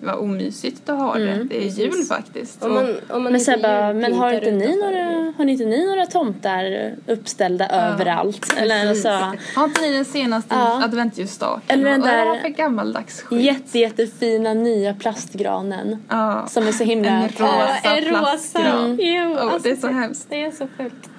vad 0.00 0.14
omysigt 0.14 0.88
att 0.88 0.98
ha 0.98 1.14
det. 1.18 1.30
Mm, 1.32 1.48
det 1.48 1.64
är 1.66 1.68
jul 1.70 2.04
faktiskt. 2.08 2.62
Om 2.64 2.74
man, 2.74 2.84
om 2.84 2.96
man 3.10 3.22
Men 3.22 3.32
inte 3.34 3.44
Sebba, 3.44 3.92
men 3.92 4.14
har 4.14 4.32
inte, 4.32 4.50
ni 4.50 4.64
utanför- 4.64 4.84
några, 4.84 5.32
har 5.36 5.44
inte 5.46 5.64
ni 5.64 5.86
några 5.86 6.06
tomtar 6.06 6.94
uppställda 7.06 7.68
överallt? 7.68 8.54
Eller 8.58 8.88
alltså, 8.88 9.08
Har 9.56 9.64
inte 9.64 9.80
ni 9.80 9.92
den 9.92 10.04
senaste 10.04 10.54
Ja. 10.54 10.84
adventsljusstaken? 10.84 11.62
Eller 11.68 11.90
den 11.90 12.00
det 12.00 12.06
där- 12.08 12.40
för 12.40 12.48
gammaldags 12.48 13.20
skit? 13.22 13.40
jätte, 13.42 13.78
jättefina 13.78 14.54
nya 14.54 14.94
plastgranen 14.94 16.04
Ja. 16.08 16.46
som 16.48 16.66
är 16.66 16.72
så 16.72 16.84
himla... 16.84 17.08
En 17.08 17.22
rosa 17.22 17.76
Ja, 17.84 17.96
en 17.96 18.04
rosa. 18.04 18.18
plastgran. 18.18 19.00
Oh, 19.00 19.42
alltså, 19.42 19.58
det 19.62 19.70
är 19.70 19.76
så 19.76 19.86
hemskt. 19.88 20.26
Det 20.30 20.42
är 20.44 20.50
så 20.50 20.66
fult. 20.76 21.10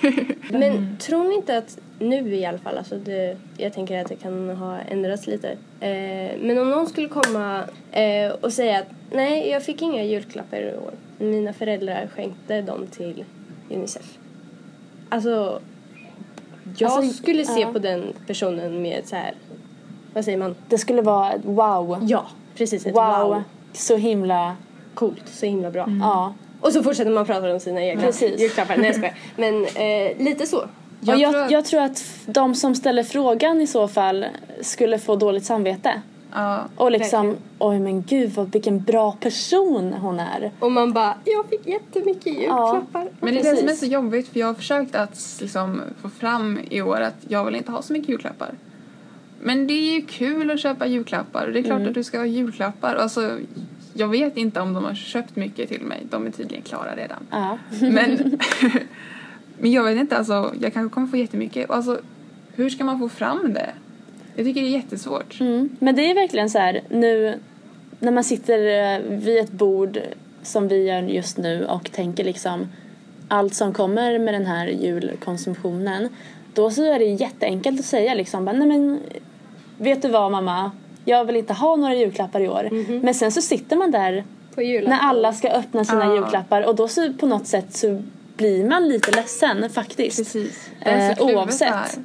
Men 0.50 0.96
tror 1.00 1.24
ni 1.28 1.34
inte 1.34 1.58
att 1.58 1.78
nu 1.98 2.34
i 2.34 2.44
alla 2.46 2.58
fall, 2.58 2.78
alltså 2.78 2.96
det, 2.96 3.36
jag 3.56 3.72
tänker 3.72 4.00
att 4.00 4.08
det 4.08 4.16
kan 4.16 4.50
ha 4.50 4.78
ändrats 4.78 5.26
lite. 5.26 5.50
Eh, 5.80 6.38
men 6.40 6.58
om 6.58 6.70
någon 6.70 6.86
skulle 6.86 7.08
komma 7.08 7.62
eh, 7.92 8.32
och 8.40 8.52
säga 8.52 8.78
att 8.78 8.86
nej, 9.12 9.50
jag 9.50 9.62
fick 9.62 9.82
inga 9.82 10.02
julklappar 10.04 10.56
i 10.60 10.76
år. 10.76 10.92
Mina 11.18 11.52
föräldrar 11.52 12.08
skänkte 12.16 12.62
dem 12.62 12.86
till 12.86 13.24
Unicef. 13.70 14.18
Alltså, 15.08 15.60
jag 16.78 16.92
Alltså, 16.92 17.16
skulle 17.16 17.44
se 17.44 17.60
ja. 17.60 17.72
på 17.72 17.78
den 17.78 18.12
personen 18.26 18.82
med 18.82 19.02
så 19.06 19.16
här, 19.16 19.34
vad 20.14 20.24
säger 20.24 20.38
man? 20.38 20.54
Det 20.68 20.78
skulle 20.78 21.02
vara 21.02 21.32
ett 21.32 21.44
wow. 21.44 21.98
Ja, 22.02 22.26
precis. 22.56 22.86
Ett 22.86 22.94
Wow. 22.94 23.28
wow. 23.28 23.42
Så 23.72 23.96
himla... 23.96 24.56
Coolt, 24.94 25.28
så 25.28 25.46
himla 25.46 25.70
bra. 25.70 25.86
Ja. 26.00 26.34
Och 26.60 26.72
så 26.72 26.82
fortsätter 26.82 27.10
man 27.10 27.26
prata 27.26 27.52
om 27.52 27.60
sina 27.60 27.82
egna 27.84 28.10
julklappar. 28.38 28.76
Nej 28.76 28.86
jag 28.86 28.94
skojar. 28.94 29.14
Men 29.36 29.64
eh, 29.64 30.24
lite 30.24 30.46
så. 30.46 30.64
Jag, 31.06 31.18
jag, 31.20 31.32
tror 31.32 31.42
att- 31.44 31.50
jag 31.50 31.64
tror 31.64 31.80
att 31.80 32.04
de 32.26 32.54
som 32.54 32.74
ställer 32.74 33.02
frågan 33.02 33.60
i 33.60 33.66
så 33.66 33.88
fall 33.88 34.26
skulle 34.60 34.98
få 34.98 35.16
dåligt 35.16 35.44
samvete. 35.44 36.02
Ja. 36.32 36.64
Och 36.76 36.90
liksom, 36.90 37.26
Verkligen. 37.26 37.42
oj 37.58 37.78
men 37.80 38.02
gud 38.02 38.30
vad, 38.30 38.52
vilken 38.52 38.82
bra 38.82 39.12
person 39.12 39.92
hon 39.92 40.20
är. 40.20 40.50
Och 40.60 40.72
man 40.72 40.92
bara, 40.92 41.14
jag 41.24 41.46
fick 41.48 41.66
jättemycket 41.66 42.26
julklappar. 42.26 43.08
Men 43.20 43.34
det 43.34 43.40
är 43.40 43.50
det 43.50 43.56
som 43.56 43.68
är 43.68 43.72
så 43.74 43.86
jobbigt 43.86 44.28
för 44.28 44.40
jag 44.40 44.46
har 44.46 44.54
försökt 44.54 44.94
att 44.94 45.36
liksom 45.40 45.80
få 46.02 46.08
fram 46.08 46.58
i 46.70 46.82
år 46.82 47.00
att 47.00 47.16
jag 47.28 47.44
vill 47.44 47.54
inte 47.54 47.72
ha 47.72 47.82
så 47.82 47.92
mycket 47.92 48.08
julklappar. 48.08 48.50
Men 49.40 49.66
det 49.66 49.72
är 49.74 49.94
ju 49.94 50.02
kul 50.06 50.50
att 50.50 50.60
köpa 50.60 50.86
julklappar 50.86 51.46
och 51.46 51.52
det 51.52 51.58
är 51.58 51.62
klart 51.62 51.86
att 51.86 51.94
du 51.94 52.04
ska 52.04 52.18
ha 52.18 52.26
julklappar. 52.26 52.94
Alltså, 52.94 53.38
jag 53.92 54.08
vet 54.08 54.36
inte 54.36 54.60
om 54.60 54.72
de 54.72 54.84
har 54.84 54.94
köpt 54.94 55.36
mycket 55.36 55.68
till 55.68 55.82
mig. 55.82 56.06
De 56.10 56.26
är 56.26 56.30
tydligen 56.30 56.62
klara 56.62 56.96
redan. 56.96 57.26
Ja. 57.30 57.58
Men, 57.80 58.38
men 59.58 59.72
jag 59.72 59.84
vet 59.84 59.96
inte, 59.96 60.16
alltså, 60.16 60.54
jag 60.60 60.72
kanske 60.72 60.94
kommer 60.94 61.06
få 61.06 61.16
jättemycket. 61.16 61.70
Alltså, 61.70 62.00
hur 62.54 62.70
ska 62.70 62.84
man 62.84 62.98
få 62.98 63.08
fram 63.08 63.52
det? 63.52 63.70
Jag 64.34 64.44
tycker 64.46 64.60
det 64.60 64.68
är 64.68 64.70
jättesvårt. 64.70 65.40
Mm. 65.40 65.68
Men 65.78 65.96
det 65.96 66.10
är 66.10 66.14
verkligen 66.14 66.50
så 66.50 66.58
här 66.58 66.80
nu 66.88 67.38
när 68.00 68.12
man 68.12 68.24
sitter 68.24 68.58
eh, 68.94 69.00
vid 69.18 69.38
ett 69.38 69.52
bord 69.52 69.98
som 70.42 70.68
vi 70.68 70.84
gör 70.84 71.02
just 71.02 71.38
nu 71.38 71.66
och 71.66 71.92
tänker 71.92 72.24
liksom 72.24 72.66
allt 73.28 73.54
som 73.54 73.72
kommer 73.74 74.18
med 74.18 74.34
den 74.34 74.46
här 74.46 74.66
julkonsumtionen. 74.66 76.08
Då 76.54 76.70
så 76.70 76.84
är 76.84 76.98
det 76.98 77.04
jätteenkelt 77.04 77.80
att 77.80 77.86
säga 77.86 78.14
liksom 78.14 78.44
bara, 78.44 78.56
nej 78.56 78.68
men 78.68 79.00
vet 79.78 80.02
du 80.02 80.08
vad 80.08 80.32
mamma? 80.32 80.70
Jag 81.04 81.24
vill 81.24 81.36
inte 81.36 81.52
ha 81.52 81.76
några 81.76 81.94
julklappar 81.94 82.40
i 82.40 82.48
år. 82.48 82.68
Men 83.02 83.14
sen 83.14 83.32
så 83.32 83.42
sitter 83.42 83.76
man 83.76 83.90
där 83.90 84.24
när 84.88 84.98
alla 84.98 85.32
ska 85.32 85.48
öppna 85.48 85.84
sina 85.84 86.04
Ja. 86.04 86.14
julklappar 86.14 86.62
och 86.62 86.74
då 86.76 86.88
så 86.88 87.12
på 87.12 87.26
något 87.26 87.46
sätt 87.46 87.76
så 87.76 88.02
blir 88.36 88.64
man 88.68 88.88
lite 88.88 89.10
ledsen 89.10 89.70
faktiskt. 89.70 90.18
Precis. 90.18 90.70
Det 90.84 90.90
är 90.90 91.14
så 91.14 91.28
Eh, 91.30 91.36
oavsett. 91.36 91.98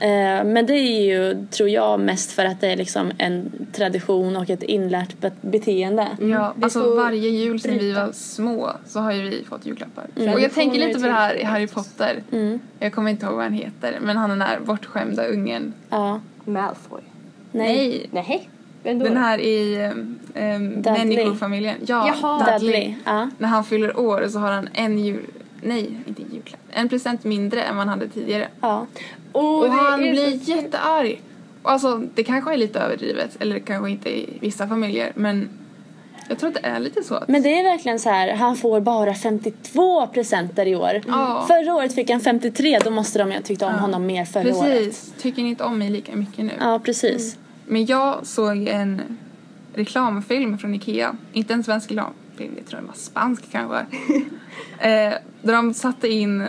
Eh, 0.00 0.44
men 0.44 0.66
det 0.66 0.72
är 0.72 1.02
ju, 1.06 1.46
tror 1.50 1.68
jag, 1.68 2.00
mest 2.00 2.32
för 2.32 2.44
att 2.44 2.60
det 2.60 2.66
är 2.72 2.76
liksom 2.76 3.12
en 3.18 3.66
tradition 3.72 4.36
och 4.36 4.50
ett 4.50 4.62
inlärt 4.62 5.20
be- 5.20 5.30
beteende. 5.40 6.08
Ja, 6.20 6.52
Vi 6.56 6.64
alltså 6.64 6.94
varje 6.94 7.28
jul 7.28 7.60
sedan 7.60 7.78
vi 7.78 7.92
var 7.92 8.12
små 8.12 8.70
så 8.86 9.00
har 9.00 9.12
ju 9.12 9.22
vi 9.30 9.44
fått 9.44 9.66
julklappar. 9.66 10.04
Och 10.04 10.14
Traditioner 10.14 10.42
jag 10.42 10.52
tänker 10.54 10.78
lite 10.78 11.00
på 11.00 11.06
det 11.06 11.12
här 11.12 11.34
i 11.34 11.44
Harry 11.44 11.66
Potter. 11.66 12.22
Mm. 12.32 12.60
Jag 12.78 12.92
kommer 12.92 13.10
inte 13.10 13.26
ihåg 13.26 13.34
vad 13.34 13.44
han 13.44 13.52
heter, 13.52 13.98
men 14.00 14.16
han 14.16 14.30
den 14.30 14.38
där 14.38 14.58
bortskämda 14.64 15.24
ungen. 15.26 15.72
Ja. 15.90 16.20
Malfoy. 16.44 17.00
Nej. 17.52 18.06
Nej. 18.12 18.48
Då? 18.82 18.92
Den 18.92 19.16
här 19.16 19.38
i 19.40 19.86
um, 19.86 20.18
Dudley. 20.82 20.92
människofamiljen. 20.98 21.76
Ja, 21.86 22.14
Jaha. 22.22 22.58
Dudley. 22.58 22.94
Ja. 23.04 23.30
När 23.38 23.48
han 23.48 23.64
fyller 23.64 23.98
år 24.00 24.26
så 24.28 24.38
har 24.38 24.52
han 24.52 24.68
en 24.72 24.98
jul... 24.98 25.24
Nej, 25.62 25.90
inte 26.06 26.22
julklapp. 26.22 26.60
En 26.70 26.88
present 26.88 27.24
mindre 27.24 27.62
än 27.62 27.76
han 27.76 27.88
hade 27.88 28.08
tidigare. 28.08 28.48
ja. 28.60 28.86
Och 29.32 29.64
det 29.64 29.70
han 29.70 30.00
blir 30.00 30.38
så- 30.38 30.50
jättearg. 30.50 31.22
Och 31.62 31.70
alltså, 31.70 32.02
det 32.14 32.24
kanske 32.24 32.52
är 32.52 32.56
lite 32.56 32.78
överdrivet, 32.80 33.36
eller 33.40 33.58
kanske 33.58 33.90
inte 33.90 34.10
i 34.18 34.38
vissa 34.40 34.68
familjer, 34.68 35.12
men 35.14 35.48
jag 36.28 36.38
tror 36.38 36.48
att 36.48 36.54
det 36.54 36.66
är 36.68 36.80
lite 36.80 37.02
så. 37.04 37.14
Att, 37.14 37.28
Men 37.28 37.42
det 37.42 37.58
är 37.60 37.64
verkligen 37.64 37.98
så 38.00 38.10
här, 38.10 38.32
han 38.34 38.56
får 38.56 38.80
bara 38.80 39.14
52 39.14 40.06
presenter 40.06 40.66
i 40.66 40.76
år. 40.76 41.00
Ja. 41.06 41.44
Förra 41.48 41.74
året 41.74 41.94
fick 41.94 42.10
han 42.10 42.20
53, 42.20 42.78
då 42.84 42.90
måste 42.90 43.18
de 43.18 43.32
ha 43.32 43.40
tyckt 43.40 43.62
om 43.62 43.70
Ja. 43.72 43.78
honom 43.78 44.06
mer 44.06 44.24
förra 44.24 44.56
året. 44.56 44.72
precis. 44.72 45.12
Tycker 45.18 45.42
ni 45.42 45.48
inte 45.48 45.64
om 45.64 45.78
mig 45.78 45.90
lika 45.90 46.16
mycket 46.16 46.44
nu? 46.44 46.52
Ja, 46.60 46.78
precis. 46.84 47.36
Men 47.66 47.86
jag 47.86 48.26
såg 48.26 48.68
en 48.68 49.02
reklamfilm 49.74 50.58
från 50.58 50.74
Ikea. 50.74 51.16
Inte 51.32 51.54
en 51.54 51.64
svensk 51.64 51.90
reklamfilm, 51.90 52.16
jag 52.40 52.66
tror 52.66 52.78
den 52.78 52.86
var 52.86 52.94
spansk 52.94 53.52
kanske. 53.52 53.78
eh, 54.78 55.14
där 55.42 55.52
de 55.52 55.74
satte 55.74 56.08
in 56.08 56.46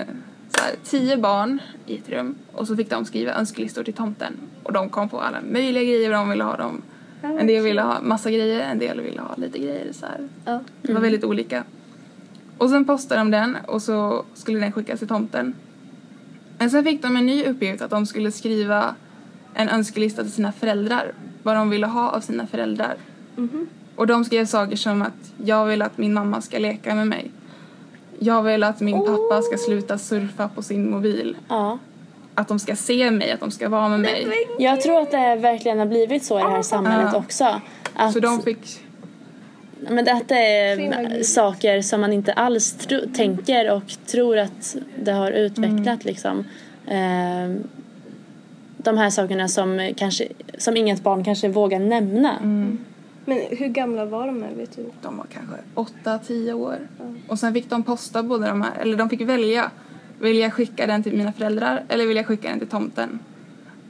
så 0.50 0.64
här, 0.64 0.76
tio 0.84 1.18
barn 1.18 1.62
i 1.86 1.98
ett 1.98 2.10
rum 2.10 2.36
och 2.52 2.68
så 2.68 2.76
fick 2.76 2.90
de 2.90 3.06
skriva 3.06 3.34
önskelistor 3.34 3.84
till 3.84 3.94
tomten. 3.94 4.34
Och 4.64 4.74
de 4.74 4.90
kom 4.90 5.10
på 5.10 5.22
alla 5.22 5.42
möjliga 5.42 5.84
grejer 5.84 6.12
de 6.12 6.30
ville 6.30 6.44
ha. 6.44 6.58
Dem. 6.58 6.82
En 7.22 7.48
del 7.48 7.64
ville 7.64 7.82
ha 7.82 8.02
massa 8.02 8.32
grejer, 8.32 8.60
en 8.60 8.80
del 8.80 9.02
ville 9.02 9.22
ha 9.22 9.36
lite 9.38 9.60
grejer. 9.60 9.94
Så. 9.94 10.06
Ja. 10.46 10.60
Det 10.82 10.94
var 10.94 11.02
väldigt 11.02 11.24
olika. 11.24 11.64
Och 12.58 12.70
sen 12.70 12.86
postade 12.86 13.22
de 13.22 13.32
den 13.32 13.58
och 13.68 13.82
så 13.82 14.26
skulle 14.34 14.60
den 14.60 14.72
skickas 14.72 15.00
till 15.00 15.08
tomten. 15.08 15.54
Men 16.58 16.70
sen 16.70 16.84
fick 16.84 17.02
de 17.02 17.16
en 17.16 17.26
ny 17.26 17.44
uppgift 17.44 17.82
att 17.82 17.90
de 17.90 18.06
skulle 18.06 18.32
skriva 18.32 18.96
en 19.54 19.70
önskelista 19.70 20.24
till 20.24 20.32
sina 20.32 20.52
föräldrar. 20.52 21.12
Vad 21.44 21.56
de 21.56 21.70
ville 21.70 21.88
ha 21.88 22.10
av 22.10 22.20
sina 22.20 22.48
föräldrar. 22.48 22.96
Och 24.00 24.08
de 24.08 24.26
skrev 24.26 24.46
saker 24.46 24.76
som 24.76 25.02
att 25.02 25.34
jag 25.44 25.66
vill 25.66 25.82
att 25.82 25.98
min 25.98 26.14
mamma 26.14 26.42
ska 26.42 26.60
leka 26.60 26.96
med 26.96 27.08
mig. 27.08 27.32
Jag 28.20 28.44
vill 28.44 28.64
att 28.64 28.80
min 28.80 29.06
pappa 29.06 29.42
ska 29.42 29.58
sluta 29.58 29.98
surfa 29.98 30.48
på 30.48 30.62
sin 30.62 30.92
mobil. 30.92 31.38
Ja. 31.50 31.78
Att 32.36 32.48
de 32.48 32.60
ska 32.60 32.76
se 32.76 33.12
mig, 33.12 33.32
att 33.32 33.40
de 33.40 33.52
ska 33.52 33.70
vara 33.70 33.90
med 33.90 34.00
mig. 34.00 34.28
Jag 34.60 34.82
tror 34.82 35.02
att 35.02 35.12
det 35.12 35.36
verkligen 35.36 35.80
har 35.80 35.86
blivit 35.86 36.24
så 36.24 36.40
i 36.40 36.44
det 36.44 36.50
här 36.50 36.62
samhället 36.62 37.10
Ja. 37.14 37.20
också. 37.20 37.62
Att, 37.94 38.14
Så 38.14 38.20
de 38.20 38.42
fick... 38.42 38.82
men 39.90 40.06
det, 40.06 40.14
att 40.14 40.28
det 40.28 40.76
Så 40.76 40.82
himla 40.82 40.98
är 40.98 41.24
saker 41.24 41.82
som 41.82 42.02
man 42.02 42.14
inte 42.14 42.34
alls 42.34 42.74
tro, 42.74 43.00
tänker 43.16 43.72
och 43.72 43.84
tror 44.06 44.38
att 44.38 44.76
det 45.04 45.12
har 45.12 45.32
utvecklat 45.32 46.06
liksom. 46.06 46.46
Ehm, 46.88 47.64
de 48.78 48.98
här 48.98 49.10
sakerna 49.10 49.48
som, 49.48 49.94
kanske, 49.98 50.28
som 50.58 50.78
inget 50.78 51.04
barn 51.04 51.24
kanske 51.24 51.48
vågar 51.48 51.80
nämna. 51.80 52.38
Mm. 52.38 52.86
Men 53.30 53.58
hur 53.58 53.68
gamla 53.68 54.06
var 54.06 54.28
de 54.28 54.44
här, 54.44 54.54
vet 54.56 54.76
du? 54.76 54.86
De 55.02 55.18
var 55.18 55.26
kanske 55.34 55.56
8-10 56.04 56.54
år. 56.54 56.78
Och 57.28 57.40
sen 57.40 57.54
fick 57.54 57.70
de 57.70 57.84
posta 57.84 58.24
båda 58.24 58.48
de 58.48 58.62
här, 58.62 58.80
eller 58.80 58.98
de 58.98 59.10
fick 59.10 59.22
välja. 59.22 59.72
Vill 60.20 60.38
jag 60.38 60.54
skicka 60.54 60.88
den 60.88 61.04
till 61.04 61.18
mina 61.18 61.34
föräldrar 61.34 61.84
eller 61.88 62.08
vill 62.08 62.18
jag 62.18 62.26
skicka 62.26 62.50
den 62.50 62.60
till 62.60 62.68
tomten? 62.68 63.20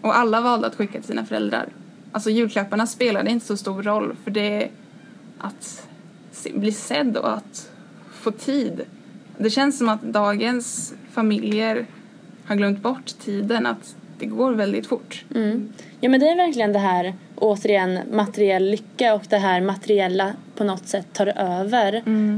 Och 0.02 0.18
alla 0.18 0.42
valde 0.42 0.68
att 0.68 0.76
skicka 0.76 0.94
till 0.94 1.08
sina 1.08 1.26
föräldrar. 1.26 1.70
Alltså 2.12 2.30
julklapparna 2.30 2.88
spelade 2.88 3.30
inte 3.30 3.46
så 3.46 3.58
stor 3.58 3.84
roll 3.84 4.16
för 4.24 4.32
det 4.32 4.64
är 4.64 4.70
att 5.38 5.88
bli 6.54 6.72
sedd 6.72 7.18
och 7.18 7.34
att 7.34 7.72
få 8.12 8.32
tid. 8.32 8.82
Det 9.38 9.50
känns 9.50 9.78
som 9.78 9.90
att 9.90 10.02
dagens 10.02 10.94
familjer 11.12 11.86
har 12.46 12.56
glömt 12.56 12.82
bort 12.82 13.06
tiden, 13.06 13.66
att 13.66 13.96
det 14.20 14.26
går 14.26 14.52
väldigt 14.52 14.88
fort. 14.88 15.26
Mm. 15.36 15.74
Ja 16.02 16.10
men 16.10 16.20
det 16.20 16.30
är 16.30 16.36
verkligen 16.36 16.74
det 16.74 16.80
här 16.80 17.14
återigen 17.40 18.00
materiell 18.12 18.70
lycka 18.72 19.14
och 19.16 19.24
det 19.30 19.38
här 19.38 19.62
materiella 19.62 20.34
på 20.56 20.64
något 20.64 20.88
sätt 20.88 21.08
tar 21.14 21.28
över 21.38 21.94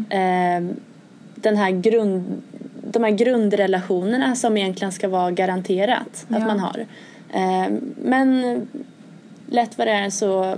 eh, 0.10 0.76
den 1.36 1.58
här 1.58 1.72
grund, 1.72 2.42
de 2.92 3.04
här 3.04 3.12
grundrelationerna 3.12 4.36
som 4.36 4.58
egentligen 4.58 4.92
ska 4.92 5.08
vara 5.08 5.32
garanterat 5.32 6.26
Ja. 6.28 6.38
att 6.38 6.48
man 6.48 6.60
har. 6.60 6.86
Eh, 7.34 7.72
men 8.04 8.62
lätt 9.50 9.78
vad 9.78 9.88
det 9.88 9.92
är 9.92 10.10
så 10.10 10.56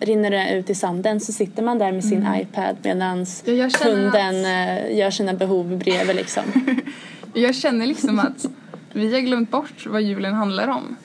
rinner 0.00 0.30
det 0.30 0.54
ut 0.54 0.70
i 0.70 0.74
sanden 0.74 1.20
så 1.20 1.32
sitter 1.32 1.62
man 1.62 1.78
där 1.78 1.92
med 1.92 2.04
sin 2.04 2.28
iPad 2.40 2.76
medan 2.82 3.26
Ja, 3.44 3.68
kunden 3.82 4.44
eh, 4.44 4.96
gör 4.98 5.10
sina 5.10 5.32
behov 5.34 5.76
bredvid 5.78 6.16
liksom. 6.16 6.42
Jag 7.34 7.54
känner 7.54 7.86
liksom 7.86 8.18
att 8.18 8.46
vi 8.92 9.12
har 9.14 9.20
glömt 9.20 9.50
bort 9.50 9.86
vad 9.86 10.02
julen 10.02 10.34
handlar 10.34 10.68
om. 10.68 10.96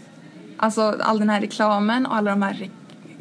Alltså 0.62 0.82
all 1.00 1.20
den 1.20 1.30
här 1.30 1.42
reklamen 1.42 2.06
och 2.06 2.16
alla 2.16 2.32
de 2.32 2.42
här 2.42 2.70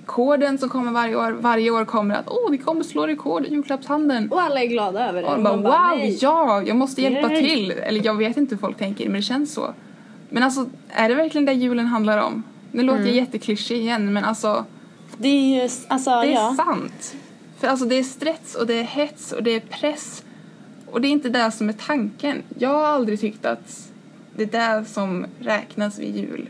rekorden 0.02 0.58
som 0.58 0.68
kommer 0.68 0.92
varje 0.92 1.16
år. 1.16 1.30
Varje 1.30 1.70
år 1.70 1.84
kommer 1.84 2.14
att 2.14 2.28
åh, 2.28 2.50
vi 2.50 2.58
kommer 2.58 2.82
slå 2.82 3.06
rekord 3.06 3.46
i 3.46 3.50
julklappshandeln. 3.50 4.32
Och 4.32 4.42
alla 4.42 4.62
är 4.62 4.66
glada 4.66 5.08
över 5.08 5.22
det. 5.22 5.28
Och 5.28 5.40
man 5.40 5.62
bara, 5.62 5.90
wow, 5.90 5.98
nej. 5.98 6.18
ja, 6.20 6.62
jag 6.62 6.76
måste 6.76 7.02
hjälpa 7.02 7.28
Nej. 7.28 7.48
till. 7.48 7.70
Eller 7.70 8.04
jag 8.04 8.14
vet 8.14 8.36
inte 8.36 8.54
hur 8.54 8.60
folk 8.60 8.78
tänker, 8.78 9.04
men 9.04 9.14
det 9.14 9.22
känns 9.22 9.54
så. 9.54 9.74
Men 10.30 10.42
alltså, 10.42 10.66
är 10.88 11.08
det 11.08 11.14
verkligen 11.14 11.44
det 11.44 11.52
julen 11.52 11.86
handlar 11.86 12.18
om? 12.18 12.42
Nu 12.72 12.82
låter 12.82 13.04
jag 13.04 13.14
jätteklyschig 13.14 13.78
igen, 13.78 14.12
men 14.12 14.24
alltså, 14.24 14.64
Det 15.16 15.28
är 15.28 15.62
ju, 15.62 15.68
alltså 15.88 16.10
det 16.10 16.26
är 16.26 16.32
ja. 16.32 16.54
sant. 16.56 17.16
För 17.58 17.68
alltså 17.68 17.86
det 17.86 17.94
är 17.94 18.02
stress 18.02 18.54
och 18.54 18.66
det 18.66 18.74
är 18.74 18.84
hets 18.84 19.32
och 19.32 19.42
det 19.42 19.50
är 19.50 19.60
press. 19.60 20.24
Och 20.86 21.00
det 21.00 21.08
är 21.08 21.10
inte 21.12 21.28
det 21.28 21.50
som 21.50 21.68
är 21.68 21.72
tanken. 21.72 22.42
Jag 22.58 22.68
har 22.68 22.84
aldrig 22.84 23.20
tyckt 23.20 23.46
att 23.46 23.90
det 24.36 24.54
är 24.54 24.78
det 24.78 24.84
som 24.84 25.26
räknas 25.38 25.98
vid 25.98 26.16
jul. 26.16 26.48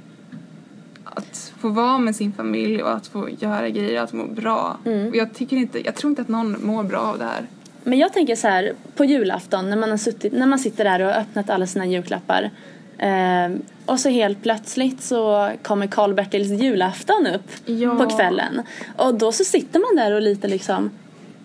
Att 1.18 1.52
få 1.60 1.68
vara 1.68 1.98
med 1.98 2.16
sin 2.16 2.32
familj 2.32 2.82
och 2.82 2.92
att 2.92 3.06
få 3.06 3.28
göra 3.38 3.68
grejer, 3.68 4.02
att 4.02 4.12
må 4.12 4.24
bra. 4.26 4.78
Och 5.10 5.16
jag, 5.16 5.34
tycker 5.34 5.56
inte, 5.56 5.84
jag 5.86 5.94
tror 5.94 6.10
inte 6.10 6.22
att 6.22 6.28
någon 6.28 6.66
mår 6.66 6.82
bra 6.84 6.98
av 7.00 7.18
det 7.18 7.24
här. 7.24 7.46
Men 7.84 7.98
jag 7.98 8.12
tänker 8.12 8.36
så 8.36 8.48
här, 8.48 8.72
på 8.96 9.04
julafton 9.04 9.70
när 9.70 9.76
man, 9.76 9.90
har 9.90 9.96
suttit, 9.96 10.32
när 10.32 10.46
man 10.46 10.58
sitter 10.58 10.84
där 10.84 11.00
och 11.00 11.06
har 11.12 11.20
öppnat 11.20 11.50
alla 11.50 11.66
sina 11.66 11.86
julklappar 11.86 12.50
eh, 12.98 13.48
och 13.86 14.00
så 14.00 14.08
helt 14.08 14.42
plötsligt 14.42 15.02
så 15.02 15.50
kommer 15.62 15.86
Karl-Bertils 15.86 16.62
julafton 16.62 17.26
upp 17.34 17.50
Ja. 17.66 17.94
på 17.94 18.06
kvällen. 18.16 18.62
Och 18.96 19.14
då 19.14 19.32
så 19.32 19.44
sitter 19.44 19.80
man 19.80 20.04
där 20.04 20.14
och 20.14 20.22
lite 20.22 20.48
liksom, 20.48 20.90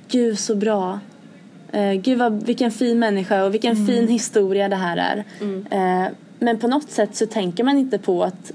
gud 0.07 0.39
så 0.39 0.55
bra. 0.55 0.99
Eh, 1.71 1.93
gud 1.93 2.17
vad, 2.19 2.43
vilken 2.43 2.71
fin 2.71 2.99
människa 2.99 3.43
och 3.43 3.53
vilken 3.53 3.87
fin 3.87 4.07
historia 4.07 4.69
det 4.69 4.75
här 4.75 4.97
är. 4.97 5.23
Eh, 5.71 6.11
men 6.39 6.59
på 6.59 6.67
något 6.67 6.89
sätt 6.91 7.15
så 7.15 7.25
tänker 7.25 7.63
man 7.63 7.77
inte 7.77 7.97
på 7.97 8.23
att 8.23 8.51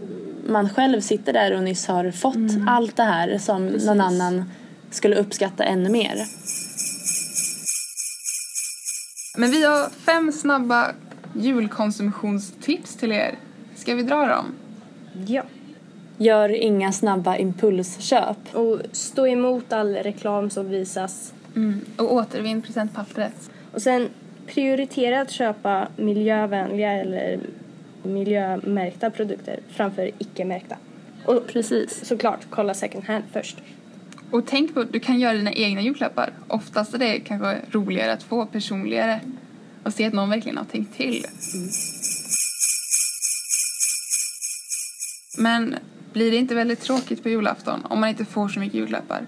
man 0.49 0.69
själv 0.69 1.01
sitter 1.01 1.33
där 1.33 1.57
och 1.57 1.63
nyss 1.63 1.87
har 1.87 2.11
fått 2.11 2.67
allt 2.67 2.97
det 2.97 3.03
här 3.03 3.39
som 3.39 3.67
någon 3.67 4.01
annan 4.01 4.45
skulle 4.91 5.17
uppskatta 5.17 5.65
ännu 5.65 5.91
mer. 5.91 6.17
Men 9.37 9.51
vi 9.51 9.65
har 9.65 9.91
fem 9.91 10.33
snabba 10.33 10.93
julkonsumtionstips 11.35 12.97
till 12.97 13.13
er. 13.13 13.35
Ska 13.77 13.95
vi 13.95 14.03
dra 14.03 14.27
dem? 14.27 14.47
Ja. 15.27 15.43
Gör 16.17 16.49
inga 16.49 16.93
snabba 16.93 17.37
impulsköp. 17.37 18.55
Och 18.55 18.81
stå 18.93 19.27
emot 19.27 19.73
all 19.73 19.95
reklam 19.95 20.51
som 20.51 20.69
visas. 20.69 21.33
Och 21.97 22.15
återvinn 22.15 22.63
presentpappret. 22.63 23.51
Och 23.73 23.83
sen 23.83 24.09
prioritera 24.47 25.21
att 25.21 25.31
köpa 25.31 25.89
miljövänliga 25.97 26.93
eller 26.93 27.41
miljömärkta 28.09 29.11
produkter 29.11 29.61
framför 29.69 30.11
icke-märkta. 30.19 30.77
Och 31.25 31.47
Precis. 31.47 32.05
såklart, 32.05 32.47
kolla 32.51 32.75
second 32.75 33.05
hand 33.05 33.25
först. 33.33 33.57
Och 34.31 34.47
tänk 34.47 34.75
på 34.75 34.81
att 34.81 34.93
du 34.93 35.01
kan 35.01 35.21
göra 35.21 35.35
dina 35.35 35.53
egna 35.53 35.81
julklappar. 35.81 36.33
Oftast 36.49 36.95
är 36.95 36.99
det 36.99 37.21
kanske 37.21 37.59
roligare 37.71 38.13
att 38.13 38.23
få, 38.23 38.47
personligare. 38.47 39.21
Och 39.83 39.93
se 39.93 40.07
att 40.07 40.13
någon 40.13 40.31
verkligen 40.31 40.59
har 40.59 40.65
tänkt 40.65 40.97
till. 40.97 41.25
Men 45.39 45.75
blir 46.13 46.31
det 46.31 46.37
inte 46.37 46.55
väldigt 46.55 46.81
tråkigt 46.81 47.23
på 47.23 47.29
julafton 47.29 47.81
om 47.85 48.01
man 48.01 48.09
inte 48.09 48.25
får 48.25 48.49
så 48.49 48.61
mycket 48.61 48.75
julklappar? 48.75 49.27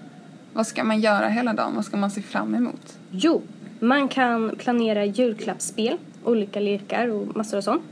Vad 0.53 0.67
ska 0.67 0.83
man 0.83 0.99
göra 0.99 1.27
hela 1.27 1.53
dagen? 1.53 1.75
Vad 1.75 1.85
ska 1.85 1.97
man 1.97 2.11
se 2.11 2.21
fram 2.21 2.55
emot? 2.55 2.97
Jo, 3.11 3.41
man 3.79 4.07
kan 4.07 4.55
planera 4.57 5.05
julklappsspel, 5.05 5.97
olika 6.23 6.59
lekar 6.59 7.07
och 7.07 7.35
massor 7.37 7.57
av 7.57 7.61
sånt. 7.61 7.83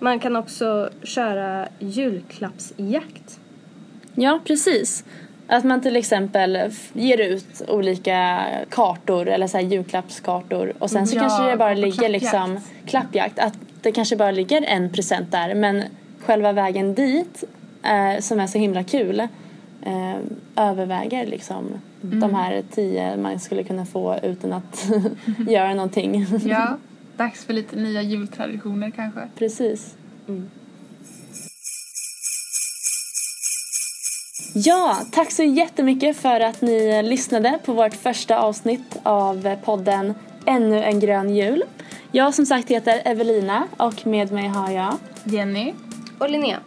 Man 0.00 0.18
kan 0.18 0.36
också 0.36 0.90
köra 1.02 1.68
julklappsjakt. 1.78 3.40
Ja, 4.14 4.40
precis. 4.44 5.04
Att 5.46 5.64
man 5.64 5.80
till 5.80 5.96
exempel 5.96 6.58
ger 6.92 7.18
ut 7.20 7.62
olika 7.68 8.44
kartor 8.70 9.28
eller 9.28 9.46
så 9.46 9.58
julklappskartor 9.58 10.72
och 10.78 10.90
sen 10.90 11.06
så 11.06 11.16
Ja, 11.16 11.20
kanske 11.20 11.50
det 11.50 11.56
bara 11.56 11.74
ligger 11.74 11.92
klappjakt. 11.92 12.12
liksom 12.22 12.60
klappjakt. 12.86 13.38
Att 13.38 13.54
det 13.82 13.92
kanske 13.92 14.16
bara 14.16 14.30
ligger 14.30 14.62
en 14.62 14.90
present 14.92 15.30
där 15.32 15.54
men 15.54 15.82
själva 16.20 16.52
vägen 16.52 16.94
dit 16.94 17.44
eh, 17.82 18.20
som 18.20 18.40
är 18.40 18.46
så 18.46 18.58
himla 18.58 18.84
kul 18.84 19.20
eh, 19.82 20.16
överväger 20.56 21.26
liksom 21.26 21.64
de 22.00 22.34
här 22.34 22.62
tio 22.70 23.16
man 23.16 23.40
skulle 23.40 23.62
kunna 23.64 23.86
få 23.86 24.16
utan 24.22 24.52
att 24.52 24.86
göra 25.48 25.74
någonting. 25.74 26.26
Ja, 26.44 26.76
dags 27.18 27.44
för 27.44 27.52
lite 27.52 27.76
nya 27.76 28.02
jultraditioner 28.02 28.90
kanske. 28.90 29.28
Precis. 29.38 29.94
Ja, 34.54 34.98
tack 35.12 35.30
så 35.32 35.42
jättemycket 35.42 36.16
för 36.16 36.40
att 36.40 36.60
ni 36.60 37.02
lyssnade 37.02 37.58
på 37.64 37.72
vårt 37.72 37.94
första 37.94 38.38
avsnitt 38.38 38.96
av 39.02 39.56
podden 39.64 40.14
Ännu 40.46 40.82
en 40.82 41.00
grön 41.00 41.36
jul. 41.36 41.62
Jag 42.12 42.34
som 42.34 42.46
sagt 42.46 42.70
heter 42.70 43.02
Evelina 43.04 43.66
och 43.76 44.06
med 44.06 44.32
mig 44.32 44.48
har 44.48 44.70
jag 44.70 44.94
Jenny. 45.24 45.74
Och 46.18 46.30
Linnea. 46.30 46.58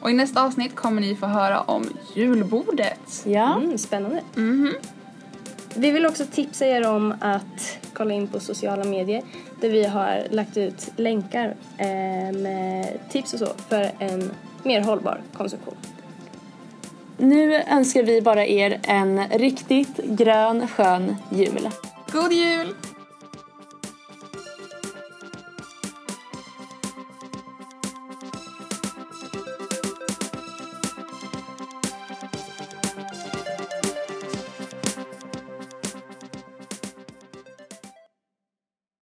Och 0.00 0.10
i 0.10 0.14
nästa 0.14 0.42
avsnitt 0.44 0.74
kommer 0.74 1.00
ni 1.00 1.16
få 1.16 1.26
höra 1.26 1.60
om 1.60 1.84
julbordet. 2.14 3.22
Ja, 3.24 3.56
Mm, 3.56 3.78
spännande. 3.78 4.20
Vi 5.74 5.90
vill 5.90 6.06
också 6.06 6.24
tipsa 6.26 6.66
er 6.66 6.88
om 6.88 7.14
att 7.20 7.78
kolla 7.92 8.14
in 8.14 8.26
på 8.26 8.40
sociala 8.40 8.84
medier 8.84 9.22
där 9.60 9.68
vi 9.68 9.84
har 9.84 10.26
lagt 10.30 10.56
ut 10.56 10.90
länkar 10.96 11.54
eh, 11.78 12.38
med 12.38 12.98
tips 13.10 13.32
och 13.32 13.38
så 13.38 13.48
för 13.68 13.90
en 13.98 14.30
mer 14.62 14.80
hållbar 14.80 15.20
konsumtion. 15.32 15.76
nu 17.16 17.54
önskar 17.54 18.02
vi 18.02 18.22
bara 18.22 18.46
er 18.46 18.80
en 18.82 19.28
riktigt 19.28 19.96
grön 19.96 20.68
skön 20.68 21.16
jul. 21.30 21.68
God 22.12 22.32
jul! 22.32 22.74